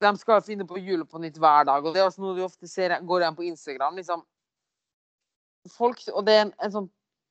[0.00, 1.84] de skal finne på Jule på nytt hver dag.
[1.84, 3.98] Og det er også noe du ofte ser går igjen på Instagram.
[3.98, 4.22] liksom.
[5.74, 6.88] Folk, og det er en, en sånn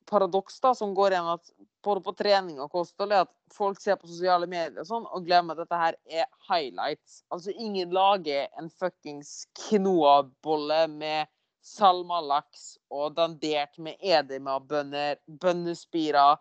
[0.08, 1.50] paradoks da, som går igjen at
[1.84, 5.26] både på trening og kosthold, er at folk ser på sosiale medier og sånn, og
[5.26, 7.22] glemmer at dette her er highlights.
[7.32, 11.28] Altså, ingen lager en fuckings quinoa-bolle med
[11.64, 16.38] salmalaks og dandert med edamabønner, bønnespirer,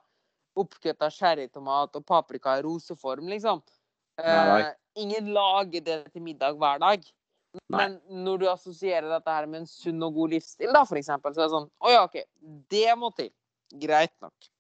[0.58, 3.62] oppkutta cherrytomat og paprika i roseform, liksom.
[4.18, 4.62] Nei, nei.
[4.98, 7.08] Ingen lager det til middag hver dag.
[7.74, 11.34] Men når du assosierer dette her med en sunn og god livsstil, da, for eksempel,
[11.34, 12.20] så er det sånn Å ja, OK.
[12.70, 13.32] Det må til.
[13.82, 14.52] Greit nok.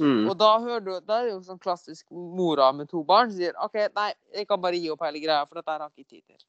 [0.00, 0.26] Mm.
[0.28, 0.50] Og da
[0.84, 4.10] du, da er det jo sånn klassisk mora med to barn som sier OK, nei,
[4.34, 6.44] jeg kan bare gi opp hele greia, for dette her har jeg ikke tid til.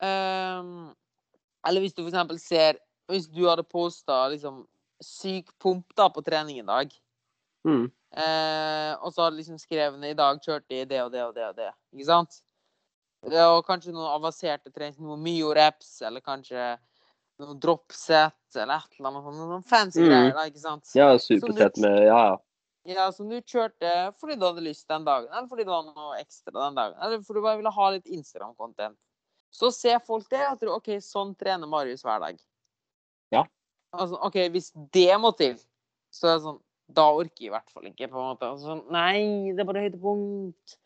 [0.00, 0.90] Um,
[1.68, 2.78] eller hvis du for eksempel ser
[3.10, 4.62] Hvis du hadde posta liksom
[5.04, 6.92] syk pump da på trening i dag,
[7.66, 7.90] Mm.
[8.16, 11.44] eh, og så liksom skrev han i dag kjørte i det og det og det
[11.48, 12.38] og det, ikke sant?
[13.22, 16.78] Og kanskje noen avanserte trening, noen myo-reps, eller kanskje
[17.40, 19.36] noe dropset, eller et eller annet sånt.
[19.50, 20.08] Noen fancy Mm.
[20.08, 20.88] greier, da, ikke sant?
[20.94, 22.38] Ja, supertett supersett med Ja, ja.
[22.88, 26.16] Ja, som du kjørte fordi du hadde lyst den dagen, eller fordi det var noe
[26.16, 28.96] ekstra den dagen, eller fordi du bare ville ha litt Instagram-content.
[29.52, 32.38] Så ser folk det og tror OK, sånn trener Marius hver dag.
[33.32, 33.44] Ja.
[33.92, 35.58] Altså, OK, hvis det må til,
[36.10, 36.60] så er det sånn
[36.96, 38.50] Da orker jeg i hvert fall ikke, på en måte.
[38.50, 40.76] Altså, nei, det er bare høydepunkt.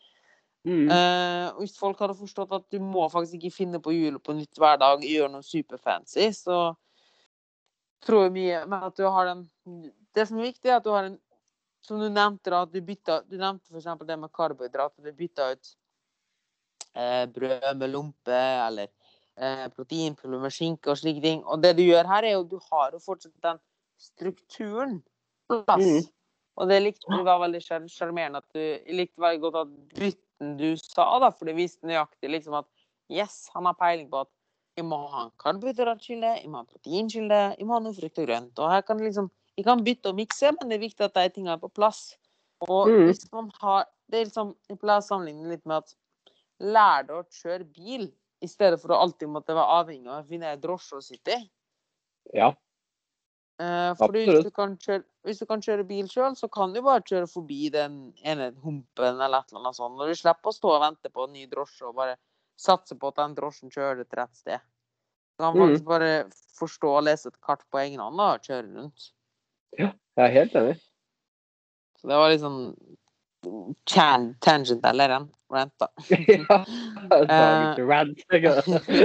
[0.64, 0.86] Mm.
[0.88, 4.57] Uh, hvis folk hadde forstått at du må faktisk ikke finne på hjulet på nytt
[4.61, 6.72] hver dag, gjøre noe superfancy, så
[8.05, 9.44] tror jeg mye Men at du har den
[10.16, 11.18] Det som er viktig, er at du har en
[11.84, 14.07] Som du nevnte, da, at du bytta Du nevnte f.eks.
[14.09, 15.05] det med karbohydrater.
[15.05, 15.72] Du bytta ut
[16.96, 18.88] uh, brød med lompe eller
[19.36, 21.42] eh, proteinpulver med skinke og slike ting.
[21.44, 23.61] Og det du gjør her, er jo du har jo fortsatt den
[24.00, 25.02] strukturen
[25.49, 25.80] plass.
[25.84, 26.09] Mm.
[26.57, 30.57] Og det likte det var veldig sjar- sjarmerende at du likte veldig godt at bytten
[30.59, 32.66] du sa, da, for det viste nøyaktig liksom at
[33.11, 34.30] yes, han har peiling på at
[34.76, 38.18] jeg må ha en karbohydratkilde, jeg må ha en proteinkilde, jeg må ha noe frukt
[38.18, 38.59] og grønt.
[38.59, 41.28] Og her kan liksom Jeg kan bytte og mikse, men det er viktig at de
[41.30, 42.16] tingene er på plass.
[42.66, 43.05] Og Mm.
[43.07, 45.95] hvis man har Det er liksom Jeg pleier å sammenligne litt med at
[46.61, 50.28] lær deg å kjøre bil, i stedet for å alltid måtte være avhengig av å
[50.28, 51.51] finne drosje å sitte i.
[52.34, 52.53] ja.
[53.62, 56.80] Eh, fordi hvis du, kan kjøre, hvis du kan kjøre bil sjøl, så kan du
[56.82, 60.00] bare kjøre forbi den ene humpen eller et eller annet sånt.
[60.00, 62.16] Og du slipper å stå og vente på en ny drosje og bare
[62.59, 64.64] satse på at den drosjen kjører deg til rett sted.
[65.38, 65.62] Du kan Mm.
[65.62, 66.11] faktisk bare
[66.59, 69.12] forstå og lese et kart på egen hånd og kjøre rundt.
[69.78, 70.76] Ja, Jeg er helt enig.
[71.98, 72.96] Så det var litt sånn chan,
[73.84, 75.88] tangent eller en rant, da.
[76.18, 76.59] ja.
[77.14, 77.70] Eh.
[77.72, 78.22] ikke rant.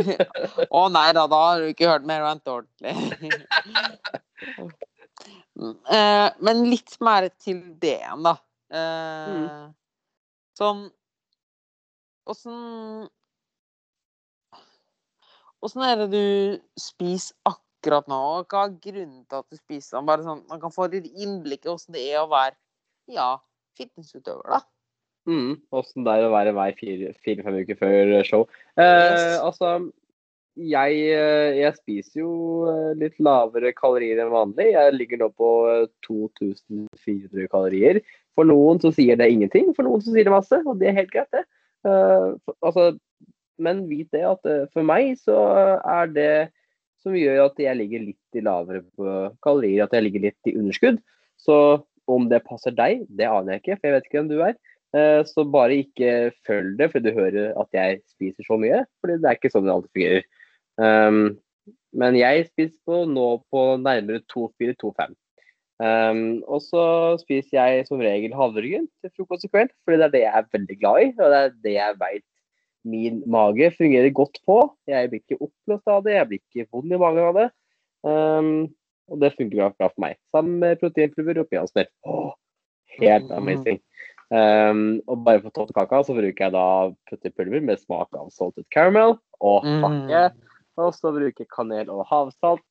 [0.79, 2.95] Å nei da, da har du ikke hørt mer rant ordentlig.
[5.59, 8.31] Eh, Men litt mer til det igjen, da.
[8.71, 9.65] Eh,
[10.55, 10.85] Sånn
[12.31, 13.09] Åssen
[15.59, 18.21] Åssen er det du spiser akkurat nå?
[18.47, 20.07] Hva er grunnen til at du spiser den?
[20.07, 22.55] Bare sånn, Man kan få litt innblikk i åssen det er å være
[23.09, 23.33] ja,
[23.77, 24.59] fitnessutøver, da.
[25.29, 25.59] Mm.
[25.75, 28.45] Åssen det er å være hver fire-fem uker før show.
[28.79, 29.41] Eh, Yes.
[29.45, 29.73] altså,
[30.59, 32.31] jeg, eh, jeg spiser jo
[32.71, 34.71] eh, litt lavere kalorier enn vanlig.
[34.73, 38.01] Jeg ligger nå på eh, 2400 kalorier.
[38.35, 41.01] For noen så sier det ingenting, for noen så sier det masse, og det er
[41.03, 41.45] helt greit, det.
[41.87, 42.87] Eh, for, altså,
[43.59, 45.37] men vit det at eh, for meg så
[45.83, 46.31] er det
[47.03, 49.13] som gjør at jeg ligger litt i lavere på
[49.45, 50.99] kalorier, at jeg ligger litt i underskudd.
[51.39, 51.55] Så
[52.09, 54.57] om det passer deg, det aner jeg ikke, for jeg vet ikke hvem du er.
[54.97, 58.81] Eh, så bare ikke følg det, for du hører at jeg spiser så mye.
[58.99, 60.27] For det er ikke sånn det alltid fungerer.
[60.79, 61.23] Um,
[61.99, 65.13] men jeg spiser på, nå på nærmere 2-4-2-5.
[65.79, 66.83] Um, og så
[67.21, 70.49] spiser jeg som regel havregryn til frokost i kveld, fordi det er det jeg er
[70.57, 71.11] veldig glad i.
[71.15, 72.27] Og det er det jeg veit
[72.89, 74.59] min mage fungerer godt på.
[74.89, 77.47] Jeg blir ikke oppblåst av det, jeg blir ikke vond i magen av det.
[78.07, 78.51] Um,
[79.09, 80.17] og det funker bra for meg.
[80.35, 81.89] Sammen med proteinpulver og peanøttsmør.
[82.99, 83.79] Helt amazing.
[84.29, 86.65] Um, og bare for kaka så bruker jeg da
[87.09, 90.29] puttepulver med smak av salted caramel og fuck yeah.
[90.77, 92.61] Og så bruker jeg kanel og havsalt,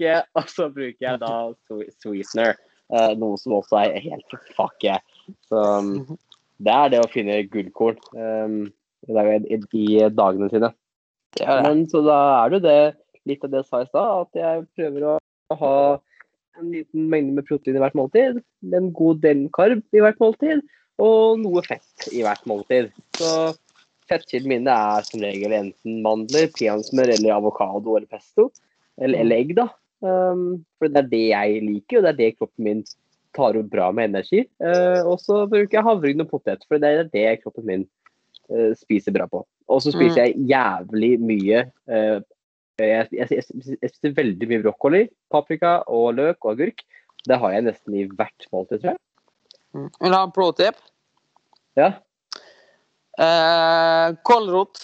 [0.00, 0.24] yeah.
[0.38, 1.52] Og så bruker jeg da
[2.00, 2.56] sweetener,
[2.94, 4.38] uh, noe som også er helt
[4.82, 5.04] yeah.
[5.50, 6.16] Så um,
[6.62, 8.56] det er det å finne gullkorn um,
[9.04, 10.72] i, i, dagene sine.
[11.44, 12.80] Men så da er det det,
[13.28, 15.18] litt av det jeg sa i stad, at jeg prøver å
[15.60, 15.76] ha
[16.60, 18.40] en liten mengde med protein i hvert måltid,
[18.76, 20.62] en god del karb i hvert måltid
[21.02, 22.90] og noe fett i hvert måltid.
[23.16, 23.52] Så
[24.10, 28.50] fettkildene mine er som regel enten mandler, peanøttsmør eller avokado eller pesto.
[29.00, 29.70] Eller, eller egg, da.
[30.02, 32.84] Um, for det er det jeg liker, og det er det kroppen min
[33.32, 34.44] tar opp bra med energi.
[34.62, 37.86] Uh, og så bruker jeg havregryn og potet, for det er det kroppen min
[38.52, 39.44] uh, spiser bra på.
[39.72, 40.22] Og så spiser mm.
[40.22, 42.18] jeg jævlig mye uh,
[42.80, 45.02] jeg, jeg, jeg, jeg, spiser veldig mye brokkoli,
[45.32, 46.84] paprika og løk og agurk.
[47.28, 49.02] Det har jeg nesten i hvert måltid, tror jeg.
[49.72, 49.88] Mm.
[50.00, 50.80] Vil du ha en pro tip?
[51.78, 51.90] Ja.
[53.18, 54.80] Eh, kålrot.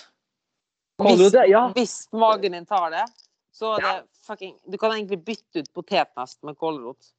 [1.00, 1.64] Kålrot, hvis, ja.
[1.76, 3.04] Hvis magen din tar det,
[3.54, 3.94] så er det
[4.28, 7.12] fucking Du kan egentlig bytte ut potetnest med kålrot.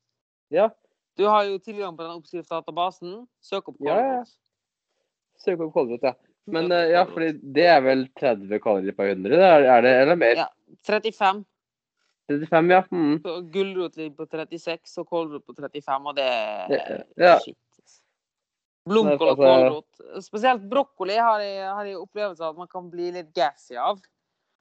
[0.53, 0.69] Ja.
[1.17, 3.25] Du har jo tilgang på den oppskriftsdatabasen.
[3.43, 4.29] Søk opp kålrot.
[4.29, 6.15] Ja, Søk opp kålrot, ja.
[6.51, 10.19] Men uh, ja, fordi det er vel 30 kalorier per 100, er, er det, eller
[10.19, 10.43] mer?
[10.43, 10.49] Ja.
[10.87, 11.43] 35.
[12.29, 12.83] 35, ja.
[12.91, 13.15] Mm.
[13.53, 17.39] Gulrot ligger på 36 og kålrot på 35, og det er ja.
[17.41, 17.57] shit.
[18.89, 20.03] Blomkål og kålrot.
[20.23, 23.99] Spesielt brokkoli har jeg, har jeg opplevelse av at man kan bli litt gassy av.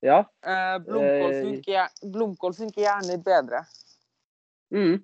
[0.04, 0.22] Ja.
[0.44, 1.38] Eh, blomkål, Eh.
[1.44, 3.62] funker, blomkål funker gjerne litt bedre.
[4.74, 4.98] Mm.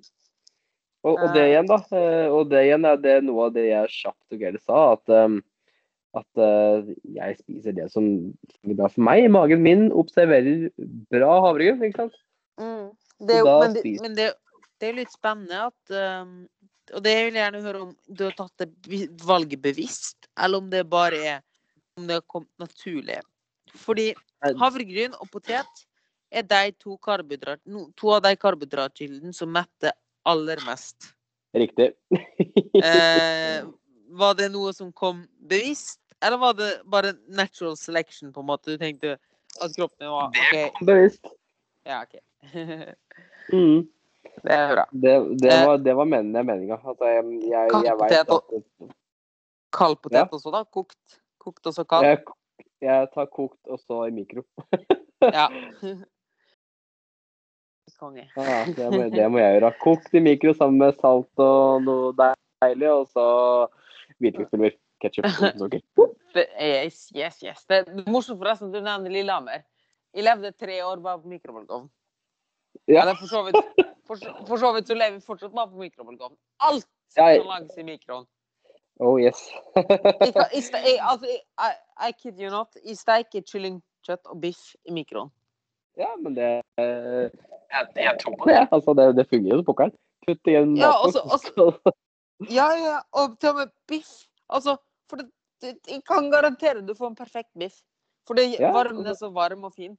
[1.05, 1.78] Og, og det igjen, da.
[1.97, 4.82] eh, Og det igjen er det noe av det jeg kjapt og gærent sa.
[4.97, 5.41] At, um,
[6.18, 8.06] at uh, jeg spiser det som
[8.64, 9.26] er bra for meg.
[9.32, 10.68] Magen min observerer
[11.12, 12.18] bra havregryn, ikke sant.
[12.60, 12.92] Mm.
[13.24, 14.28] Det er jo, men det, men det,
[14.78, 16.32] det er jo litt spennende at um,
[16.94, 20.70] Og det vil jeg gjerne høre om du har tatt det valget bevisst, eller om
[20.70, 21.42] det bare er
[21.98, 23.20] om det har kommet naturlig.
[23.74, 24.10] Fordi
[24.60, 25.84] havregryn og potet
[26.34, 26.96] er de to,
[27.96, 29.94] to av de karbohydratkildene som metter
[30.26, 31.12] aller mest.
[31.54, 31.92] Riktig.
[32.74, 33.62] Eh,
[34.18, 38.70] var det noe som kom bevisst, eller var det bare natural selection, på en måte?
[38.75, 39.16] Du tenkte
[39.62, 40.81] at kroppen din var OK.
[40.87, 41.27] Bevisst.
[41.85, 42.14] Ja, OK.
[43.53, 43.83] Mm.
[44.43, 44.85] det er bra.
[44.93, 45.12] Det,
[45.43, 45.66] det, Eh.
[45.68, 46.79] var, det var meninga.
[46.85, 48.91] Altså, jeg, jeg, og- at
[49.72, 50.25] Kald potet Ja.
[50.33, 50.62] også, da?
[50.64, 51.18] Kokt?
[51.39, 52.05] Kokt og så kald?
[52.07, 52.18] jeg,
[52.81, 54.43] jeg tar kokt og så i mikro.
[55.22, 55.49] Ja.
[57.99, 58.25] Konge.
[58.37, 59.72] Ja, det, må, det må jeg gjøre.
[59.81, 63.25] Kokt i mikro sammen med salt og noe deilig, og så
[64.20, 64.75] hvitløkspulver.
[65.05, 65.84] Ketsjup og sukker.
[66.34, 67.64] Yes, yes, yes.
[67.70, 69.62] Det er morsomt forresten at du nevner Lillehammer.
[70.14, 71.86] Jeg levde tre år bare på mikrobølgeovn.
[72.90, 73.05] Ja.
[73.14, 73.59] For så vidt
[74.07, 76.36] for, for så vidt så lever vi fortsatt bare på mikrobølgeovn.
[76.66, 78.24] Alt Ja, langs i mikroen.
[79.02, 79.38] Oh yes.
[79.76, 79.80] I,
[80.59, 81.70] i, altså, I,
[82.09, 82.74] I kid you not.
[82.86, 85.30] Jeg steiker kyllingkjøtt og biff i mikroen.
[85.98, 86.48] Ja, men det
[86.82, 87.30] eh,
[87.70, 88.61] jeg, jeg tror på det.
[88.74, 89.94] Altså, det, det fungerer jo som pokkeren.
[90.26, 91.94] Putt i en Ja, altså- så-
[92.50, 94.11] Ja, ja, og til og med biff.
[94.50, 94.76] Altså,
[95.11, 95.28] for det,
[95.62, 97.80] det, jeg kan garantere du får en perfekt biff.
[98.28, 99.96] For det Ja, varmen er så varm og fin.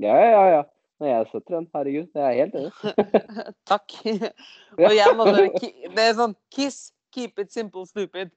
[0.00, 0.62] Ja, ja, ja.
[1.02, 1.66] Nei, jeg støtter den.
[1.74, 2.08] Herregud.
[2.14, 2.72] Jeg er helt enig.
[3.70, 3.96] Takk.
[4.78, 6.78] og igjen, altså, det er det er sånn Kiss,
[7.14, 8.32] keep it simple, stupid.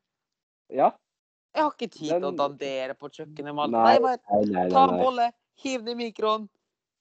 [0.74, 0.92] Ja.
[1.56, 3.56] Jeg har ikke tid til å dandere på kjøkkenet.
[3.56, 5.32] Nei, Nei, Nei, nei, ta en bolle,
[5.64, 6.46] hiv det i mikroen,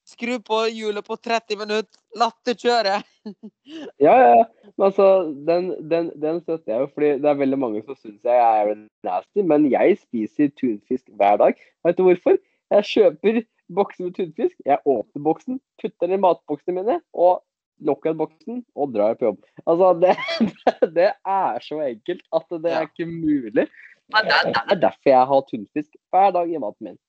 [0.06, 3.00] skru på hjulet på 30 minutter, la det kjøre.
[3.98, 4.44] Ja, ja.
[4.76, 5.06] Men altså,
[5.48, 8.68] den, den, den støtter jeg jo, fordi det er veldig mange som syns jeg er
[9.06, 11.58] nasty, men jeg spiser tunfisk hver dag.
[11.82, 12.36] Vet du hvorfor?
[12.70, 13.40] Jeg kjøper
[13.74, 17.42] bokser med tunfisk, jeg åpner boksen, putter den i matboksene mine, og
[17.86, 19.42] lukker boksen og drar på jobb.
[19.66, 20.14] Altså, det,
[20.98, 23.66] det er så enkelt at det er ikke mulig.
[24.14, 24.22] Det
[24.62, 27.00] er derfor jeg har tunfisk hver dag i maten min.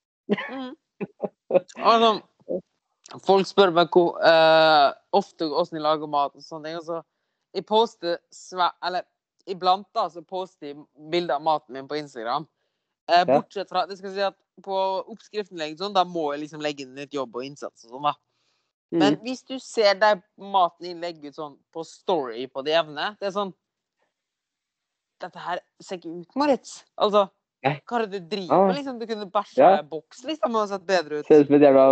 [0.50, 0.74] Mm.
[1.78, 2.18] Altså,
[3.26, 6.80] folk spør meg hvor, uh, ofte hvordan jeg lager mat og sånne ting.
[6.82, 7.02] Altså,
[7.56, 8.70] jeg poster svæ...
[8.86, 9.08] Eller
[9.48, 10.80] iblant da, så poster jeg
[11.12, 12.48] bilder av maten min på Instagram.
[13.08, 14.78] Uh, bortsett fra det skal si at på
[15.14, 18.10] oppskriften legger sånn, da må jeg liksom legge inn litt jobb og innsats og sånn,
[18.10, 18.18] da.
[18.92, 19.00] Mm.
[19.02, 23.14] Men hvis du ser deg maten din legge ut sånn på story på det jevne,
[23.20, 23.54] det er sånn
[25.22, 26.82] dette her ser ikke ut, Moritz.
[27.02, 27.28] Altså.
[27.66, 28.68] Hva er det du driver Ah.
[28.68, 28.76] med?
[28.78, 29.76] Liksom, du kunne bæsja Ja.
[29.76, 31.26] i en boks, liksom, og sett bedre ut.
[31.28, 31.86] Ser ut som et jævla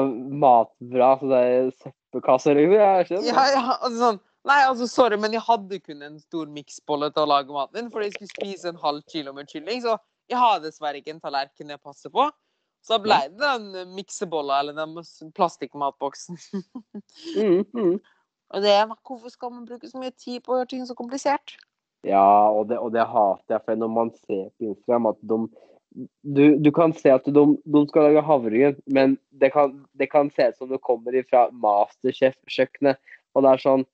[0.44, 1.20] matvrak.
[1.22, 2.54] Sånn søppelkasse.
[2.56, 2.72] Liksom.
[2.78, 3.26] Jeg skjønner.
[3.26, 4.20] Ja, ja, altså sånn.
[4.46, 7.90] Nei, altså, sorry, men jeg hadde kun en stor miksbolle til å lage maten din,
[7.90, 9.98] fordi jeg skulle spise en halv kilo med kylling, så
[10.30, 12.30] jeg har dessverre ikke en tallerken jeg passer på.
[12.86, 14.94] Så da ble det den miksebolla, eller den
[15.34, 16.38] plastikkmatboksen.
[17.36, 18.00] Mm, mm.
[18.54, 20.94] Og det er hvorfor skal man bruke så mye tid på å gjøre ting så
[20.94, 21.56] komplisert?
[22.06, 23.64] Ja, og det, og det hater jeg.
[23.66, 25.40] For når man ser på Instagram at de
[26.28, 30.28] Du, du kan se at de, de skal lage havregryn, men det kan, det kan
[30.36, 33.00] se ut som det kommer fra Masterchef-kjøkkenet.
[33.36, 33.86] Og det er sånn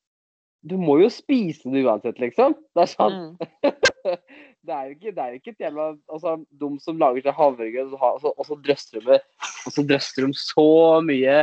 [0.65, 2.55] Du må jo spise det uansett, liksom.
[2.75, 3.37] Det er sånn Mm.
[4.65, 7.93] Det er jo ikke, det er ikke et jævla altså, De som lager seg havregryn,
[7.93, 9.17] og så, og så- drøster de
[9.65, 10.67] Og så drøster de så
[11.05, 11.37] mye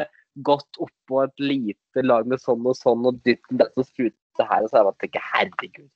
[0.47, 4.47] godt oppå et lite lag med sånn og sånn, og dytten der, så spruter det
[4.49, 5.89] her, og så er jeg bare herregud.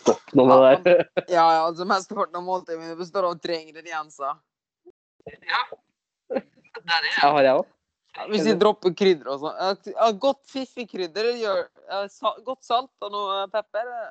[0.00, 1.02] Stopp nå med det der.
[1.26, 4.38] Ja, ja, altså mesteparten av måltidet mitt består av tre ingredienser.
[5.28, 7.68] Jeg har jeg òg.
[8.30, 9.92] Hvis vi dropper krydder og sånn.
[9.92, 11.60] Ja, Godt fiffig krydder gjør
[12.46, 14.08] Godt salt og noe pepper er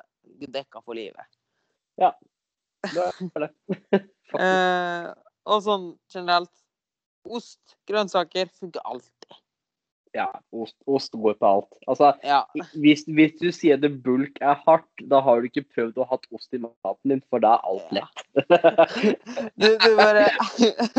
[0.56, 1.26] dekka for livet.
[2.00, 3.52] Det er det.
[4.30, 5.06] Eh,
[5.50, 6.52] og sånn generelt
[7.26, 9.32] Ost, grønnsaker funker alltid.
[10.12, 11.76] Ja, ost, ost går på alt.
[11.86, 12.40] Altså, Ja.
[12.74, 16.18] hvis, hvis du sier det bulk er hardt, da har du ikke prøvd å ha
[16.34, 18.24] ost i maten din, for da er alt lett.
[19.60, 20.26] Du, du bare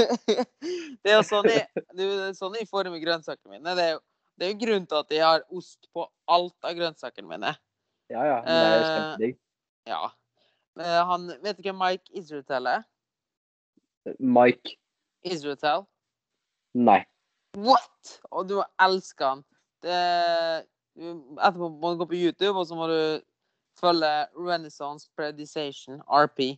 [1.04, 3.76] Det er jo sånn jeg, du, det sånn jeg får med grønnsakene mine.
[3.76, 4.02] Det er, jo,
[4.40, 7.54] det er jo grunnen til at jeg har ost på alt av grønnsakene mine.
[8.12, 8.40] Ja, ja.
[8.48, 9.38] Men det er Uh, kjempedigg.
[9.92, 10.02] Ja.
[10.80, 12.84] Eh, Han, vet du hvem Mike Israel er?
[14.20, 14.78] Mike.
[15.28, 15.84] Israel?
[16.74, 17.02] Nei.
[17.58, 18.18] What?!
[18.32, 19.44] Og du elsker han.
[19.82, 19.98] Det,
[20.98, 23.00] etterpå må du gå på YouTube, og så må du
[23.80, 26.54] følge Renaissance Predisation, RP.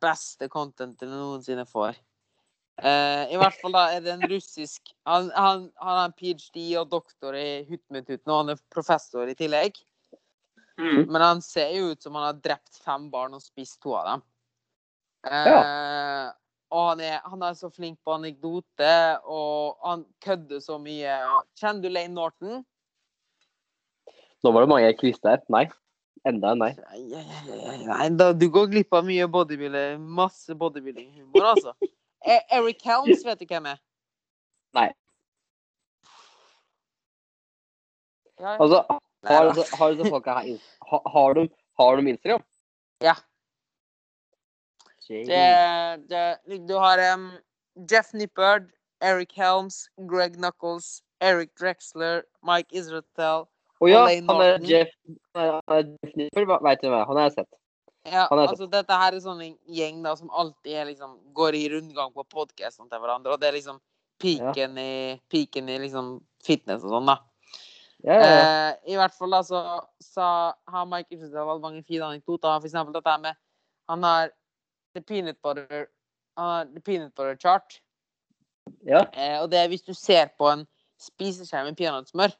[0.00, 1.98] Beste contentet noensinne får.
[2.80, 6.62] Eh, I hvert fall da er det en russisk Han, han, han har en ph.d.
[6.80, 9.76] og doktor i Hutmetuten, og han er professor i tillegg.
[10.80, 11.04] Mm.
[11.10, 14.06] Men han ser jo ut som han har drept fem barn og spist to av
[14.08, 14.22] dem.
[15.28, 16.30] Eh,
[16.70, 18.90] Og han er, han er så flink på anekdote,
[19.26, 21.16] og han kødder så mye.
[21.58, 22.60] Kjenner du Lane Norton?
[24.44, 25.42] Nå var det mange quiz der.
[25.52, 25.64] Nei.
[26.28, 26.70] Enda en nei.
[26.76, 30.02] Nei, nei, nei, da, du går glipp av mye bodybuilding.
[30.20, 31.74] Masse bodybuilding-humor, altså.
[32.22, 33.80] E- Eric Helms vet du hvem er?
[34.76, 34.88] Nei.
[38.40, 38.84] Altså,
[39.28, 40.60] har, disse- har disse folka her har,
[40.92, 41.48] ha- har, de,
[41.80, 42.44] har de Instagram?
[43.04, 43.14] Ja.
[45.10, 47.30] Det, det, du har um,
[47.90, 48.68] Jeff Nippard,
[49.02, 53.48] Eric Helms, Greg Knuckles, Eric Drexler, Mike Israel.
[53.80, 54.60] Å ja, han er.
[54.68, 54.92] Jeff
[55.34, 57.02] Jeff Nippard, veit du hva?
[57.08, 57.50] Han har jeg sett.
[58.08, 61.58] Ja, Han altså dette her er sånn en gjeng da som alltid er liksom, går
[61.58, 63.80] i rundgang på podkastene til hverandre, og det er liksom
[64.20, 64.92] peaken i,
[65.32, 67.18] piken i liksom fitness og sånn, da.
[68.00, 68.40] Ja, ja, ja.
[68.40, 69.60] Eh, I hvert fall da så,
[70.00, 70.26] så
[70.72, 72.54] har Mike Israel veldig mange fine anekdoter.
[72.56, 73.36] For eksempel dette med
[73.92, 74.30] Han har
[74.94, 75.88] the peanut butter
[76.36, 77.80] uh, the peanut butter chart.
[78.86, 79.04] ja.
[79.12, 80.66] Eh, og det er hvis du ser på en
[81.00, 82.34] spiseskje med peanøttsmør,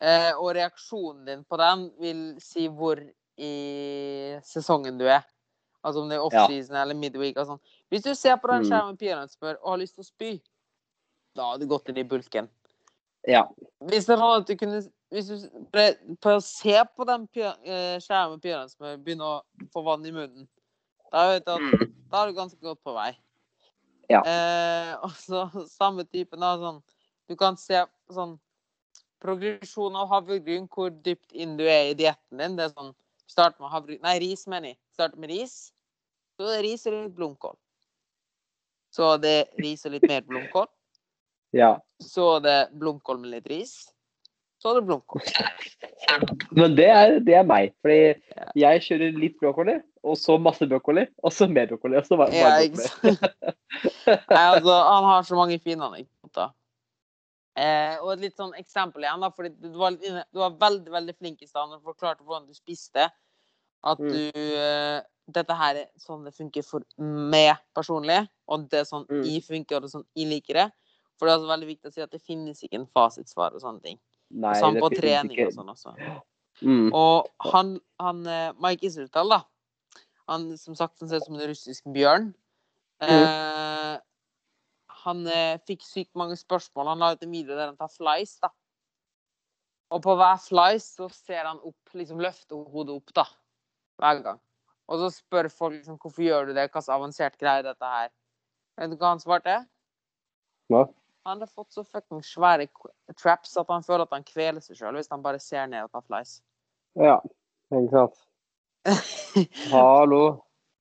[0.00, 3.00] eh, og reaksjonen din på den vil si hvor
[3.38, 5.22] i sesongen du er.
[5.84, 7.62] Altså om det er offseason eller midweek og sånn.
[7.92, 8.68] Hvis du ser på den Mm.
[8.70, 10.42] skjermen med peanøttsmør og har lyst til å spy,
[11.36, 12.48] da har du gått inn i bulken.
[13.28, 13.44] ja.
[13.80, 14.82] Hvis det var at du kunne
[15.12, 19.42] Hvis du prøver å se på den eh, skjermen med peanøttsmør begynne å
[19.72, 20.48] få vann i munnen,
[21.14, 23.12] da vet du at da er du ganske godt på vei.
[24.10, 24.20] Ja.
[24.20, 26.82] Eh, og så samme typen da, sånn
[27.24, 27.78] Du kan se
[28.12, 28.34] sånn
[29.24, 32.58] progresjon av havregryn, hvor dypt inn du er i dietten din.
[32.58, 32.92] Det er sånn
[33.30, 34.78] Start med havregryn Nei, ris, mener jeg.
[34.92, 35.54] Start med ris.
[36.36, 37.56] Så er det ris og litt blomkål.
[38.94, 40.68] Så det er ris og litt mer blomkål.
[41.56, 41.76] ja.
[42.02, 43.74] Så er det blomkål med litt ris.
[44.64, 45.20] Så er det blomkål.
[46.56, 47.74] Men det er, det er meg.
[47.84, 47.98] Fordi
[48.56, 49.74] jeg kjører litt brokkoli,
[50.08, 51.98] og så masse brokkoli, og så mer brokkoli.
[52.00, 53.12] Og så bare, Ja, bare brokkoli.
[53.12, 54.28] sant?
[54.32, 56.54] Nei, altså, han har så mange fine anekdoter.
[57.60, 61.14] Eh, og et litt sånn eksempel igjen, da, fordi du var, du var veldig veldig
[61.20, 63.10] flink i stad når du forklarte hvordan du spiste.
[63.84, 64.08] At Mm.
[64.16, 69.06] du eh, Dette her er sånn det funker for meg personlig, og det er sånn
[69.08, 69.22] Mm.
[69.24, 70.66] jeg funker, og det er sånn jeg liker det.
[71.16, 73.62] For det er altså veldig viktig å si at det finnes ikke en fasitsvar og
[73.62, 73.98] sånne ting.
[74.34, 75.50] Nei, så han på trening ikke.
[75.50, 75.92] og sånn også.
[76.62, 76.88] Mm.
[76.94, 79.40] Og han, han eh, Mike Israel, da.
[80.30, 82.32] Han som sagt han ser ut som en russisk bjørn.
[83.04, 83.94] Eh,
[85.04, 86.94] han eh, fikk sykt mange spørsmål.
[86.94, 88.50] Han la ut en video der han tar flies, da.
[89.94, 93.28] Og på hver flies så ser han opp, liksom løfter hodet opp, da.
[94.00, 94.42] Hver gang.
[94.90, 98.10] Og så spør folk liksom hvorfor gjør du det, hva slags avansert greie dette her.
[98.80, 99.60] Vet du hva han svarte?
[100.72, 100.86] Hva?
[101.24, 102.66] Han har fått så fuckings svære
[103.16, 105.94] traps at han føler at han kveler seg sjøl hvis han bare ser ned og
[105.94, 106.34] tar flies.
[107.00, 107.14] Ja,
[107.72, 108.18] ikke sant.
[109.72, 110.24] Hallo.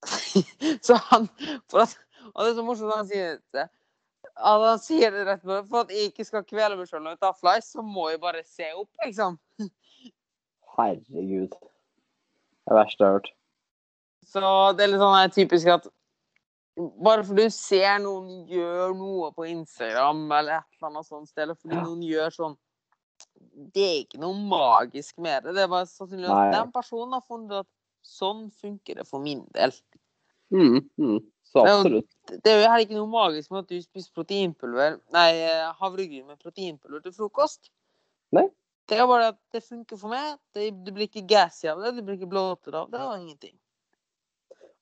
[0.85, 1.95] så han at,
[2.33, 3.69] Og det er så morsomt at han sier det.
[4.33, 7.15] At han sier det rett på For at jeg ikke skal kvele meg sjøl når
[7.15, 9.39] jeg tar flies, så må jeg bare se opp, liksom.
[10.75, 11.55] Herregud.
[11.55, 13.31] Det er verste jeg har hørt.
[14.27, 14.43] Så
[14.75, 15.87] det er litt sånn typisk at
[16.75, 21.43] bare fordi du ser noen gjør noe på Instagram eller et eller annet sånt sted,
[21.43, 21.83] eller fordi Ja.
[21.83, 22.57] noen gjør sånn
[23.73, 25.53] Det er ikke noe magisk med det.
[25.55, 27.67] Det er bare sannsynligvis at den personen har funnet at
[28.03, 29.71] sånn funker det for min del.
[30.51, 31.19] Mm, mm.
[31.45, 32.15] Så Det er jo- absolutt.
[32.43, 35.29] Det er jo heller ikke noe magisk med at du spiser proteinpulver Nei,
[35.79, 37.69] havregryn med proteinpulver til frokost.
[38.31, 38.49] Nei.
[38.87, 40.37] Det er bare at det funker for meg.
[40.53, 43.57] Det, du blir ikke gassy av det, du blir ikke blåtere av det, og ingenting.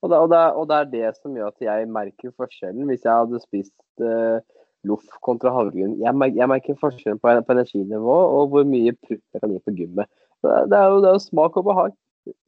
[0.02, 2.88] Og det, og, det, og det er det som gjør at jeg merker forskjellen.
[2.90, 4.42] Hvis jeg hadde spist uh,
[4.90, 9.44] loff kontra havregryn jeg, jeg merker forskjellen på, på energinivå og hvor mye pupp jeg
[9.44, 10.10] kan gi på gymmet.
[10.42, 11.94] Det, det, er jo, det er jo smak og behag.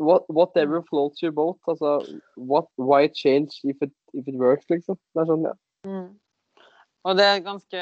[0.02, 1.58] What, whatever floats your boat.
[1.68, 2.02] Altså,
[2.38, 4.98] what, why change if it, if it works, liksom.
[5.14, 5.54] Det er sånn, ja.
[5.90, 6.12] Mm.
[7.04, 7.80] Og det er ganske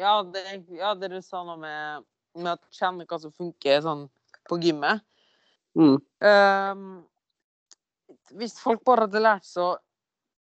[0.00, 0.42] Ja, det,
[0.76, 2.04] ja, det du sa nå med,
[2.38, 4.06] med å kjenne hva som funker sånn
[4.48, 5.02] på gymmet.
[5.78, 5.98] Mm.
[8.30, 9.78] Ehm, hvis folk bare hadde lært seg å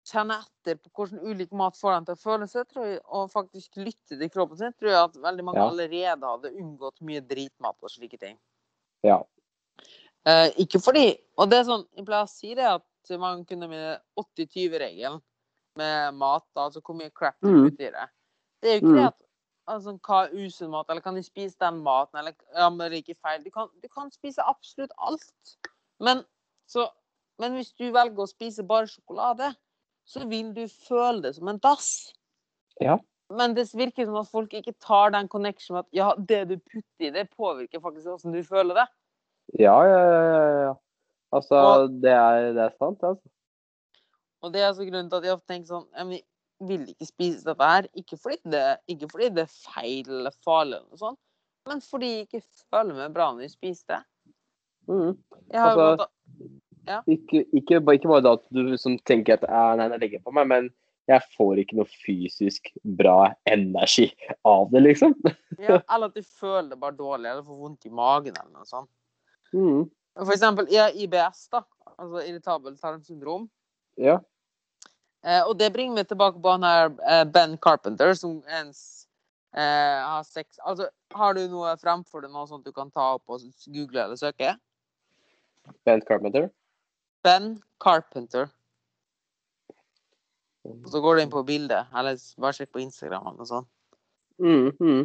[0.06, 3.32] kjenne etter på hvordan ulik mat får dem til å føle seg, tror jeg, og
[3.32, 5.70] faktisk lytte til kroppen sin, tror jeg at veldig mange Ja.
[5.70, 8.38] allerede hadde unngått mye dritmat og slike ting.
[9.04, 9.24] Ja.
[10.26, 13.68] Eh, ikke fordi Og det er sånn, jeg pleier å si det at man kunne
[13.68, 15.22] med 80-20-regelen
[15.76, 17.70] med mat, altså hvor mye crap du Mm.
[17.70, 18.10] putter i det.
[18.62, 18.96] Det er jo ikke Mm.
[18.96, 19.22] det at
[19.68, 22.98] altså, hva er usunn mat, eller kan de spise den maten, eller ja, men det
[23.06, 23.44] er ikke feil.
[23.44, 25.58] Du kan, du kan spise absolutt alt.
[26.00, 26.24] Men,
[26.68, 26.90] så,
[27.40, 29.52] men hvis du velger å spise bare sjokolade,
[30.06, 32.14] så vil du føle det som en dass.
[32.82, 32.98] Ja.
[33.34, 36.58] Men det virker som at folk ikke tar den connection med at ja, det du
[36.60, 38.86] putter i det, påvirker faktisk hvordan du føler det.
[39.60, 40.02] Ja, ja,
[40.68, 40.74] ja.
[41.34, 43.30] Altså, Og- det er, det er sant, altså.
[44.46, 46.22] Og det er altså grunnen til at jeg ofte tenker sånn Jeg
[46.70, 47.88] vil- ikke spise dette her.
[47.98, 51.20] Ikke fordi det, ikke fordi det er feil eller farlig, eller noe sånt,
[51.68, 54.04] men fordi jeg ikke føler meg bra når jeg spiser det.
[54.88, 55.18] Mm.
[55.52, 56.08] Jeg har jo Altså-
[56.86, 60.24] måttet- Ikke, ikke, ikke bare da at du liksom tenker at "Ah, nei, jeg legger
[60.26, 60.70] på meg, men
[61.08, 64.08] jeg får ikke noe fysisk bra energi
[64.46, 65.14] av det, liksom.
[65.60, 68.66] ja, Eller at du føler det bare dårlig, eller får vondt i magen, eller noe
[68.66, 68.90] sånt.
[69.54, 69.86] Mm.
[70.18, 71.62] For eksempel, IBS, da.
[72.00, 73.50] Altså irritabelt tarmsyndrom.
[74.02, 74.20] Ja.
[75.26, 79.08] Eh, og det bringer meg tilbake på han her eh, Ben Carpenter, som ens
[79.56, 79.62] eh,
[80.06, 83.42] har sex Altså, har du noe fremfor deg, noe sånt du kan ta opp og
[83.74, 84.56] google eller søke?
[85.88, 86.50] Ben Carpenter.
[87.26, 88.50] Ben Carpenter.
[90.66, 93.70] Og så går du inn på bildet, eller bare sjekk på Instagram eller noe sånt.
[94.42, 95.04] Mm, mm.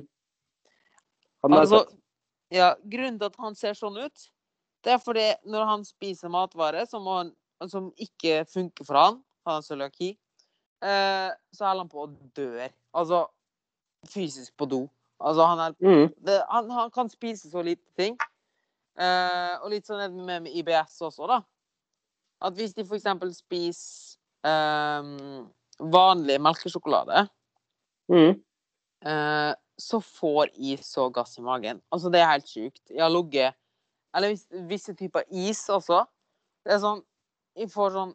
[1.48, 1.84] Altså,
[2.52, 4.24] ja, grunnen til at han ser sånn ut,
[4.84, 7.34] det er fordi når han spiser matvarer som, han,
[7.68, 10.14] som ikke funker for han, han har cøliaki,
[10.84, 12.72] eh, så holder han på å dør.
[12.96, 13.26] Altså
[14.08, 14.82] fysisk på do.
[15.20, 16.08] Altså, han, er, Mm.
[16.24, 18.16] det, han, han kan spise så lite ting.
[18.96, 21.42] Eh, og litt sånn med, med IBS også, da.
[22.42, 25.50] At hvis de eksempel spiser um,
[25.92, 27.26] vanlig melkesjokolade,
[28.10, 28.40] Mm.
[29.06, 31.78] uh, så får is så gass i magen.
[31.92, 32.82] Altså, det er helt sjukt.
[32.90, 33.54] Jeg har ligget
[34.14, 36.00] Eller vis- visse typer is også.
[36.66, 37.04] Det er sånn
[37.56, 38.14] Jeg får sånn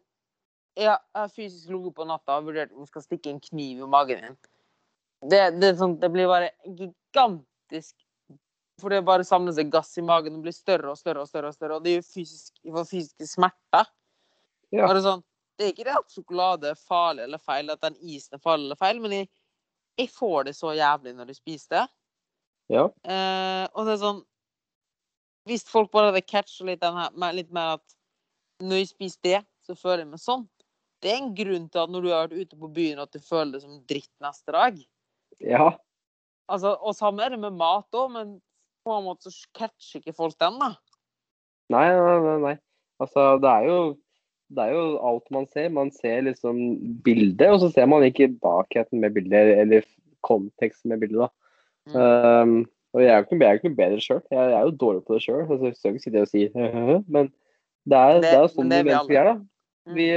[0.77, 3.87] Jeg har fysisk ligget på natta og vurdert om jeg skal stikke en kniv i
[3.87, 4.37] magen min.
[5.29, 7.95] Det, det, sånn, det blir bare gigantisk
[8.81, 11.47] For det bare samler seg gass i magen og blir større og større og større.
[11.47, 13.87] Og større, og det gjør fysisk, jeg får fysiske smerter.
[14.75, 14.87] Ja.
[14.93, 15.23] Det, sånn,
[15.57, 18.67] det er ikke det at sjokolade er farlig eller feil, at den isen er farlig
[18.67, 19.29] eller feil, men jeg,
[20.01, 21.85] jeg får det så jævlig når jeg spiser det.
[22.73, 22.87] Ja.
[23.05, 24.23] Eh, og det er sånn
[25.45, 27.95] Hvis folk bare hadde catcha litt, her, litt mer at
[28.65, 30.45] når jeg spiser det, så føler jeg meg sånn.
[31.03, 33.19] Det er en grunn til at når du har vært ute på byen, at du
[33.21, 34.79] føler det som dritt neste dag.
[35.43, 35.73] ja.
[36.45, 38.33] Altså, og samme er det med mat òg, men
[38.85, 40.75] på en måte så catcher ikke folk den, da.
[41.73, 42.55] Nei, nei, nei, nei.
[43.01, 43.77] Altså, det er jo
[44.53, 45.69] det er jo alt man ser.
[45.73, 46.59] Man ser liksom
[47.05, 49.85] bildet, og så ser man ikke bakheten med bildet, eller
[50.25, 51.31] konteksten med bildet, da.
[51.85, 51.95] Mm.
[51.95, 52.55] Um,
[52.95, 54.21] og jeg er jo ikke, jeg er ikke noe bedre sjøl.
[54.31, 55.41] Jeg, jeg er jo dårlig på det sjøl.
[55.45, 56.43] Altså, jeg skal ikke sitte og si
[57.11, 57.31] men
[57.85, 59.35] det er, Det- det er sånn det vi mennesker er, da.
[59.93, 60.07] Vi,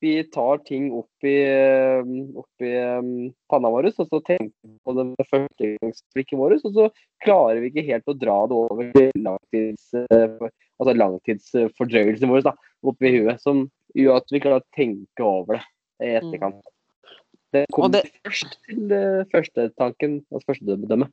[0.00, 3.10] vi tar ting opp i, eh, opp i um,
[3.50, 6.86] panna vår, og så tenker vi på det med førstegangsblikket vårt, og så
[7.24, 10.48] klarer vi ikke helt å dra det over til langtids, uh,
[10.80, 12.54] altså langtidsfordrøyelsen vår da,
[12.86, 13.66] oppi huet, som
[13.96, 15.62] gjør at vi klarer å tenke over det
[16.04, 16.18] i mm.
[16.20, 16.72] etterkant.
[17.54, 18.10] Det kommer det...
[18.26, 21.12] først til uh, første tanken, altså førstedømmet.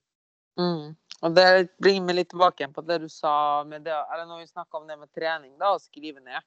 [0.59, 0.93] Mm.
[1.23, 1.45] Og det
[1.81, 4.89] bringer meg litt tilbake på det du sa med det, eller når vi snakka om
[4.89, 6.43] det med trening, da, å skrive ned.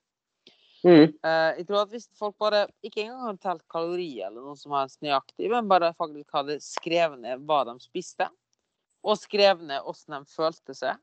[0.85, 1.09] Mm.
[1.25, 4.75] Uh, jeg tror at Hvis folk bare ikke engang har telt kalorier eller noe som
[4.77, 8.29] helst nøyaktig, men bare faktisk hadde skrevet ned hva de spiste,
[9.07, 11.01] og skrevet ned hvordan de følte seg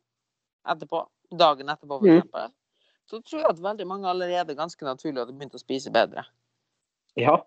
[0.69, 1.01] etterpå,
[1.39, 2.53] dagen etterpå f.eks., mm.
[3.09, 6.25] så tror jeg at veldig mange allerede ganske naturlig hadde begynt å spise bedre.
[7.19, 7.39] Ja.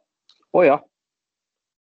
[0.57, 0.79] Å ja.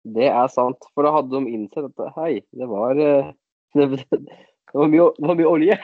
[0.06, 0.86] Det er sant.
[0.94, 3.32] For da hadde de innsett at hei, det var, eh,
[3.78, 5.78] det, det var, mye, det var mye olje.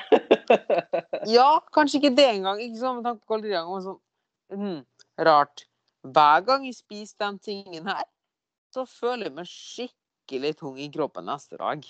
[1.36, 2.62] ja, kanskje ikke det engang.
[2.62, 3.68] Ikke sånn med tanke på kalorier.
[3.86, 3.98] Sånn,
[4.54, 4.80] mm,
[5.28, 5.66] rart.
[6.02, 8.06] Hver gang jeg spiser den tingen her,
[8.74, 11.84] så føler jeg meg skikkelig tung i kroppen neste dag.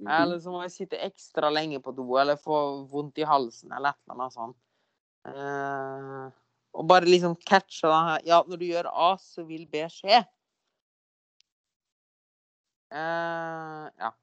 [0.00, 0.10] Mhm.
[0.16, 2.58] Eller så må jeg sitte ekstra lenge på do, eller få
[2.90, 4.56] vondt i halsen, eller et eller annet sånt.
[5.28, 6.30] Uh,
[6.72, 10.22] og bare liksom catche den her Ja, når du gjør A, så vil B skje.
[12.90, 14.14] Uh, ja.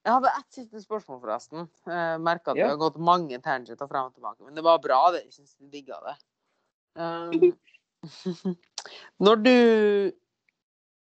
[0.00, 1.68] Jeg hadde ett siste spørsmål, forresten.
[1.86, 2.66] Uh, merka at ja.
[2.66, 4.42] vi har gått mange tangenter frem og tilbake.
[4.42, 5.26] Men det var bra, det.
[5.28, 6.16] Jeg syns du digga det.
[6.98, 7.52] Um,
[9.24, 9.56] når du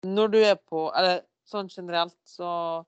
[0.05, 2.85] Når du er på Eller sånn generelt, så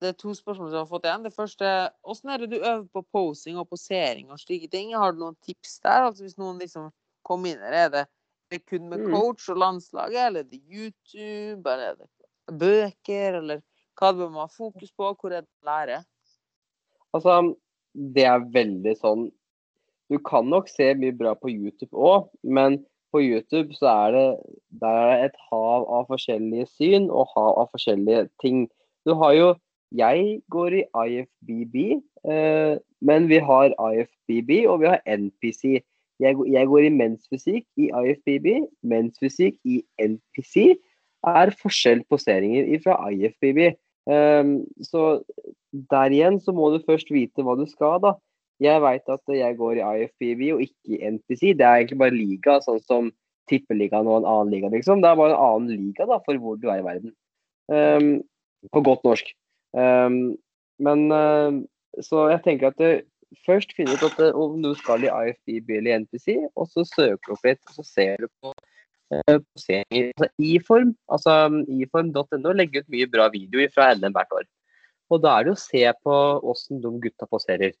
[0.00, 1.24] Det er to spørsmål du har fått igjen.
[1.26, 1.70] Det første
[2.06, 4.94] Hvordan er det du øver på posing og posering og slike ting?
[4.96, 6.06] Har du noen tips der?
[6.08, 6.88] Altså Hvis noen liksom
[7.26, 9.10] kommer inn her, er det, er det kun med mm.
[9.12, 13.60] coach og landslaget, eller er det YouTube, eller er det bøker, eller
[14.00, 15.10] hva bør man ha fokus på?
[15.20, 16.00] Hvor er det å lære?
[17.12, 17.36] Altså,
[17.92, 19.28] det er veldig sånn
[20.10, 22.80] du kan nok se mye bra på YouTube òg, men
[23.14, 24.26] på YouTube så er det,
[24.82, 28.64] der er det et hav av forskjellige syn og hav av forskjellige ting.
[29.06, 29.48] Du har jo
[29.96, 31.76] Jeg går i IFBB,
[32.30, 35.80] eh, men vi har IFBB og vi har NPC.
[36.20, 38.48] Jeg, jeg går i mensfysikk i IFBB,
[38.82, 40.76] mensfysikk i NPC.
[41.26, 43.74] er forskjell på seringer fra IFBB.
[44.08, 45.20] Um, så
[45.92, 48.14] der igjen så må du først vite hva du skal, da.
[48.60, 51.52] Jeg veit at jeg går i IFBB og ikke i NPC.
[51.56, 53.12] Det er egentlig bare liga, sånn som
[53.50, 55.02] tippeligaen og en annen liga, liksom.
[55.02, 57.14] Det er bare en annen liga da, for hvor du er i verden.
[57.72, 58.10] Um,
[58.72, 59.32] på godt norsk.
[59.76, 60.34] Um,
[60.82, 61.60] men uh,
[62.02, 63.04] Så jeg tenker at det,
[63.46, 67.34] først finne ut det, om du skal i IFBB eller NPC, og så søker du
[67.36, 68.54] opp litt, og så ser du på
[69.10, 70.12] poseringer.
[70.14, 71.36] Altså, I-form, altså
[71.66, 74.48] iform.no legger ut mye bra videoer fra NM hvert år.
[75.10, 76.16] Og da er det å se på
[76.52, 77.74] åssen de gutta poserer.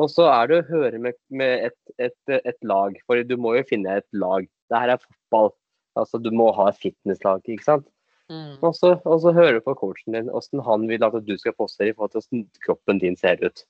[0.00, 3.56] Og så er det å høre med, med et, et, et, lag, for du må
[3.58, 4.46] jo finne et lag.
[4.70, 5.52] Det her er fotball.
[5.98, 7.88] Altså, du må ha et fitnesslag, ikke sant.
[8.30, 8.54] Mm.
[8.62, 11.90] Og, så, og så høre på coachen din hvordan han vil at du skal postere
[11.90, 13.64] i forhold til hvordan kroppen din ser ut.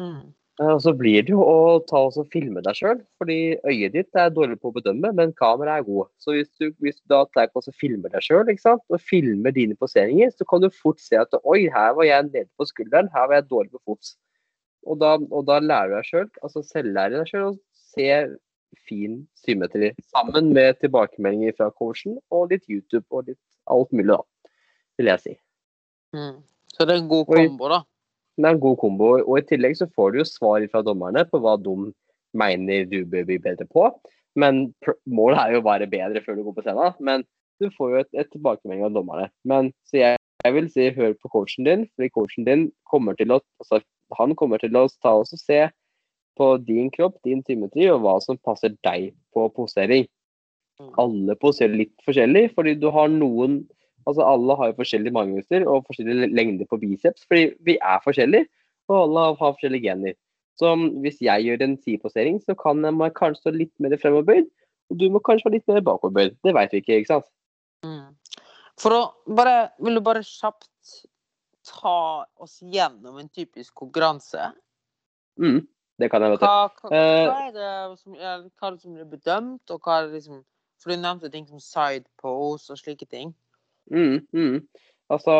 [0.00, 0.32] Mm.
[0.60, 4.32] Og så blir det jo å ta og filme deg sjøl, fordi øyet ditt er
[4.34, 6.10] dårlig på å bedømme, men kameraet er god.
[6.20, 10.34] Så hvis du, hvis du da tar og filmer deg sjøl og filmer dine poseringer,
[10.34, 13.40] så kan du fort se at oi, her var jeg nede på skulderen, her var
[13.40, 14.18] jeg dårlig på fots.
[14.84, 18.10] Og da, og da lærer du deg sjøl, altså selvlærer deg sjøl, å se
[18.88, 19.94] fin symmetri.
[20.12, 23.40] Sammen med tilbakemeldinger fra coachen og litt YouTube og litt
[23.72, 24.52] alt mulig, da,
[24.98, 25.34] vil jeg si.
[26.16, 26.38] Mm.
[26.74, 27.82] Så det er en god kombo, da?
[28.40, 29.10] Det er en god kombo.
[29.20, 31.74] Og i tillegg så får du jo svar fra dommerne på hva de
[32.36, 33.90] mener du bør bli bedre på.
[34.38, 34.70] Men
[35.10, 36.96] målet er jo å være bedre før du går på scenen.
[37.04, 37.26] Men
[37.60, 39.28] du får jo et, et tilbakemelding av dommerne.
[39.44, 43.34] Men så jeg, jeg vil si hør på coachen din, fordi coachen din kommer til
[43.34, 43.82] å altså,
[44.16, 45.60] han kommer til å ta oss og se
[46.40, 50.08] på din kropp, din symmetri, og hva som passer deg på posering.
[50.80, 50.94] Mm.
[51.02, 53.62] Alle poserer litt forskjellig, fordi du har noen
[54.08, 58.48] Altså alle har jo forskjellige magemuskler og forskjellige lengder på biceps, fordi vi er forskjellige,
[58.88, 60.14] og alle har forskjellige gener.
[60.58, 60.72] Så
[61.04, 64.48] hvis jeg gjør en sideposering, så kan jeg kanskje stå litt mer fremoverbøyd,
[64.90, 66.38] og du må kanskje være litt mer bakoverbøyd.
[66.42, 67.28] Det vet vi ikke, ikke sant?
[67.86, 68.08] Mm.
[68.80, 69.00] For å
[69.36, 70.96] bare Vil du bare kjapt
[71.70, 74.50] ta oss gjennom en typisk konkurranse?
[75.40, 75.60] Mm,
[76.00, 76.46] det kan jeg, vet du.
[76.48, 79.98] Hva, hva, eh, hva, er det som, hva er det som blir bedømt, og hva
[79.98, 80.40] er det liksom
[80.80, 83.34] For du nevnte ting som side pose og slike ting.
[83.92, 84.60] Mm, mm.
[85.10, 85.34] Altså,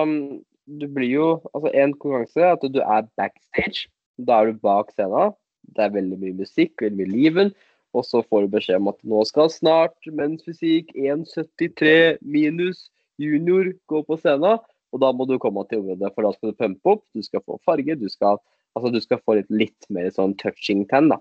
[0.67, 3.89] du blir jo Altså, en konkurranse er at du er backstage.
[4.19, 5.35] Da er du bak scenen.
[5.77, 7.53] Det er veldig mye musikk, veldig mye liven.
[7.97, 12.89] Og så får du beskjed om at nå skal snart mensfysikk 1,73 minus
[13.19, 14.61] junior gå på scenen.
[14.91, 17.43] Og da må du komme til området, for da skal du pumpe opp, du skal
[17.47, 18.41] få farge, du skal,
[18.75, 21.21] altså du skal få litt, litt mer sånn touching ten da,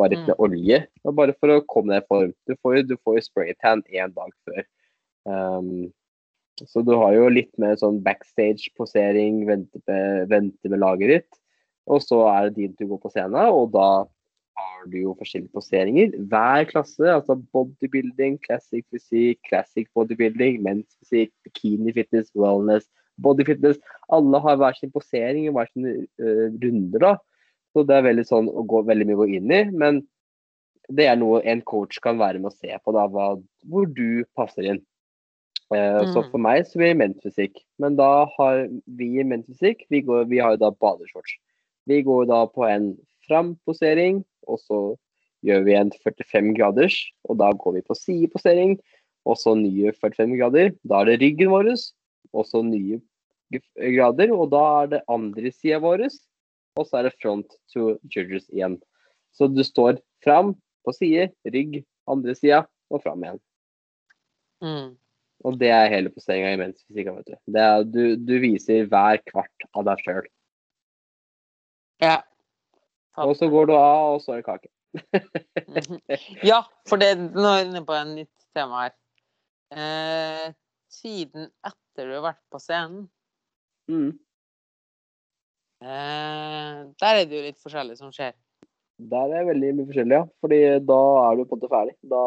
[0.00, 0.82] bare ikke med olje.
[1.04, 2.36] Og bare for å komme deg i form.
[2.48, 4.62] Du får jo, du får jo spraytan én dag før.
[5.28, 5.90] Um,
[6.68, 11.38] så du har jo litt mer sånn backstage-posering, vente, vente med laget ditt.
[11.90, 14.04] Og så er det din tur går på scenen, og da
[14.60, 16.14] har du jo forskjellige poseringer.
[16.30, 22.88] Hver klasse, altså bodybuilding, classic fysikk, classic bodybuilding, men's fysikk, bikini fitness, wellness,
[23.20, 23.80] body fitness.
[24.12, 25.88] Alle har hver sin posering og hver sin
[26.20, 27.14] uh, runder, da.
[27.72, 29.64] Så det er veldig sånn å gå veldig mye å gå inn i.
[29.70, 30.00] Men
[30.90, 33.36] det er noe en coach kan være med å se på, da, hva,
[33.68, 34.80] hvor du passer inn.
[35.72, 36.30] Eh, Så Mm.
[36.32, 37.60] for meg så blir det menfysikk.
[37.78, 41.36] Men da har vi i menfysikk, vi, går- vi har jo da badeshorts.
[41.86, 42.96] Vi går da på en
[43.28, 44.96] framposering, og så
[45.44, 48.80] gjør vi en 45 graders, og da går vi på sideposering,
[49.24, 50.74] og så nye 45 grader.
[50.84, 51.70] Da er det ryggen vår,
[52.34, 53.00] og så nye
[53.78, 56.08] grader, og da er det andre sida vår,
[56.80, 58.78] og så er det front to judges igjen.
[59.36, 60.54] Så du står fram,
[60.86, 63.40] på side, rygg, andre sida, og fram igjen.
[64.64, 64.88] Mm.
[65.44, 67.12] Og det er hele posteringa i mensfysikk.
[67.16, 67.36] vet Du.
[67.54, 70.26] Det er, du, du viser hver kvart av deg sjøl.
[72.00, 72.18] Ja.
[73.20, 74.72] Og så går du av, og så er det kake.
[75.70, 76.00] Mhm.
[76.42, 78.94] Ja, for det, nå er jeg inne på et nytt tema her.
[79.70, 80.46] Eh,
[80.90, 83.08] tiden etter du har vært på scenen,
[83.90, 84.18] Mm.
[85.82, 88.34] Eh, der er det jo litt forskjellig som skjer.
[89.10, 90.24] Der er det veldig mye forskjellig, ja.
[90.44, 91.94] Fordi da er du på en måte ferdig.
[92.10, 92.24] Da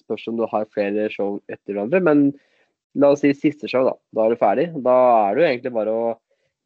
[0.00, 2.24] spørs om du har flere show etter hverandre, men
[2.98, 3.94] la oss si siste show, da.
[4.16, 4.66] Da er du ferdig.
[4.86, 4.96] Da
[5.28, 6.08] er det jo egentlig bare å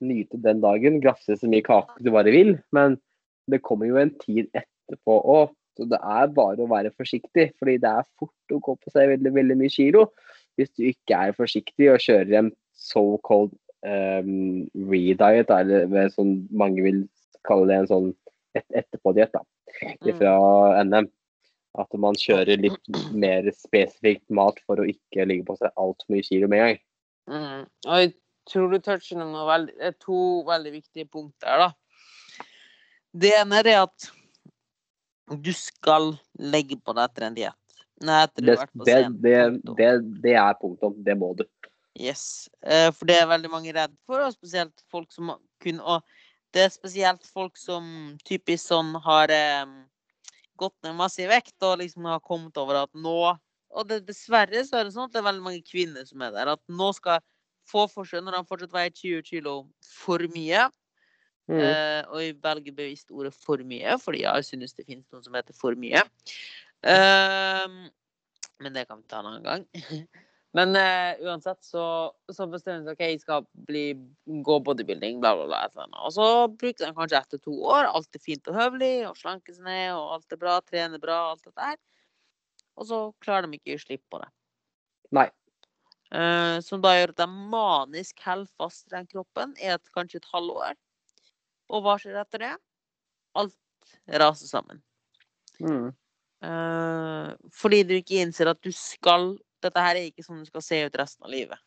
[0.04, 2.56] nyte den dagen, grafse så mye kake du bare vil.
[2.76, 2.96] Men
[3.50, 5.52] det kommer jo en tid etterpå òg.
[5.74, 9.10] Så det er bare å være forsiktig, fordi det er fort å gå på seg
[9.10, 10.06] veldig, veldig mye kilo.
[10.54, 13.50] Hvis du ikke er forsiktig og kjører en so-called
[13.84, 17.04] um, rediet, eller med sånn mange vil
[17.46, 18.10] kalle det en sånn
[18.54, 19.42] et etterpådiett da,
[20.18, 20.34] fra
[20.86, 21.10] NM.
[21.82, 26.26] At man kjører litt mer spesifikt mat for å ikke ligge på seg altfor mye
[26.26, 26.82] kilo med en gang.
[27.24, 27.64] Mm.
[27.88, 28.12] Og jeg
[28.50, 31.72] tror du toucher det er to veldig viktige punkter da.
[33.10, 34.08] Det ene er at
[35.42, 37.60] du skal legge på deg etter en diett.
[38.84, 39.36] Det, det,
[39.78, 39.90] det,
[40.22, 40.96] det er punktum.
[41.02, 41.46] Det må du.
[41.94, 42.48] Yes.
[42.66, 46.02] Eh, For det er veldig mange redd for, og spesielt folk som kun Og
[46.54, 47.84] det er spesielt folk som
[48.26, 49.30] typisk sånn har
[49.64, 49.76] um,
[50.58, 53.34] gått ned masse i vekt og liksom har kommet over at nå
[53.74, 56.34] Og det, dessverre så er det sånn at det er veldig mange kvinner som er
[56.34, 56.52] der.
[56.54, 57.22] At nå skal
[57.66, 60.68] få forskjell når de fortsatt veier 20 kilo for mye
[61.44, 61.60] Mm.
[61.60, 65.34] Uh, og jeg velger bevisst ordet 'for mye', fordi jeg synes det finnes noen som
[65.34, 66.04] heter 'for mye'.
[66.80, 67.90] Uh,
[68.60, 69.66] men det kan vi ta en annen gang.
[70.54, 71.84] Men uh, uansett så,
[72.30, 73.84] så bestemmer de seg OK, jeg skal bli,
[74.46, 75.62] gå bodybuilding, bla, bla, bla.
[75.66, 76.02] Et eller annet.
[76.06, 77.88] Og så bruker de kanskje etter to år.
[77.90, 81.16] Alt er fint og høvelig, og slankes seg ned, og alt er bra, trener bra,
[81.32, 81.80] alt dette her.
[82.78, 84.30] Og så klarer de ikke å gi slipp på det.
[85.18, 85.26] Nei.
[86.14, 90.20] Uh, som da gjør at de manisk holder fast i den kroppen i et, kanskje
[90.22, 90.78] et halvår.
[91.74, 92.52] Og hva skjer etter det?
[93.42, 93.58] Alt
[94.22, 94.78] raser sammen.
[95.58, 95.90] Mm.
[96.44, 99.32] Uh, fordi du ikke innser at du skal
[99.64, 101.60] Dette her er ikke sånn du skal se ut resten av livet.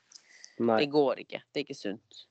[0.57, 0.79] Nei.
[0.83, 1.41] Det går ikke.
[1.51, 2.23] Det er ikke sunt.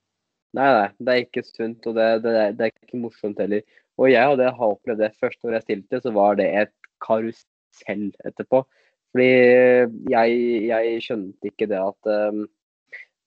[0.56, 0.88] nei, nei.
[0.98, 3.62] Det er ikke sunt, og det, det, det er ikke morsomt heller.
[3.96, 6.74] Og jeg hadde har opplevd det første året jeg stilte, så var det et
[7.04, 8.64] karusell etterpå.
[9.14, 9.28] Fordi
[10.12, 12.42] jeg, jeg skjønte ikke det at um,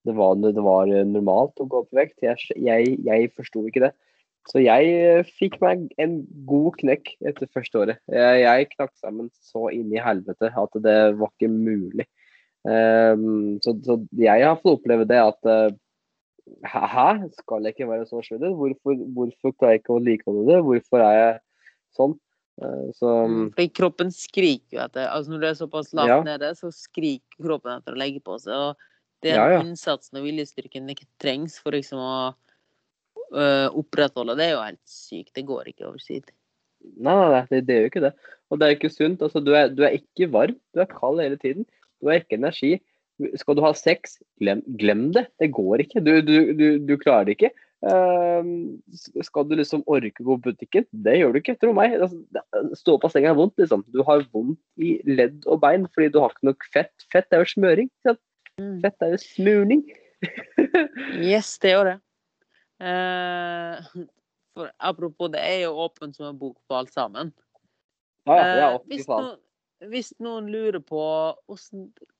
[0.05, 2.19] det, var, det var normalt å gå opp i vekt.
[2.25, 3.93] Jeg, jeg, jeg forsto ikke det.
[4.49, 7.99] Så jeg eh, fikk meg en god knekk etter første året.
[8.09, 12.07] Jeg, jeg knakk sammen så inn i helvete at det var ikke mulig.
[12.67, 15.69] Um, så, så jeg har fått oppleve det at uh,
[16.65, 16.81] Hæ?
[16.91, 17.05] hæ?
[17.37, 18.49] Skal jeg ikke være så slødd?
[18.57, 20.57] Hvorfor, hvorfor klarer jeg ikke å likeholde det?
[20.65, 21.37] Hvorfor er jeg
[21.95, 22.15] sånn?
[22.59, 26.19] Uh, så Mm, Fordi kroppen skriker jo etter altså Når du er såpass lavt Ja.
[26.25, 28.57] nede, så skriker kroppen etter å legge på seg.
[28.57, 28.75] Og
[29.23, 29.61] den Ja, ja.
[29.63, 32.11] innsatsen og viljestyrken det ikke trengs for liksom å
[33.35, 35.33] øh, opprettholde, det er jo helt sykt.
[35.35, 36.31] Det går ikke over tid.
[36.97, 38.13] Nei, nei, nei det, det gjør jo ikke det.
[38.49, 39.21] Og det er jo ikke sunt.
[39.21, 41.67] Altså, du, er, du er ikke varm, du er kald hele tiden.
[41.99, 42.77] Du har ikke energi.
[43.39, 45.25] Skal du ha sex, glem, glem det.
[45.41, 46.03] Det går ikke.
[46.05, 47.51] Du, du, du, du klarer det ikke.
[47.79, 48.43] Uh,
[49.23, 50.87] skal du liksom orke å gå på butikken?
[50.91, 51.95] Det gjør du ikke, tro meg.
[51.99, 52.19] Altså,
[52.79, 53.85] stå på senga er vondt, liksom.
[53.91, 56.93] Du har vondt i ledd og bein fordi du har ikke nok fett.
[57.11, 57.91] Fett er jo smøring.
[58.07, 58.21] sant?
[58.83, 59.87] Fett er jo smurning.
[61.23, 61.99] Yes, det gjør det.
[62.83, 64.07] Uh,
[64.55, 67.31] for apropos, det er jo åpent som en bok på alt sammen.
[68.27, 69.29] Ja, ja, ja, Eh, fy hvis, faen.
[69.87, 71.01] Hvis noen lurer på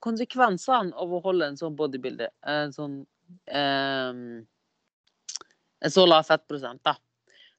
[0.04, 2.96] konsekvensene av å holde en sånn bodybuilder, en sånn
[3.52, 4.24] um,
[5.80, 6.92] En så lav fettprosent, da,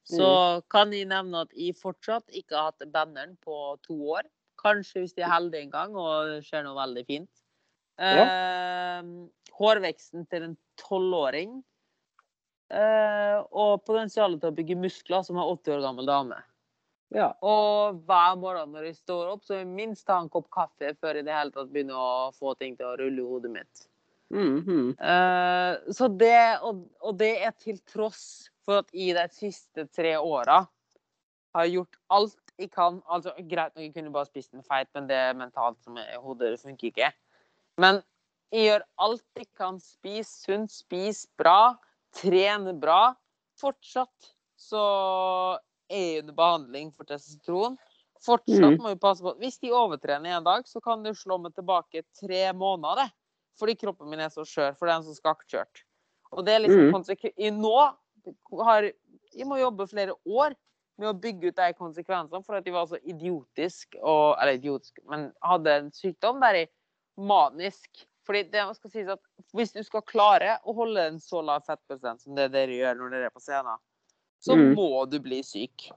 [0.05, 0.25] Så
[0.69, 4.27] kan jeg nevne at jeg fortsatt ikke har hatt banneren på to år.
[4.61, 7.31] Kanskje hvis de er heldige en gang og det skjer noe veldig fint.
[7.97, 9.01] Eh,
[9.57, 11.61] hårveksten til en tolvåring.
[12.71, 16.37] uh, og potensialet til å bygge muskler som en 80 år gammel dame.
[17.11, 17.31] Ja.
[17.43, 20.93] Og hver morgen når jeg står opp, så vil jeg minst ta en kopp kaffe
[20.99, 23.51] før jeg i det hele tatt begynner å få ting til å rulle i hodet
[23.51, 23.87] mitt.
[24.31, 24.85] Mm -hmm.
[24.95, 30.17] uh, så det, og, og det er til tross for at i de siste tre
[30.17, 30.67] åra
[31.53, 33.01] har jeg gjort alt jeg kan.
[33.09, 36.21] Altså, greit nok, jeg kunne bare spist en feit, men det mentalt som er i
[36.21, 36.51] hodet.
[36.51, 37.11] Det funker ikke.
[37.77, 38.01] Men
[38.51, 39.79] jeg gjør alt jeg kan.
[39.79, 41.75] Spis sunt, spis bra,
[42.15, 43.13] trene bra.
[43.59, 44.85] Fortsatt så
[45.91, 47.77] er under behandling for testosteron.
[48.21, 48.81] Fortsatt Mhm.
[48.81, 49.35] må vi passe på.
[49.39, 53.11] Hvis de overtrener en dag, så kan det slå meg tilbake tre måneder.
[53.59, 54.77] Fordi kroppen min er så skjør.
[54.77, 55.83] For det er en så skakkjørt.
[56.31, 57.33] Og det er liksom Mhm.
[57.37, 57.95] i Nå
[58.63, 58.91] har
[59.33, 60.53] Jeg må jobbe flere år
[60.99, 64.99] med å bygge ut de konsekvensene for at de var så idiotisk og Eller idiotisk,
[65.07, 66.67] men hadde en sykdom der i
[67.17, 68.05] manisk.
[68.27, 69.19] Fordi det skal sies at
[69.55, 73.09] hvis du skal klare å holde en så lav fettprosent som det dere gjør når
[73.15, 73.79] dere er på scenen,
[74.41, 74.71] så mm.
[74.77, 75.89] må du bli syk.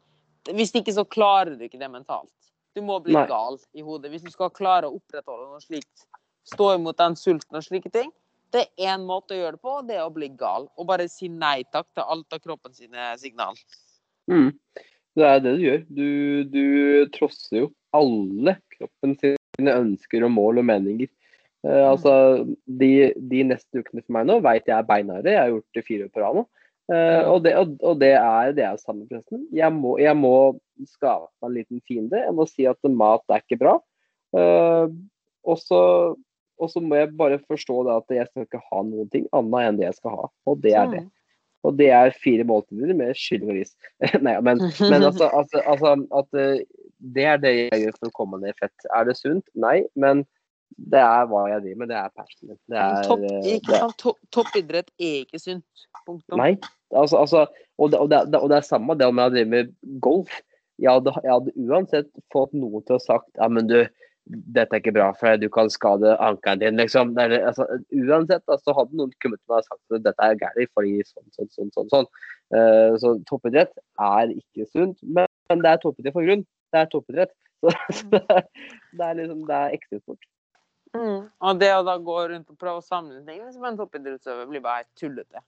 [0.53, 2.31] Hvis ikke så klarer du ikke det mentalt.
[2.75, 3.25] Du må bli Nei.
[3.31, 4.11] gal i hodet.
[4.13, 6.07] Hvis du skal klare å opprettholde noe slikt,
[6.45, 8.11] stå imot den sulten og slike ting,
[8.55, 10.69] det er én måte å gjøre det på, og det er å bli gal.
[10.79, 13.57] Og bare si nei takk til alt av kroppen sine signal.
[14.31, 14.53] Mm.
[15.15, 15.83] Det er det du gjør.
[15.89, 16.09] Du,
[16.51, 16.65] du
[17.15, 21.11] trosser jo alle kroppen sine ønsker og mål og meninger.
[21.65, 25.33] Eh, altså, de, de neste ukene for meg nå veit jeg er beinharde.
[25.33, 26.47] Jeg har gjort det fire år på rad nå.
[26.93, 29.47] Eh, og, det, og, og det er det er samme pressen.
[29.55, 30.35] Jeg må, jeg må
[30.91, 32.21] skape meg en liten fiende.
[32.21, 33.79] Jeg må si at mat er ikke bra.
[34.35, 34.91] Uh,
[35.47, 35.81] og så
[36.63, 39.69] og så må jeg bare forstå det at jeg skal ikke ha noen ting annet
[39.69, 40.29] enn det jeg skal ha.
[40.51, 41.03] Og det er det.
[41.65, 43.75] Og det er fire måltider med kylling og ris.
[44.27, 46.63] Nei, men, men altså, altså, altså at eh,
[47.15, 48.89] det er det jeg gjør for å komme ned i fett.
[48.95, 49.45] Er det sunt?
[49.59, 50.23] Nei, men
[50.77, 51.91] det er hva jeg driver med.
[51.93, 52.59] Det er passion min.
[52.71, 53.99] Det er, Topp, eh, ikke sant?
[54.03, 55.85] Topp- Toppidrett er ikke sunt.
[56.05, 56.37] Punktum.
[56.37, 56.59] nei,
[56.93, 57.47] altså, altså
[57.79, 59.71] og, det, og, det, og det er samme det om jeg driver med
[60.05, 60.41] golf.
[60.83, 63.79] Jeg hadde, jeg hadde uansett fått noen til å sagt ja, men du,
[64.27, 67.13] dette er ikke bra for deg, du kan skade ankelen din, liksom.
[67.21, 70.39] Er, altså, uansett så så hadde noen kommet til meg og sagt at dette er
[70.41, 71.91] galt fordi sånn, sånn, sånn, sånn.
[71.93, 72.11] sånn.
[72.55, 73.73] Uh, så toppidrett
[74.03, 76.45] er ikke sunt, men, men det er toppidrett for grunn.
[76.75, 77.35] Det er toppidrett.
[77.65, 78.43] Så, så det, er,
[78.99, 80.27] det er liksom, det er ekstremsport.
[80.95, 81.25] Mm.
[81.27, 84.87] Og det å da gå rundt og prøve å sammenligne som en toppidrettsøver blir bare
[84.99, 85.43] tullete.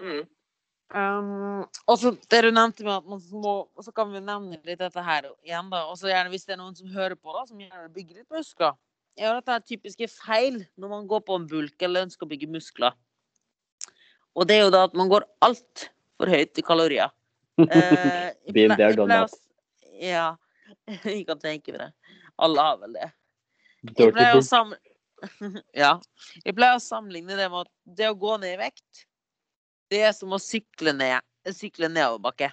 [0.00, 0.22] tullete.
[0.92, 4.58] Um, og så det du nevnte med at man må Og så kan vi nevne
[4.60, 5.86] litt dette her igjen, da.
[5.88, 8.18] Og så gjerne hvis det er noen som hører på, da, som gjerne bygger bygge
[8.20, 8.76] litt muskler.
[9.16, 12.50] Ja, dette er typiske feil når man går på en bulk eller ønsker å bygge
[12.52, 12.92] muskler.
[14.36, 17.12] Og det er jo da at man går altfor høyt i kalorier.
[17.62, 19.34] Eh, jeg Been there, done that.
[20.00, 20.36] Ja,
[21.04, 21.90] jeg kan tenke meg det.
[22.40, 23.10] Alle har vel det.
[23.82, 24.66] Jeg Dirty pleier å
[25.84, 25.92] ja.
[26.42, 29.04] Jeg pleier å sammenligne det med at det å gå ned i vekt,
[29.92, 32.52] det er som å sykle ned sykle nedoverbakke.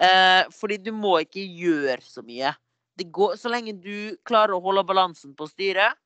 [0.00, 2.52] Eh, fordi du må ikke gjøre så mye.
[3.00, 5.96] Det går, så lenge du klarer å holde balansen på styret,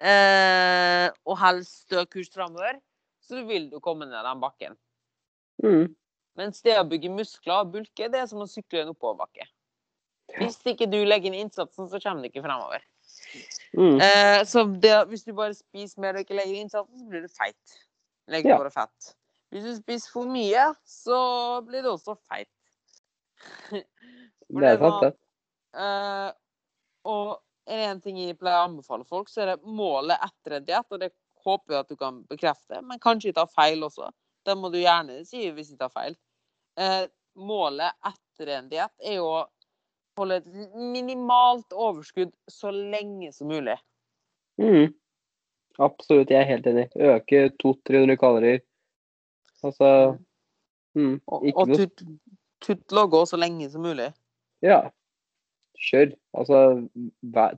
[0.00, 2.78] eh, og helst stø kurs framover,
[3.24, 4.78] så vil du komme ned den bakken.
[5.64, 5.92] Mm.
[6.40, 9.46] Mens det å bygge muskler og bulke, det er som å sykle en oppoverbakke.
[10.38, 12.82] Hvis ikke du legger inn innsatsen, så kommer du ikke fremover.
[13.76, 13.98] Mm.
[14.00, 17.24] Eh, så det, hvis du bare spiser mer og ikke legger inn salten, så blir
[17.26, 17.76] du feit.
[18.30, 18.58] Legger Ja.
[18.62, 19.14] bare fett.
[19.54, 21.18] Hvis du spiser for mye, så
[21.66, 22.48] blir du også feit.
[23.70, 25.12] Det er sant, det.
[25.80, 26.30] eh,
[27.04, 30.58] og er det en ting jeg pleier å anbefale folk, så er det målet etter
[30.58, 31.10] en diett, og det
[31.44, 34.08] håper jeg at du kan bekrefte, men kanskje jeg tar feil også.
[34.44, 36.16] Det må du gjerne si hvis jeg tar feil.
[36.80, 37.04] Eh,
[37.40, 39.42] målet etter en diett er jo å
[40.18, 43.76] holde et minimalt overskudd så lenge som mulig.
[44.60, 44.92] Mm.
[45.82, 46.86] Absolutt, jeg er helt enig.
[46.94, 48.60] Øke 200-300 kalorier.
[49.64, 49.88] Altså
[50.94, 51.20] mm.
[51.26, 52.04] Og, Ikke og noe tutt,
[52.62, 54.12] tuttle og gå så lenge som mulig.
[54.64, 54.84] Ja.
[55.84, 56.14] Kjør.
[56.38, 56.60] Altså,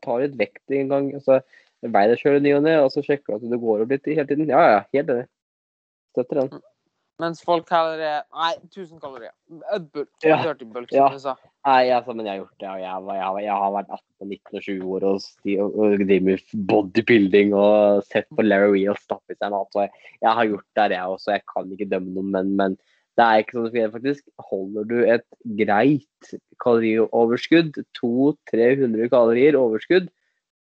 [0.03, 1.13] ta litt vekt en gang.
[1.19, 1.43] Altså,
[1.85, 3.93] Vei deg sjøl i ny og ne, og så sjekker du at det går opp
[3.93, 4.49] litt hele tiden.
[4.51, 5.27] Ja, ja, helt enig.
[6.17, 6.63] Støtter den.
[7.19, 9.31] Mens folk heller er Nei, 1000 kalorier.
[9.73, 10.11] A bulk.
[10.23, 10.37] Ja.
[10.53, 11.07] Bulk, Ja.
[11.09, 11.35] som du sa.
[11.65, 12.69] Nei, altså, men jeg har gjort det.
[12.69, 15.23] og Jeg, jeg, har- jeg har vært 18, 19 og 20 år og,
[15.65, 18.99] og, og driver med bodybuilding og sett på Larry Wee, og
[19.33, 19.81] i seg mat.
[19.81, 19.91] Jeg,
[20.23, 21.33] jeg har gjort det, jeg også.
[21.33, 22.77] Jeg kan ikke dømme noen, men, men
[23.17, 25.25] det er ikke sånn at faktisk holder du et
[25.57, 30.11] greit kalorioverskudd, 200-300 kalorier overskudd,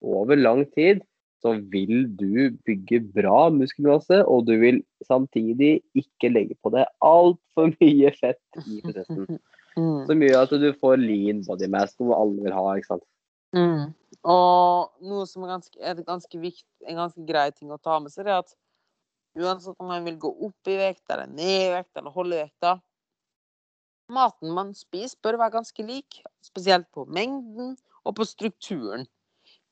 [0.04, 1.00] over lang tid,
[1.44, 7.74] så vil du bygge bra muskelmasse, og du vil samtidig ikke legge på deg altfor
[7.82, 9.26] mye fett i prosessen.
[9.74, 12.62] Så Som gjør at du får lean body mass, som alle vil ha.
[12.78, 13.02] ikke sant?
[13.58, 13.88] Mm.
[14.22, 18.14] Og noe som er, ganske, er ganske vikt, en ganske grei ting å ta med
[18.14, 18.54] seg, er at
[19.34, 22.76] uansett om man vil gå opp i vekt, eller ned i vekt, eller holde vekta
[24.12, 27.72] Maten man spiser, bør være ganske lik, spesielt på mengden
[28.04, 29.06] og på strukturen.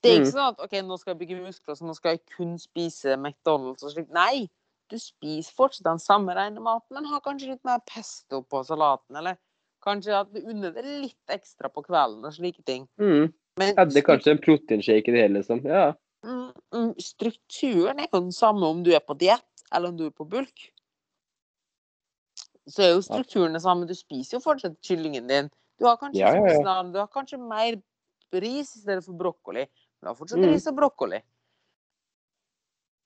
[0.02, 0.34] Det er ikke Mm.
[0.34, 3.84] sånn at OK, nå skal jeg bygge muskler, så nå skal jeg kun spise McDonald's
[3.84, 4.10] og slikt.
[4.10, 4.48] Nei!
[4.90, 9.16] Du spiser fortsatt den samme rene maten, men har kanskje litt mer pesto på salaten.
[9.16, 9.38] Eller
[9.84, 12.88] kanskje at du unner deg litt ekstra på kvelden og slike ting.
[13.00, 13.32] Mm.
[13.58, 15.64] Men Hadde kanskje en proteinshake i det hele, liksom.
[15.64, 15.94] Ja.
[16.24, 20.06] Mm, mm, strukturen er jo den samme om du er på diett eller om du
[20.06, 20.68] er på bulk.
[22.68, 23.88] Så er jo strukturen det samme.
[23.88, 25.50] Du spiser jo fortsatt kyllingen din.
[25.80, 26.82] Du har kanskje, Ja, ja, ja.
[26.82, 27.80] du har kanskje mer
[28.32, 29.66] ris i stedet for brokkoli.
[30.02, 30.50] Men har fortsatt Mm.
[30.52, 31.22] ris og brokkoli.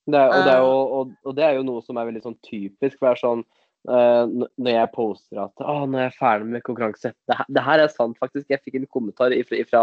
[0.07, 0.65] Det er, og, det er Eh.
[0.65, 2.99] jo, og, og det er jo noe som er veldig sånn typisk.
[2.99, 3.43] For det er sånn
[3.91, 7.83] uh, når jeg poster at å, nå er jeg ferdig med konkurranse det, det her
[7.83, 8.47] er sant, faktisk.
[8.51, 9.83] Jeg fikk en kommentar ifra, ifra,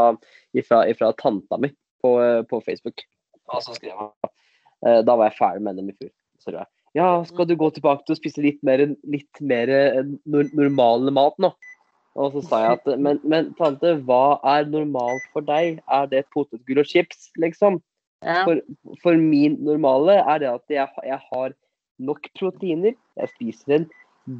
[0.55, 1.73] ifra, ifra tanta mi
[2.03, 3.03] på, eh, på Facebook.
[3.51, 6.11] Og så skrev han uh, Da var jeg ferdig med NM i fjor.
[6.39, 10.03] Så jeg, ja, skal du gå tilbake til å spise litt mer, litt mer eh,
[10.25, 11.51] normal mat nå?
[12.15, 15.79] Og så sa jeg at men, men tante, hva er normalt for deg?
[15.89, 17.79] Er det potetgull og chips, liksom?
[18.23, 18.43] Ja.
[18.45, 18.61] For,
[19.03, 21.55] for min normale er det at jeg, jeg har
[21.99, 22.93] nok proteiner.
[23.17, 23.87] Jeg spiser en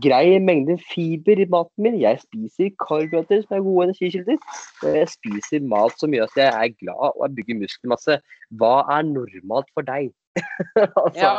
[0.03, 1.97] grei mengde fiber i maten min.
[2.01, 4.37] Jeg spiser karbohydrater som er gode energikilder.
[4.83, 8.19] Og jeg spiser mat som gjør at jeg er glad og jeg bygger muskelmasse.
[8.61, 10.13] Hva er normalt for deg?
[10.77, 11.33] altså, Ja,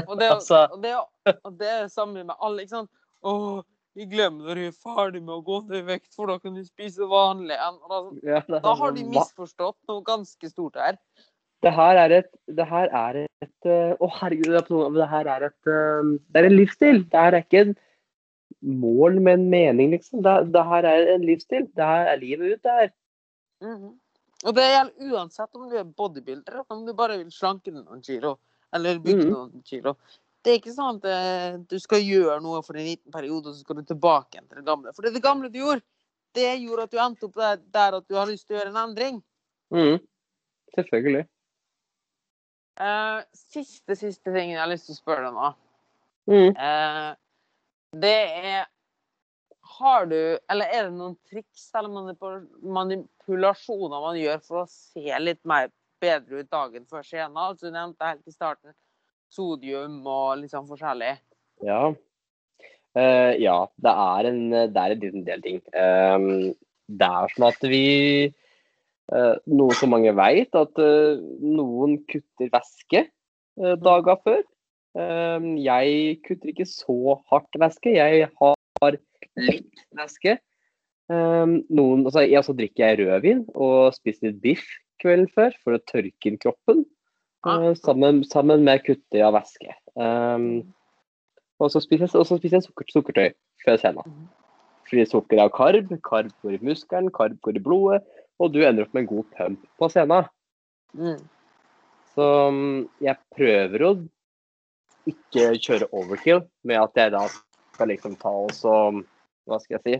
[0.00, 2.64] og det, og altså- og det, er og det er sammen med alle.
[2.64, 2.90] ikke sant?
[3.24, 3.62] Åh,
[3.94, 6.64] vi glemmer du er ferdig med å gå ned i vekt, for da kan du
[6.66, 7.78] spise vanlig igjen.
[7.88, 10.98] Da, da har de sånn, misforstått noe ganske stort her.
[11.64, 15.46] Det her er et Det her er et eh, Å, herregud, det er her er
[15.46, 17.04] et eh, Det er en livsstil.
[17.08, 17.74] Det her er ikke en
[18.82, 20.22] mål med en mening, liksom.
[20.24, 21.68] Det, det her er en livsstil.
[21.76, 22.92] Det her er livet ut, det her.
[23.64, 23.92] Mhm.
[24.44, 28.34] Og det gjelder uansett om du er bodybuilder, om du bare vil slanke noen kilo.
[28.74, 29.32] Eller bygge Mhm.
[29.32, 29.94] noen kilo.
[30.44, 33.56] Det er ikke sånn at eh, du skal gjøre noe for en liten periode, og
[33.56, 34.92] så skal du tilbake til det gamle.
[34.92, 35.80] For det, det gamle du gjorde,
[36.36, 38.74] det gjorde at du endte opp der, der at du har lyst til å gjøre
[38.74, 39.22] en endring.
[39.72, 40.02] Mm.
[40.76, 41.24] Selvfølgelig.
[42.74, 45.50] Uh, siste, siste tingen jeg har lyst til å spørre deg nå.
[46.28, 46.56] Mm.
[46.58, 47.12] Uh,
[48.02, 48.64] det er
[49.76, 50.16] Har du
[50.50, 52.14] Eller er det noen triks eller
[52.64, 55.68] manipulasjoner man gjør for å se litt mer
[56.02, 57.36] bedre ut dagen før scenen?
[57.36, 58.74] Altså, du nevnte helt i starten
[59.34, 61.16] sodium og litt sånn forskjellig.
[61.64, 61.80] Ja.
[62.94, 65.60] Uh, ja, det er en, det er en liten del ting.
[65.74, 66.54] Um,
[66.86, 67.84] det er sånn at vi
[69.10, 74.42] uh, Noe som mange vet, at uh, noen kutter væske uh, dager før.
[74.94, 77.96] Um, jeg kutter ikke så hardt væske.
[77.96, 78.98] Jeg har
[79.42, 80.38] litt væske.
[81.10, 84.68] Um, noen, altså, jeg, så drikker jeg rødvin og spiser litt biff
[85.02, 86.84] kvelden før for å tørke inn kroppen.
[87.44, 89.74] Eh, sammen, sammen med kuttet av væske.
[89.94, 90.64] Um,
[91.60, 93.28] og så spiser jeg, spiser jeg sukker, sukkertøy
[93.64, 94.08] før scenen.
[94.08, 94.32] Mhm.
[94.88, 98.02] Fordi sukker er karb, karb går i muskelen, karb går i blodet,
[98.38, 100.28] og du ender opp med en god pump på scenen.
[100.94, 101.22] Mm.
[102.14, 103.92] Så mm, jeg prøver å
[105.10, 107.24] ikke kjøre overkill med at jeg da
[107.74, 108.74] skal liksom ta og så
[109.44, 109.96] Hva skal jeg si?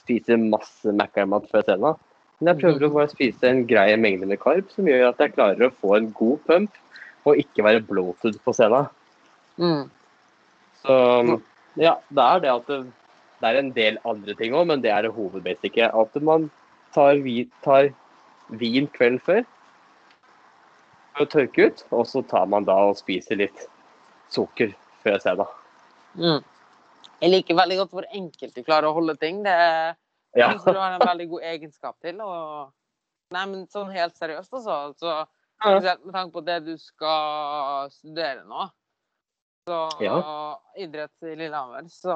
[0.00, 1.98] Spise masse Mac-armat før scenen.
[2.40, 5.34] Men jeg prøver å bare spise en grei mengde med karb som gjør at jeg
[5.34, 6.78] klarer å få en god pump
[7.28, 8.88] og ikke være bloated på scenen.
[9.60, 9.90] Mm.
[10.80, 10.96] Så
[11.76, 12.78] ja, det er det at det,
[13.42, 15.92] det er en del andre ting òg, men det er det hovedbasicet.
[15.92, 16.48] At man
[16.96, 17.90] tar, vi, tar
[18.48, 19.44] vin kvelden før
[21.12, 23.66] for å tørke ut, og så tar man da og spiser litt
[24.32, 24.72] sukker
[25.04, 25.56] før scenen.
[26.16, 26.40] Mm.
[27.20, 29.42] Jeg liker veldig godt hvor enkelt du klarer å holde ting.
[29.44, 29.92] Det er
[30.36, 30.50] Ja.
[30.52, 32.20] synes du har en veldig god egenskap til.
[32.22, 32.70] Og...
[33.34, 34.78] Nei, men sånn helt seriøst, altså.
[34.98, 35.16] Så,
[35.60, 35.74] Ja.
[35.74, 38.68] spesielt med tanke på det du skal studere nå.
[39.68, 39.80] Så
[40.80, 42.14] idrett i Lillehammer, så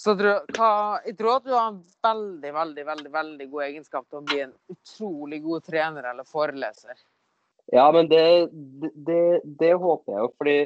[0.00, 0.72] så tror hva,
[1.04, 4.38] jeg tror at du har en veldig, veldig, veldig, veldig god egenskap til å bli
[4.46, 6.96] en utrolig god trener eller foreleser.
[7.74, 8.22] Ja, men det,
[8.96, 10.56] det, det håper jeg jo, fordi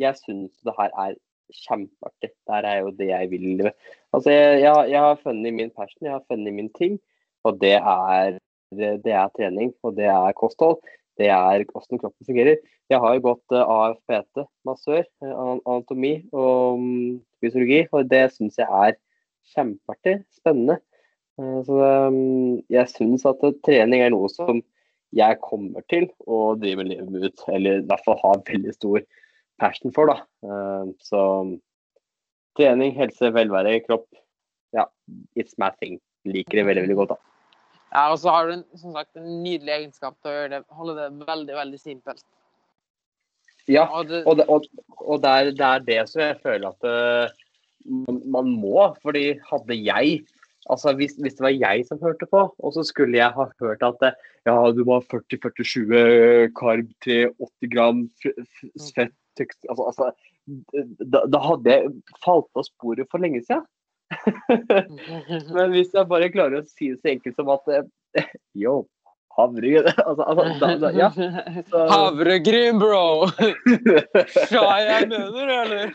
[0.00, 1.16] jeg syns det her er
[1.52, 2.30] kjempeartig.
[2.32, 3.68] Det her er jo det jeg vil.
[4.14, 6.98] Altså, jeg, jeg, jeg har funnet min passion, jeg har funnet min ting.
[7.44, 8.38] Og det er,
[8.72, 10.80] det er trening, og det er kosthold.
[11.20, 12.56] Det er hvordan kroppen fungerer.
[12.90, 18.58] Jeg har jo gått uh, AFPT, massør, eh, anatomi og mm, fysiologi, og det syns
[18.60, 18.98] jeg er
[19.54, 20.18] kjempeartig.
[20.36, 20.80] Spennende.
[21.40, 24.60] Eh, så um, jeg syns at eh, trening er noe som
[25.14, 29.04] jeg kommer til å drive livet ut, eller i hvert fall ha veldig stor
[29.60, 30.10] passion for.
[30.10, 30.18] da.
[30.46, 31.20] Eh, så
[32.58, 34.06] trening, helse, velvære, kropp,
[34.74, 34.86] ja,
[35.38, 35.98] it's my thing.
[36.24, 37.14] Liker det veldig, veldig godt.
[37.14, 37.20] da.
[37.94, 40.96] Ja, og så har du en, som sagt, en nydelig egenskap til å det, holde
[40.98, 42.24] det veldig, veldig simpelt.
[43.70, 44.66] Ja, og det, og og,
[45.00, 47.36] og det, er, det, er, det som jeg føler at uh,
[47.86, 48.90] man, man, må.
[49.02, 50.24] Fordi hadde jeg
[50.72, 53.82] Altså hvis, hvis, det var jeg som hørte på, og så skulle jeg ha hørt
[53.84, 54.04] at
[54.48, 58.00] ja, du må ha 40-40-20 karb til 80 gram
[58.96, 59.12] fett
[59.42, 60.10] altså, altså,
[61.00, 61.92] da, da, hadde jeg
[62.24, 63.64] falt på sporet for lenge siden.
[65.54, 68.26] Men hvis jeg bare klarer å si det så enkelt som at eh,
[68.58, 68.82] Yo,
[69.34, 71.08] havregryn altså, altså, ja.
[71.72, 73.30] Havregryn, bro!
[74.52, 75.94] Sa jeg mener, eller?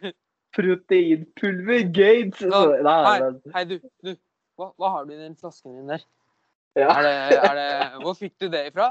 [0.57, 2.41] Proteinpulver, Gates!
[2.41, 3.19] Hei,
[3.53, 3.77] hei, du.
[4.03, 4.15] du.
[4.59, 6.01] Hva, hva, har du i den flasken din der?
[6.79, 6.87] Ja.
[6.95, 7.69] Er det, er det,
[8.03, 8.87] hvor fikk du det ifra?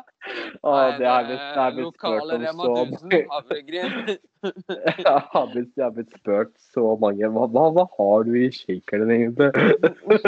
[0.63, 3.93] Å, det har blitt, det har blitt spurt om så mange Havregryn.
[4.09, 8.41] jeg, har blitt, jeg har blitt spurt så mange hva, hva, hva har du i
[8.55, 9.51] shakeren egentlig?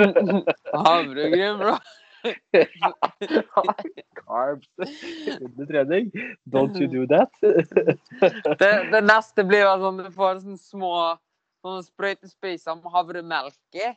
[0.88, 1.74] Havregryn, bro.
[4.26, 4.68] Carbs
[5.40, 6.12] under trening.
[6.48, 7.30] Don't you do that?
[7.42, 10.94] det, det, neste blir at sånn du får sånne små
[11.60, 13.90] sånne sprøytespisser med havremelk i.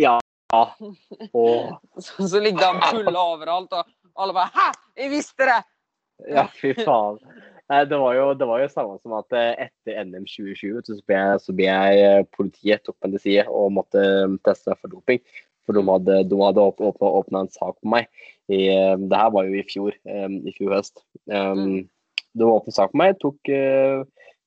[0.00, 0.18] Ja.
[1.32, 1.74] Og...
[2.04, 4.70] Så, så ligger han fulle overalt, og alle bare 'Hæ!
[4.98, 5.62] Jeg visste det!'
[6.30, 7.18] Ja, fy faen.
[7.72, 10.98] Nei, det var jo, det var jo samme som at eh, etter NM 2020 så
[11.08, 14.72] ble jeg, så ble jeg eh, politiet tok meg til side og måtte eh, teste
[14.72, 15.22] meg for doping.
[15.64, 18.10] For de hadde, de hadde åpna en sak på meg.
[18.52, 18.66] I,
[19.00, 21.00] det her var jo i fjor, i fjor høst.
[21.24, 21.86] Um,
[22.36, 24.04] de åpnet en sak på meg, tok uh,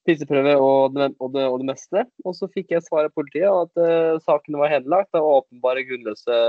[0.07, 2.03] pisseprøve og det, og, det, og det, meste.
[2.25, 6.41] Og så fikk jeg svar av politiet at uh, sakene var henlagt av åpenbare grunnløse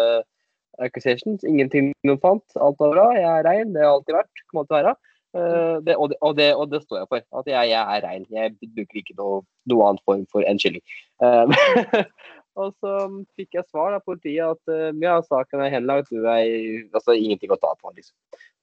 [0.85, 1.45] accusations.
[1.45, 2.59] Ingenting noen fant.
[2.63, 3.07] Alt var bra.
[3.19, 4.45] Jeg er rein, det har alltid vært.
[4.47, 4.97] Kommer alltid være.
[5.37, 7.25] Uh, det, og, det, og, det, og, det, står jeg for.
[7.41, 8.27] At jeg, jeg er rein.
[8.33, 10.85] Jeg bruker ikke noe, noe annen form for unnskyldning.
[11.23, 12.05] Uh,
[12.63, 12.95] og så
[13.39, 16.47] fikk jeg svar av politiet at uh, ja, saken er henlagt, du er
[16.95, 17.93] altså, ingenting å ta på.
[17.97, 18.15] Liksom.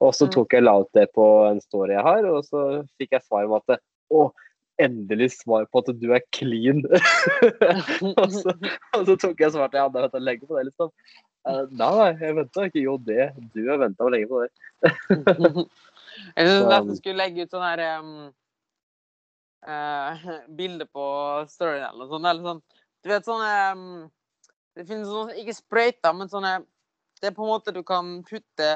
[0.04, 0.34] Og så mm.
[0.36, 2.66] tok jeg la ut det på en story jeg har, og så
[3.00, 3.78] fikk jeg svar om at
[4.14, 4.28] å,
[4.81, 6.84] endelig svar på at du er clean.
[8.11, 8.53] og, så,
[8.95, 10.91] og, så, tok jeg svar til ja, da venta lenge på det, liksom.
[11.80, 12.84] nei, jeg venta ikke.
[12.84, 13.30] Jo, det.
[13.56, 14.52] Du har venta lenge på det.
[16.15, 18.11] Jeg syns nesten skulle legge ut sånn her um,
[19.68, 20.27] uh,
[20.60, 21.06] bilde på
[21.52, 22.30] storyen eller noe sånt.
[22.30, 22.61] Eller sånn.
[23.03, 23.84] Du vet sånne um,
[24.76, 26.57] Det finnes sånne, ikke sprøyter, men sånne
[27.19, 28.72] Det er på en måte du kan putte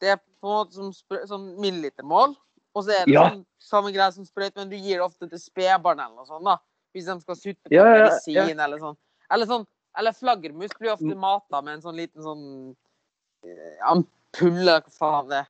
[0.00, 0.90] Det er på en måte som
[1.28, 2.34] som millilitermål.
[2.78, 3.24] Og så er det ja.
[3.26, 6.46] sånn, samme greie som sprøyt, men du gir det ofte til spedbarn eller noe sånt.
[6.46, 6.58] da.
[6.94, 8.96] Hvis de skal sutte på ja, medisin ja, eller sånn.
[9.34, 9.66] Eller sånn
[9.98, 11.18] eller flaggermus blir ofte mm.
[11.18, 15.48] mata med en sånn liten sånn uh, ampulle, hva faen det er.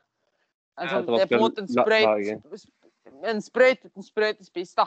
[0.78, 2.68] Sånn, det er på en måte en sprøyt
[3.26, 4.86] En sprøyt uten sprøytespiss, da.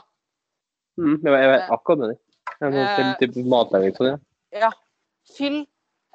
[0.97, 2.18] Mm, jeg vet eh, akkurat det.
[2.61, 4.65] En sånn uh, type matlaging sånn, ja.
[4.65, 4.72] ja.
[5.35, 5.61] Fyll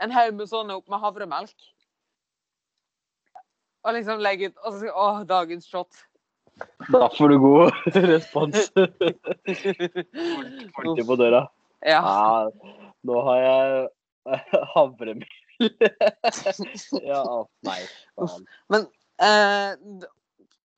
[0.03, 1.71] en haug med sånne opp med havremelk.
[3.87, 6.01] Og liksom legge ut Og så Å, dagens shot.
[6.93, 7.73] Da får du god
[8.11, 8.71] respons.
[10.77, 11.47] Politi på døra.
[11.85, 12.01] Ja.
[12.01, 12.51] ja.
[13.07, 13.89] Nå har jeg
[14.75, 15.35] havremel.
[17.13, 17.25] ja,
[17.65, 17.81] nei.
[18.17, 18.47] Faen.
[18.73, 19.73] Men Eh,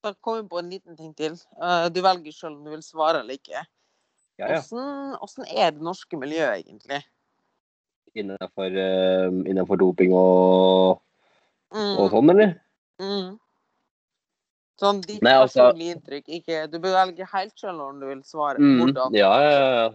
[0.03, 1.35] da kommer vi på en liten ting til.
[1.63, 3.65] Eh, du velger selv om du vil svare eller ikke.
[4.39, 4.61] Ja, ja.
[4.63, 7.03] Hvordan, er det norske miljøet, egentlig?
[8.15, 11.01] Innenfor, uh, innenfor doping og,
[11.75, 11.97] mm.
[11.99, 12.55] og sånn, eller?
[13.03, 13.35] Mm.
[14.79, 16.27] Sånn ditt Nei, altså, personlige inntrykk.
[16.37, 18.63] Ikke, du bør velge helt selv når du vil svare.
[18.63, 19.31] Mm, ja,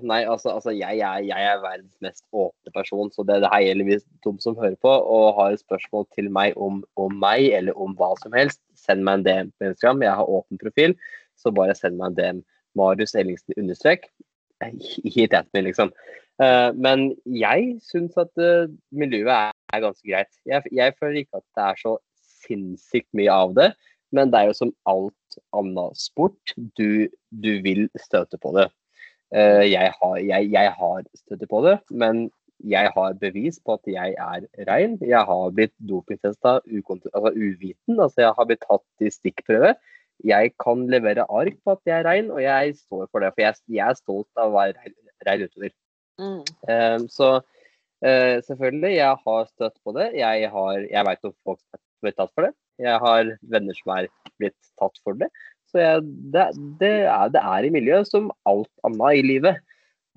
[0.03, 3.63] Nei, altså, altså jeg, jeg, jeg, er verdens mest åpne person, så det, det her
[3.63, 7.47] gjelder hvis de som hører på og har et spørsmål til meg om, om, meg
[7.55, 10.03] eller om hva som helst, send meg en DM på Instagram.
[10.03, 10.97] Jeg har åpen profil,
[11.39, 12.43] så bare send meg en DM.
[12.75, 14.09] Marius Ellingsen understrek.
[15.07, 15.93] Hit at me, liksom.
[16.41, 20.31] Uh, men jeg syns at uh, miljøet er, er, ganske greit.
[20.49, 21.97] Jeg, jeg føler ikke at det er så
[22.43, 23.71] sinnssykt mye av det.
[24.13, 26.55] Men det er jo som alt annet sport.
[26.77, 28.69] Du, du vil støte på det.
[29.33, 32.27] Uh, jeg, har, jeg, jeg har støtte på det, men
[32.63, 34.95] jeg har bevis på at jeg er rein.
[35.01, 37.97] Jeg har blitt dopingtesta altså uviten.
[37.97, 39.73] Altså jeg har blitt tatt i stikkprøve.
[40.23, 43.33] Jeg kan levere ark på at jeg er rein, og jeg står for det.
[43.33, 44.93] For jeg, jeg er stolt av å være
[45.27, 45.73] rein utøver.
[46.21, 46.43] Mm.
[46.69, 50.11] Um, så uh, selvfølgelig, jeg har støtt på det.
[50.21, 51.59] Jeg, har, jeg vet om folk
[52.03, 52.53] blir tatt for det.
[52.81, 54.09] Jeg har venner som er
[54.41, 55.29] blitt tatt for det.
[55.71, 56.03] Så jeg,
[56.33, 56.47] det,
[56.81, 59.61] det, er, det, er, i miljøet som alt annet i livet.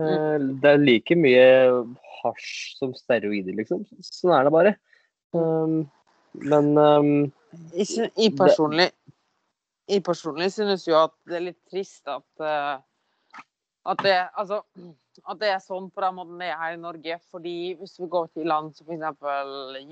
[0.00, 0.06] Mm.
[0.06, 1.46] Eh, det er like mye
[2.20, 2.50] hasj
[2.80, 3.86] som steroider, liksom.
[4.04, 4.74] Sånn er det bare.
[5.36, 5.84] Um,
[6.44, 7.12] men um,
[7.72, 7.86] I,
[8.20, 8.90] i personlig
[9.86, 12.82] jeg personlig synes jo at det er litt trist at, uh,
[13.90, 14.60] at, det, altså,
[15.22, 17.18] at det er sånn på den måten det er her i Norge.
[17.32, 19.26] Fordi hvis vi går til land som f.eks.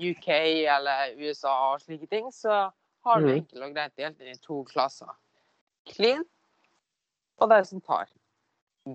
[0.09, 0.29] UK
[0.75, 2.65] eller USA og slike ting, så
[3.05, 3.35] har du mm.
[3.39, 5.11] enkelt og greit delt inn i to klasser.
[5.89, 6.25] Clean
[7.41, 8.09] og de som tar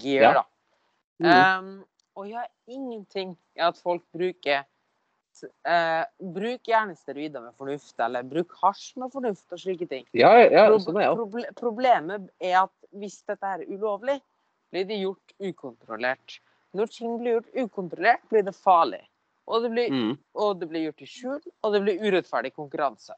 [0.00, 0.32] gear, ja.
[0.40, 0.44] da.
[1.20, 1.30] Mm.
[1.30, 1.72] Um,
[2.16, 4.64] og jeg har ingenting i at folk bruker
[5.44, 6.04] uh,
[6.34, 10.06] bruk gjerne steroider med fornuft, eller bruk hasj med fornuft og slike ting.
[10.16, 14.18] Ja, ja, sånn er Proble problemet er at hvis dette er ulovlig,
[14.70, 16.40] blir det gjort ukontrollert.
[16.76, 19.02] Når ting blir gjort ukontrollert, blir det farlig.
[19.50, 20.12] Og det blir, mm.
[20.38, 23.16] og det blir gjort i skjul, og det blir urettferdig konkurranse.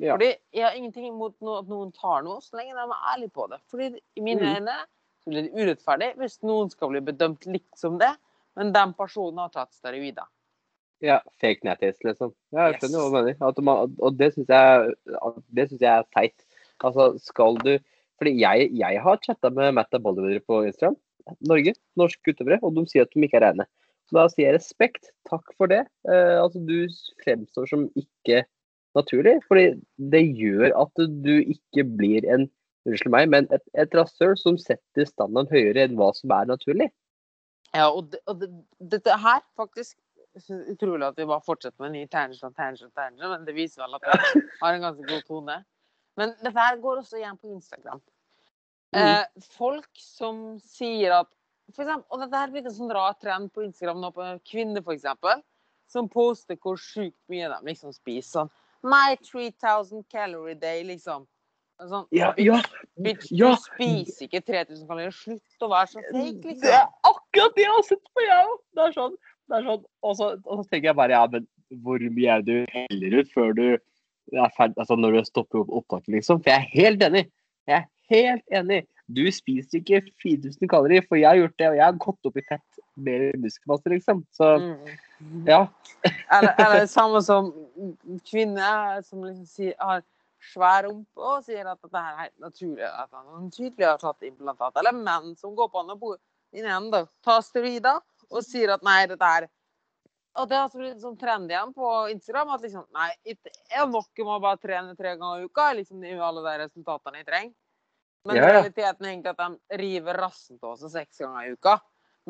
[0.00, 0.14] Ja.
[0.14, 3.34] Fordi Jeg har ingenting imot no at noen tar noe, så lenge de er ærlige
[3.36, 3.60] på det.
[3.70, 4.54] Fordi I mine mm.
[4.56, 4.76] øyne
[5.22, 8.10] så blir det urettferdig hvis noen skal bli bedømt likt som det,
[8.58, 10.26] men den personen har tatt steroider.
[11.02, 12.30] Ja, fake nettis, liksom.
[12.54, 13.38] Ja, jeg skjønner yes.
[13.38, 13.62] hva du mener.
[13.66, 16.44] Man, og det syns jeg, jeg, er teit.
[16.82, 17.72] Altså, skal du
[18.22, 20.94] Fordi jeg, jeg har chatta med Matta Bollywoodere på Instagram.
[21.50, 23.66] Norge, norske utøvere, og de sier at de ikke er reine.
[24.06, 25.10] Så da sier jeg respekt.
[25.26, 25.80] Takk for det.
[26.06, 26.86] Eh, altså, du
[27.24, 28.44] fremstår som ikke
[28.94, 29.40] naturlig.
[29.48, 29.64] Fordi
[30.14, 32.46] det gjør at du ikke blir en
[32.86, 36.92] unnskyld meg, men et, et rasshøl som setter standarden høyere enn hva som er naturlig.
[37.74, 38.52] Ja, og, det, og det,
[38.94, 39.98] dette her faktisk
[40.70, 43.98] utrolig at vi bare fortsetter med en ny tangent tangent, tangent, men det viser vel
[43.98, 45.58] at vi har en ganske god tone.
[46.20, 48.02] Men dette her går også igjen på Instagram.
[48.92, 49.02] Mm.
[49.02, 51.30] Eh, folk som sier at
[51.72, 54.82] for eksempel, Og dette her blir en sånn rar trend på Instagram nå på kvinner,
[54.84, 55.06] f.eks.
[55.88, 58.42] Som poster hvor sjukt mye de liksom spiser.
[58.42, 58.52] Sånn
[58.82, 61.24] My 3000 calorie day, liksom.
[61.88, 62.58] Sånn, ja, ja,
[63.02, 63.54] bitch, ja.
[63.54, 65.14] Du spiser ikke 3000 kalorier.
[65.14, 66.60] Slutt å være så fake, liksom.
[66.66, 68.58] Det er akkurat det jeg har sett på, jeg òg.
[68.76, 69.16] Det er sånn
[69.52, 71.46] det er sånn, og så, og så, tenker jeg bare ja, men
[71.84, 75.72] hvor mye er du heller ut før du er ferdig, altså når du stopper opp
[75.82, 76.40] opptaket, liksom?
[76.42, 77.24] For jeg er helt enig.
[77.68, 78.82] Jeg er helt enig.
[79.12, 82.38] Du spiser ikke 4000 kalorier, for jeg har gjort det, og jeg har gått opp
[82.38, 84.22] i fett med muskelmasse, liksom.
[84.36, 84.74] Så mm.
[85.48, 85.66] ja.
[86.36, 87.50] eller, eller samme som
[88.28, 90.04] kvinner som liksom sier, har
[90.52, 94.78] svær rumpe og sier at dette er helt naturlig, at han tydelig har tatt implantat.
[94.80, 96.22] Eller menn som går på anabolen,
[97.24, 98.00] tar steroider
[98.32, 99.50] og sier at nei, dette er
[100.40, 104.22] og det har blitt sånn trend igjen på Instagram at liksom Nei, det er nok
[104.24, 105.72] om å bare trene tre ganger i uka.
[105.76, 107.52] liksom det alle de resultatene jeg trenger.
[108.28, 108.50] Men ja, ja.
[108.60, 111.78] realiteten er egentlig at de river rassen til oss seks ganger i uka.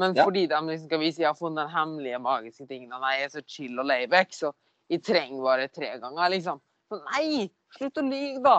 [0.01, 0.25] Men ja.
[0.25, 3.11] fordi de liksom skal vise at de har funnet den hemmelige magiske tingen, og de
[3.13, 4.53] jeg er så chill og layback, så
[4.93, 6.63] jeg trenger bare tre ganger, liksom.
[6.89, 8.57] Så nei, slutt å lyve, da!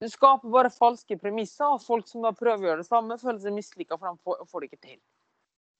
[0.00, 3.40] Du skaper bare falske premisser, og folk som da prøver å gjøre det samme, føler
[3.42, 4.98] seg mislykka, for de får, får det ikke til.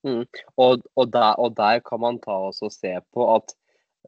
[0.07, 0.23] Mm.
[0.57, 3.55] Og, og, der, og, der, kan man ta og se på at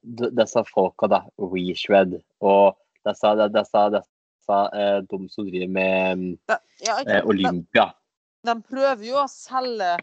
[0.05, 2.77] disse folka, da, Reshred og
[3.07, 4.03] disse, disse,
[4.43, 7.93] disse eh, de som driver med da, ja, eh, Olympia
[8.43, 9.95] de, de, prøver jo å selge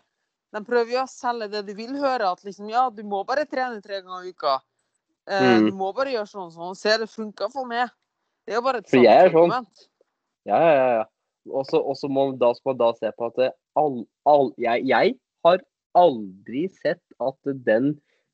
[0.50, 3.46] de prøver jo å selge det du vil høre, at liksom, ja, du må bare
[3.46, 4.56] trene tre ganger i uka.
[5.30, 5.68] Eh, mm.
[5.68, 6.74] Du må bare gjøre sånn og sånn.
[6.74, 7.92] Se, det funker for meg.
[8.42, 9.84] Det er jo bare et sånt argument.
[10.48, 11.04] Ja, ja, ja.
[11.54, 12.50] Og så må man da,
[12.82, 13.38] da se på at
[13.78, 15.14] all, all, jeg, jeg
[15.46, 15.62] har
[15.98, 17.92] aldri sett at den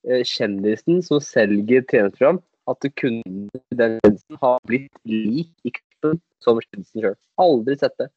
[0.08, 4.00] eh, kjendisen som selger treningsprogram, at kunden den
[4.40, 5.72] har blitt lik i
[6.06, 7.18] kroppen som kjendisen sjøl.
[7.42, 8.08] Aldri sett det.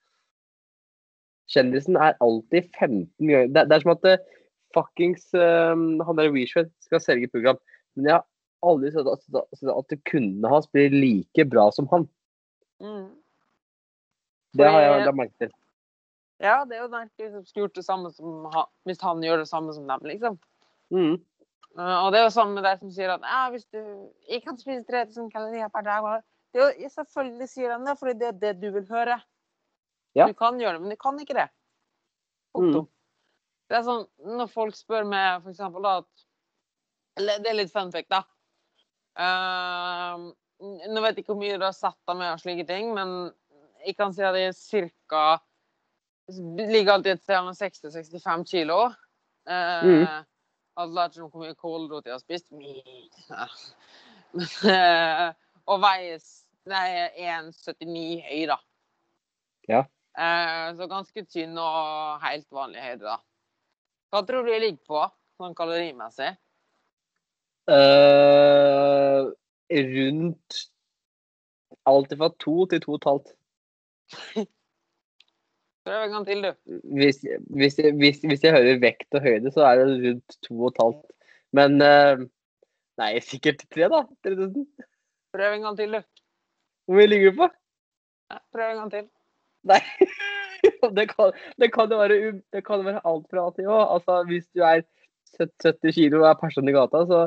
[1.49, 4.25] Kjendisen er alltid 15 ganger Det, det er som at eh,
[4.75, 7.57] fuckings um, han der Weeshwed skal selge program.
[7.95, 8.25] Men jeg har
[8.69, 9.23] aldri sett at,
[9.73, 12.05] at kundene hans blir like bra som han.
[12.83, 13.07] Mm.
[14.57, 15.55] Det har jeg lagt merke til.
[16.39, 19.41] Ja, det er jo den som skulle gjort det samme som han, hvis han gjør
[19.41, 20.37] det samme som dem, liksom.
[20.93, 21.17] Mm.
[21.77, 23.81] Uh, og det er jo sånn med deg som sier at ja, hvis du
[24.29, 26.07] ikke kan spise 3000 kalorier per dag
[26.53, 29.19] det er jo, Selvfølgelig sier han det, fordi det er det du vil høre.
[30.17, 30.27] Ja.
[30.27, 31.49] Du kan gjøre det, men du kan ikke det.
[32.57, 32.87] Mm.
[33.69, 36.23] Det er sånn når folk spør meg for eksempel da at
[37.19, 38.23] Eller det er litt fun fact, da.
[39.19, 42.93] Uh, nå vet jeg ikke hvor mye du har sett av meg og slike ting,
[42.95, 43.29] men
[43.83, 45.23] jeg kan si at det er ca
[46.29, 48.79] ligger alltid et sted mellom 60-65 kilo.
[49.49, 50.03] Uh, mm.
[50.79, 52.51] Altså ikke hvor mye kålrot jeg har spist.
[54.29, 55.29] Eh,
[55.65, 55.79] og
[56.67, 58.57] veier er 1,79 høy, da.
[59.69, 59.81] Ja.
[60.19, 63.17] Eh, så ganske tynn og helt vanlig høyde, da.
[64.09, 65.03] Hva tror du jeg ligger på,
[65.39, 66.31] sånn kalorimessig?
[67.69, 69.29] Uh,
[69.69, 70.63] rundt
[71.89, 73.29] alt fra to til to og et halvt.
[75.85, 76.79] Prøv en gang til, du.
[76.97, 77.21] Hvis,
[77.53, 80.81] hvis, hvis, hvis, jeg hører vekt og høyde, så er det rundt to og et
[80.83, 81.05] halvt.
[81.55, 82.27] Men uh,
[82.99, 84.03] Nei, sikkert tre, da.
[84.27, 84.65] 3000.
[85.31, 86.18] Prøv en gang til, du.
[86.89, 87.47] Hvor mye ligger du på?
[88.49, 89.03] Prøv en gang til.
[89.69, 89.81] Nei.
[90.59, 92.15] Det kan, det kan jo være,
[92.51, 93.77] det kan være alt fra A til Å.
[93.93, 94.81] Altså, hvis du er
[95.39, 97.19] 70 kilo og er person i gata, så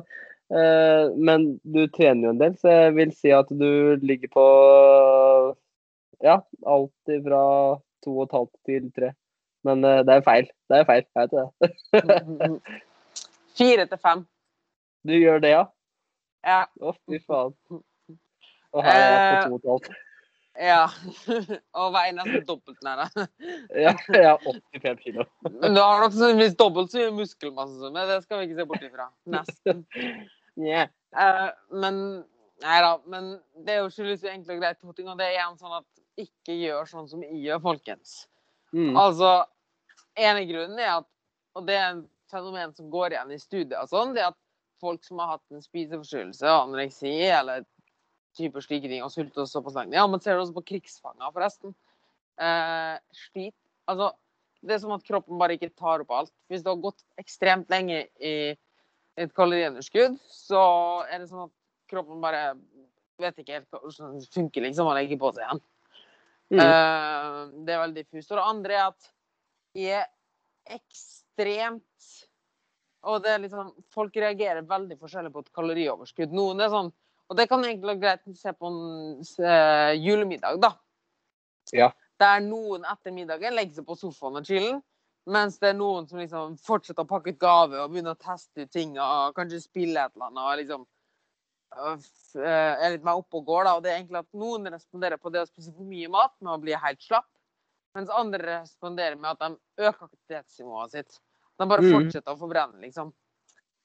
[0.53, 4.45] eh, Men du trener jo en del, så jeg vil si at du ligger på
[6.21, 7.45] Ja, alt fra
[8.05, 9.15] to og et halvt til tre.
[9.65, 10.51] Men eh, det er feil.
[10.69, 11.09] Det er feil.
[11.17, 12.53] Jeg vet det.
[13.63, 14.27] Fire til fem.
[15.09, 15.65] Du gjør det, ja?
[16.45, 16.61] Ja.
[16.83, 17.57] Å, fy faen.
[18.73, 20.01] Og her er jeg Eh, på to og et halvt.
[20.69, 20.82] ja.
[21.81, 23.31] Og veier nesten dobbelt nær deg.
[23.85, 24.43] Ja, jeg er
[24.74, 25.27] 85 kilo.
[25.44, 28.11] Du har nok sannsynligvis dobbelt så mye muskelmasse som meg.
[28.11, 29.09] Det skal vi ikke se bort ifra.
[29.39, 29.86] Nesten.
[30.61, 30.90] Yeah.
[31.16, 31.49] Uh,
[31.81, 31.94] men
[32.62, 32.90] Nei da.
[33.09, 33.31] Men
[33.65, 35.09] det er jo skyldes jo enkelt og greit to ting.
[35.09, 35.86] Og det er igjen sånn at
[36.20, 38.12] ikke gjør sånn som jeg gjør, folkens.
[38.77, 38.93] Mm.
[39.01, 39.31] Altså,
[40.20, 41.09] ene grunnen er at
[41.57, 44.39] Og det er en fenomen som går igjen i studier og sånn, det er at
[44.81, 47.66] folk som har hatt en spiseforstyrrelse, anoreksi eller
[48.37, 51.75] typer slike ting, og oss såpass lenge Ja, men ser du også på krigsfanger, forresten.
[52.41, 52.97] Eh,
[53.29, 53.57] slit.
[53.91, 54.13] Altså,
[54.63, 56.33] det er som at kroppen bare ikke tar opp alt.
[56.51, 58.35] Hvis du har gått ekstremt lenge i
[59.21, 60.63] et kaloriunderskudd, så
[61.09, 61.55] er det sånn at
[61.93, 62.55] kroppen bare
[63.21, 65.63] vet ikke helt hvordan det funker, liksom, og legger på seg igjen.
[66.53, 66.63] Mm.
[66.63, 68.33] Eh, det er veldig diffust.
[68.33, 69.13] Og det andre er at
[69.73, 72.09] jeg er ekstremt
[73.09, 76.35] Og det er liksom Folk reagerer veldig forskjellig på et kalorioverskudd.
[76.37, 76.93] Noen er sånn
[77.33, 78.81] Og det kan egentlig være greit å se på en
[79.25, 80.75] eh, julemiddag, da.
[81.73, 81.87] Ja.
[82.21, 84.83] Der noen etter middagen legger seg på sofaen og chiller.
[85.33, 88.67] Mens det er noen som liksom fortsetter å pakke ut gave og begynner å teste
[88.67, 90.43] ut ting og kanskje spille et eller annet.
[90.43, 90.85] og liksom
[91.79, 92.07] øh,
[92.43, 93.65] øh, er litt mer oppe og går.
[93.65, 96.35] da, og det er egentlig at Noen responderer på det å spise for mye mat
[96.43, 97.31] med å bli helt slapp,
[97.97, 101.21] mens andre responderer med at de øker aktivitetsnivået sitt.
[101.61, 101.93] De bare Mm.
[101.95, 103.15] fortsetter å forbrenne, liksom.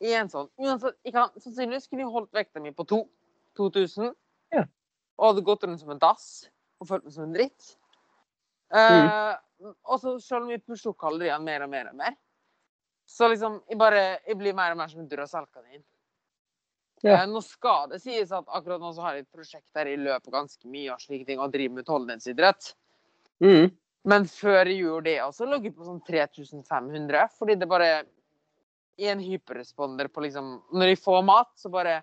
[0.02, 3.06] I en sånn, uansett, kan, Sannsynligvis kunne jeg holdt vekta mi på to.
[3.58, 4.14] 2000.
[4.56, 4.64] Ja.
[5.18, 6.48] Og hadde gått rundt som en dass
[6.78, 7.74] og følt meg som en dritt.
[8.78, 9.34] Eh,
[9.88, 12.18] og så selv om vi pusher opp kaloriene mer og mer og mer,
[13.08, 15.82] så liksom jeg bare jeg blir mer og mer som en Duracell-kanin.
[17.06, 17.22] Ja.
[17.22, 20.02] Uh, nå skal det sies at akkurat nå så har jeg et prosjekt der jeg
[20.02, 22.72] løper ganske mye og slike ting, og driver med utholdenhetsidrett.
[23.44, 23.70] Mm.
[24.08, 27.90] Men før jeg gjorde det også, lå jeg på sånn 3500, fordi det bare
[28.98, 32.00] er en hyperresponder på liksom Når jeg får mat, så bare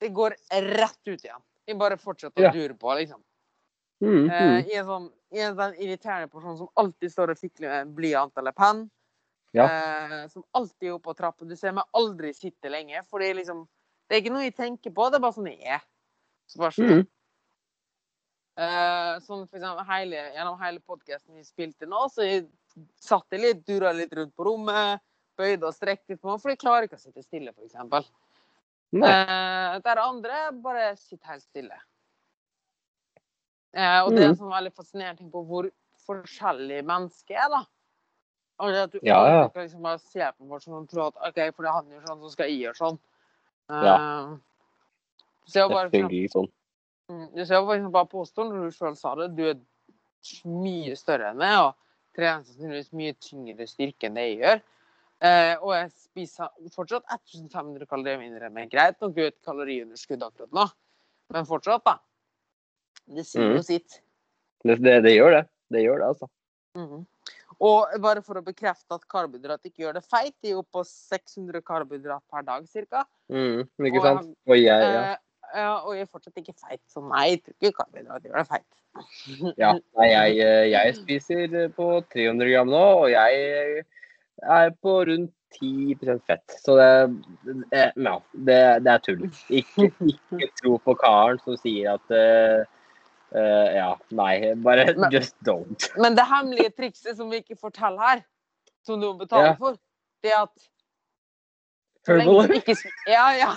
[0.00, 0.34] Det går
[0.76, 1.42] rett ut igjen.
[1.66, 3.22] Jeg bare fortsetter å dure på, liksom.
[4.04, 4.30] Mm.
[4.30, 4.56] Eh, Mm.
[4.68, 8.36] jeg er sånn jeg er den irriterende personen som alltid står og fikler med blyant
[8.38, 8.90] eller penn.
[9.52, 9.64] Ja.
[9.66, 11.44] Eh, som alltid er oppe på trappa.
[11.48, 13.02] Du ser meg aldri sitte lenge.
[13.08, 13.66] for liksom,
[14.08, 15.80] det er ikke noe jeg tenker på, det er bare sånn jeg er.
[16.46, 16.92] Så bare sånn.
[17.00, 17.06] Mm.
[18.56, 22.46] Eh, sånn for eksempel hele, gjennom hele podkasten vi spilte nå, så jeg
[23.00, 25.02] satt jeg litt, dura litt rundt på rommet,
[25.36, 28.06] bøyde og strekte litt på meg, for jeg klarer ikke å sitte stille, for eksempel.
[28.92, 29.10] Nei.
[29.10, 31.78] Eh, der andre bare sitter helt stille.
[33.76, 34.38] Uh, og det er en Mm.
[34.38, 35.70] sånn veldig fascinerende ting på hvor
[36.06, 37.64] forskjellig mennesket er, da.
[38.58, 39.48] Og det at du Ja, ja.
[39.48, 42.20] Kan liksom bare se på folk som om tror at OK, fordi han gjør sånn,
[42.22, 42.98] så skal jeg gjøre sånn.
[43.70, 44.36] Eh,
[45.48, 46.48] Så bare, Det fungerer sånn.
[47.10, 49.60] Mm, Du ser jo for eksempel bare påstående, når du sjøl sa det, du er
[50.46, 51.74] mye større enn meg og
[52.16, 54.62] trener sannsynligvis mye tyngre styrke enn det jeg gjør.
[55.24, 58.68] Eh, og jeg spiser fortsatt 1500 kalorier mindre meg.
[58.72, 60.66] Greit nok et kaloriunderskudd akkurat nå,
[61.32, 61.96] men fortsatt, da.
[63.06, 63.64] Det sier jo Mm.
[63.64, 64.00] sitt.
[64.66, 65.44] Det, det, det gjør det.
[65.72, 66.28] Det gjør det, altså.
[66.76, 67.06] Mm.
[67.64, 70.82] Og bare for å bekrefte at karbohydrat ikke gjør det feit, de er jo på
[70.84, 73.04] 600 karbohydrat per dag ca.
[73.32, 73.62] Mm.
[73.88, 74.34] Ikke sant?
[74.46, 75.14] Og jeg, ja.
[75.14, 78.36] Eh, ja, og jeg er fortsatt ikke feit, så nei, jeg tror ikke karbohydrat gjør
[78.42, 78.72] det feit.
[79.62, 79.72] ja.
[79.96, 83.86] Nei, jeg, eh, jeg spiser på 300 gram nå, og jeg
[84.42, 86.56] er på rundt 10% fett.
[86.64, 87.22] Så det,
[87.70, 89.26] det, ja, det, det er tull.
[89.48, 92.64] Ikke, ikke tro på karen som sier at uh,
[93.36, 95.88] uh, Ja, nei, bare Men- just don't.
[95.96, 98.24] Men det hemmelige trikset som vi ikke forteller her,
[98.86, 99.56] som du må betale Ja.
[99.60, 99.78] for,
[100.24, 100.56] det er at
[102.54, 102.76] ikke
[103.10, 103.52] Ja, ja.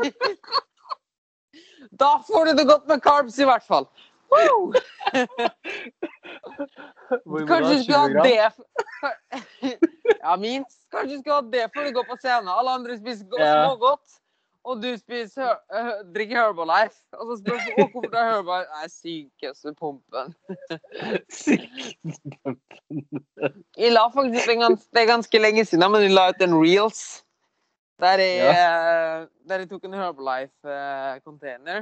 [2.00, 3.86] Da får du det godt med carbs, i hvert fall.
[7.48, 8.64] Kanskje du skulle ha det for...
[10.20, 10.84] Ja, minst.
[10.92, 12.48] Kanskje du skulle ha det før du går på scenen.
[12.52, 14.08] Alle andre spiser smågodt,
[14.68, 17.00] og du spiser, øh, drikker Herbalife.
[17.16, 18.70] Og så spør du «Å, hvorfor det er Herbalife.
[18.76, 20.26] Nei, sykeste pumpen.
[23.80, 26.58] Jeg la faktisk en gans, Det er ganske lenge siden, men jeg la ut en
[26.60, 27.00] reels.
[28.00, 28.52] Der jeg, ja.
[29.48, 31.80] der jeg tok en Herbalife-container.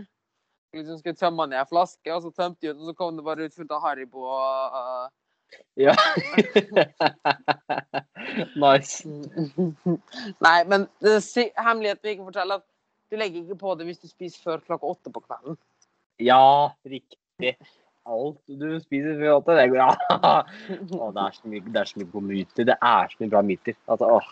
[0.76, 3.16] Liksom skulle tømme ned i en flaske, og så tømte jeg ut, og så kom
[3.16, 4.26] det bare ut fullt av Haribo.
[4.28, 5.08] Og, uh,
[5.80, 5.94] Ja.
[8.56, 9.08] nice.
[10.44, 12.66] Nei, men det si- hemmeligheten vi ikke forteller, at
[13.10, 15.56] du legger ikke på det hvis du spiser før klokka åtte på kvelden.
[16.20, 16.40] Ja,
[16.84, 17.54] riktig.
[18.08, 19.88] Alt du spiser før åtte, det går ja.
[21.00, 22.68] Å, det er så mye, det er så mye gode myter.
[22.68, 23.76] Det er så mye bra myter.
[23.88, 24.28] Altså, åh.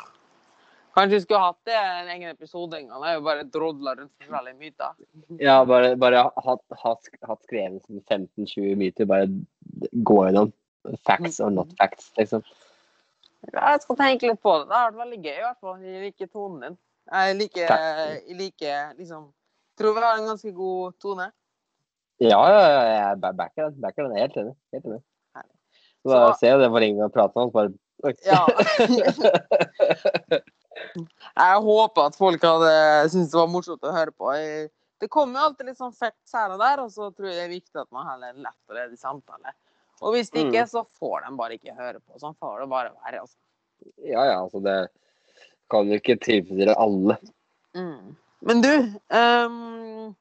[0.97, 3.03] Kanskje vi skulle hatt det en egen episode en gang.
[3.05, 4.91] Det jo bare drodla rundt forskjellige myter.
[5.45, 9.05] Ja, bare, bare hatt, hatt, hatt skrevet sånn 15-20 myter.
[9.11, 9.27] Bare
[9.93, 10.53] gå gjennom
[11.05, 12.41] facts or not facts, liksom.
[13.53, 14.69] Jeg skal tenke litt på det.
[14.71, 15.77] Det har vært veldig gøy, i hvert fall.
[15.85, 16.77] Jeg liker tonen din.
[17.13, 19.23] Jeg liker, jeg liker liksom
[19.77, 21.27] Tror vi har en ganske god tone.
[22.25, 23.77] Ja, ja, ja, jeg ba- backer den.
[23.85, 24.17] Backer den.
[24.17, 24.57] Jeg er Helt enig.
[24.73, 25.03] Helt enig.
[26.07, 27.73] Så Så- se det var ingen å prate om, så bare.
[28.25, 28.47] Ja.
[31.37, 32.73] Jeg håper at folk hadde
[33.13, 34.33] syntes det var morsomt å høre på.
[34.97, 37.45] Det kommer jo alltid litt sånn facts her og der, og så tror jeg det
[37.45, 39.53] er viktig at man heller letter det i samtale.
[40.05, 42.17] Og hvis det ikke, så får de bare ikke høre på.
[42.21, 43.21] Sånn får det bare være.
[43.25, 43.37] altså.
[44.01, 44.77] Ja, ja, altså det
[45.73, 47.19] kan jo ikke tilfredsstille alle.
[47.77, 48.17] Mm.
[48.49, 48.73] Men du,
[49.13, 50.15] um,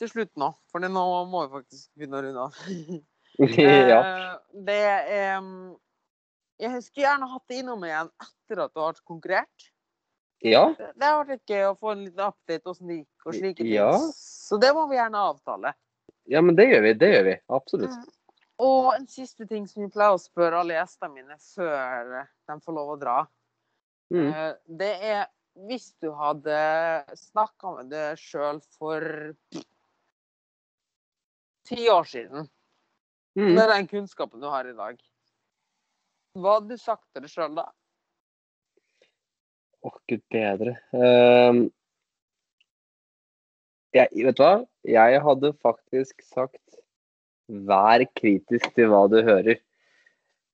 [0.00, 2.62] til slutt nå, for nå må vi faktisk begynne å runde av.
[3.92, 4.00] ja.
[4.00, 4.32] Eh,
[4.68, 5.72] Det er um,
[6.60, 9.71] Jeg skulle gjerne hatt det innom igjen etter at du har konkurrert.
[10.42, 10.62] Ja.
[10.78, 13.60] Det har vært litt gøy å få en liten update hvordan det gikk og slike
[13.62, 13.70] ting.
[13.74, 13.90] Ja.
[14.16, 15.74] Så det må vi gjerne avtale.
[16.30, 16.92] Ja, men det gjør vi.
[16.98, 17.36] Det gjør vi.
[17.58, 17.94] Absolutt.
[17.98, 18.40] Mm.
[18.62, 22.10] Og en siste ting som vi pleier å spørre alle gjestene mine før
[22.50, 23.16] de får lov å dra.
[24.12, 24.28] Mm.
[24.28, 24.52] Eh,
[24.82, 25.22] Det er
[25.68, 26.56] hvis du hadde
[27.18, 29.34] snakka med deg sjøl for
[31.68, 32.48] ti år siden,
[33.36, 33.54] Mm.
[33.54, 34.98] med den kunnskapen du har i dag,
[36.36, 37.70] hva hadde du sagt til deg sjøl da?
[39.82, 40.76] Åh, gud bedre.
[40.94, 41.64] Ehm,
[43.92, 44.54] jeg, vet du hva?
[44.88, 46.78] Jeg hadde faktisk sagt
[47.48, 49.60] vær kritisk til hva du hører.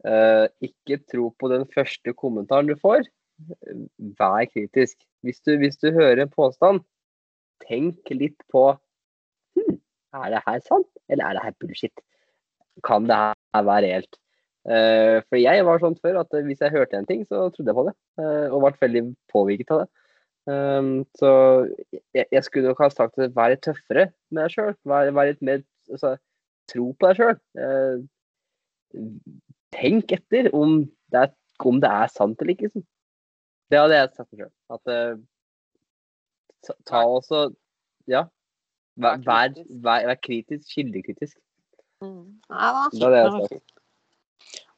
[0.07, 3.07] Uh, ikke tro på den første kommentaren du får.
[4.19, 4.97] Vær kritisk.
[5.27, 6.83] Hvis du, hvis du hører en påstand,
[7.67, 8.71] tenk litt på
[9.59, 9.79] hm,
[10.15, 12.05] Er det her sant, eller er det her bullshit?
[12.87, 14.21] Kan det her være reelt?
[14.69, 17.79] Eh, for jeg var sånn før at hvis jeg hørte en ting, så trodde jeg
[17.79, 17.95] på det.
[18.21, 19.89] eh, og ble veldig påvirket av det.
[20.49, 21.31] Um, så
[22.17, 24.77] jeg, skulle nok ha sagt at vær litt tøffere med deg sjøl.
[24.89, 25.61] Vær, litt mer
[25.93, 26.15] altså,
[26.69, 28.07] Tro på deg sjøl.
[29.73, 30.83] tenk etter om
[31.13, 31.35] det, er,
[31.65, 32.69] om det er sant eller ikke.
[32.69, 32.85] Liksom.
[33.69, 34.53] Det hadde jeg sagt meg sjøl.
[34.77, 35.15] At eh,
[36.89, 37.49] ta, også
[38.09, 38.27] Ja.
[38.99, 39.83] Vær, Vær vær, kritisk.
[39.85, 40.71] vær, kritisk.
[40.75, 41.37] Kildekritisk.
[42.05, 42.41] Mm.
[42.51, 43.78] Nei, det var Det hadde jeg fint, det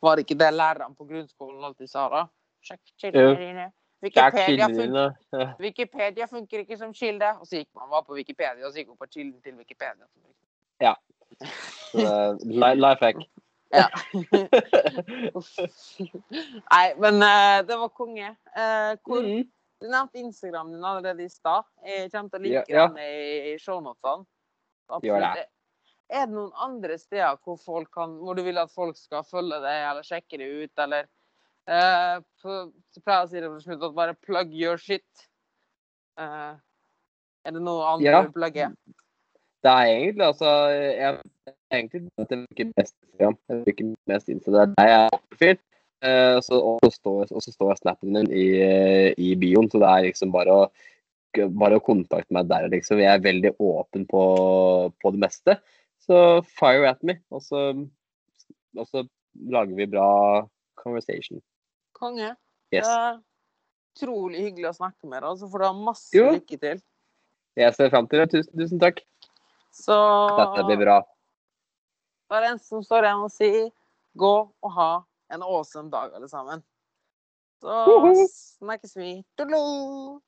[0.02, 2.24] var det ikke det læreren på grunnskolen alltid sa, da?
[2.64, 3.66] Sjekk kildene dine.
[4.00, 4.96] Wikipedia, fun
[5.66, 7.34] Wikipedia funker ikke som kilde.
[7.40, 10.06] Og så gikk man var på Wikipedia, og så gikk man på kilden til Wikipedia.
[10.80, 10.94] Ja.
[12.00, 13.16] eh, Life hack.
[13.70, 13.86] Ja.
[16.72, 18.36] Nei, men uh, det var konge.
[18.56, 19.48] Uh, hvor, Mm.
[19.80, 21.62] Du nevnte Instagram din allerede i stad.
[21.86, 22.88] Jeg kommer til å like Ja, ja.
[22.92, 24.26] den i shownotene.
[25.00, 25.48] Gjør Absolutt.
[26.10, 29.60] Er det noen andre steder hvor, folk kan, hvor du vil at folk skal følge
[29.62, 31.06] deg eller sjekke deg ut, eller
[31.70, 35.26] uh, Så pleier jeg å si det på slutt at bare plug your shit.
[36.18, 36.58] Uh,
[37.46, 38.22] er det noe annet Ja.
[38.26, 38.74] du plugger?
[38.74, 38.98] plugge?
[39.60, 41.18] Det er egentlig altså Jeg
[41.70, 43.36] egentlig at jeg bruker mest Instagram.
[43.48, 44.52] Jeg bruker mest Insta.
[44.54, 45.58] Det er der jeg er profil.
[46.00, 48.46] Eh, så, og, så står, og så står snappen din i,
[49.20, 50.62] i bioen, så det er liksom bare å
[51.54, 52.68] bare å kontakte meg der.
[52.72, 52.98] liksom.
[52.98, 54.22] Jeg er veldig åpen på,
[54.98, 55.54] på det meste.
[56.10, 56.20] Så
[56.58, 57.60] fire at me, og så,
[58.74, 59.04] og så
[59.54, 60.06] lager vi bra
[60.80, 61.38] conversation.
[61.94, 62.32] Konge.
[62.74, 62.82] Yes.
[62.82, 63.20] Det er
[63.94, 65.28] utrolig hyggelig å snakke med deg.
[65.30, 66.32] altså, for du har masse Jo.
[66.34, 66.80] lykke til.
[67.58, 68.30] Jeg ser fram til det.
[68.32, 69.02] Tusen, tusen takk.
[69.74, 69.94] Så
[70.38, 70.98] Dette blir bra.
[72.30, 73.70] Da er det en som står igjen og sier
[74.18, 74.90] gå og ha
[75.30, 76.62] en awesome dag, alle sammen.
[77.62, 77.76] Så
[78.58, 79.12] snakkes vi.
[79.38, 80.18] Tudelu!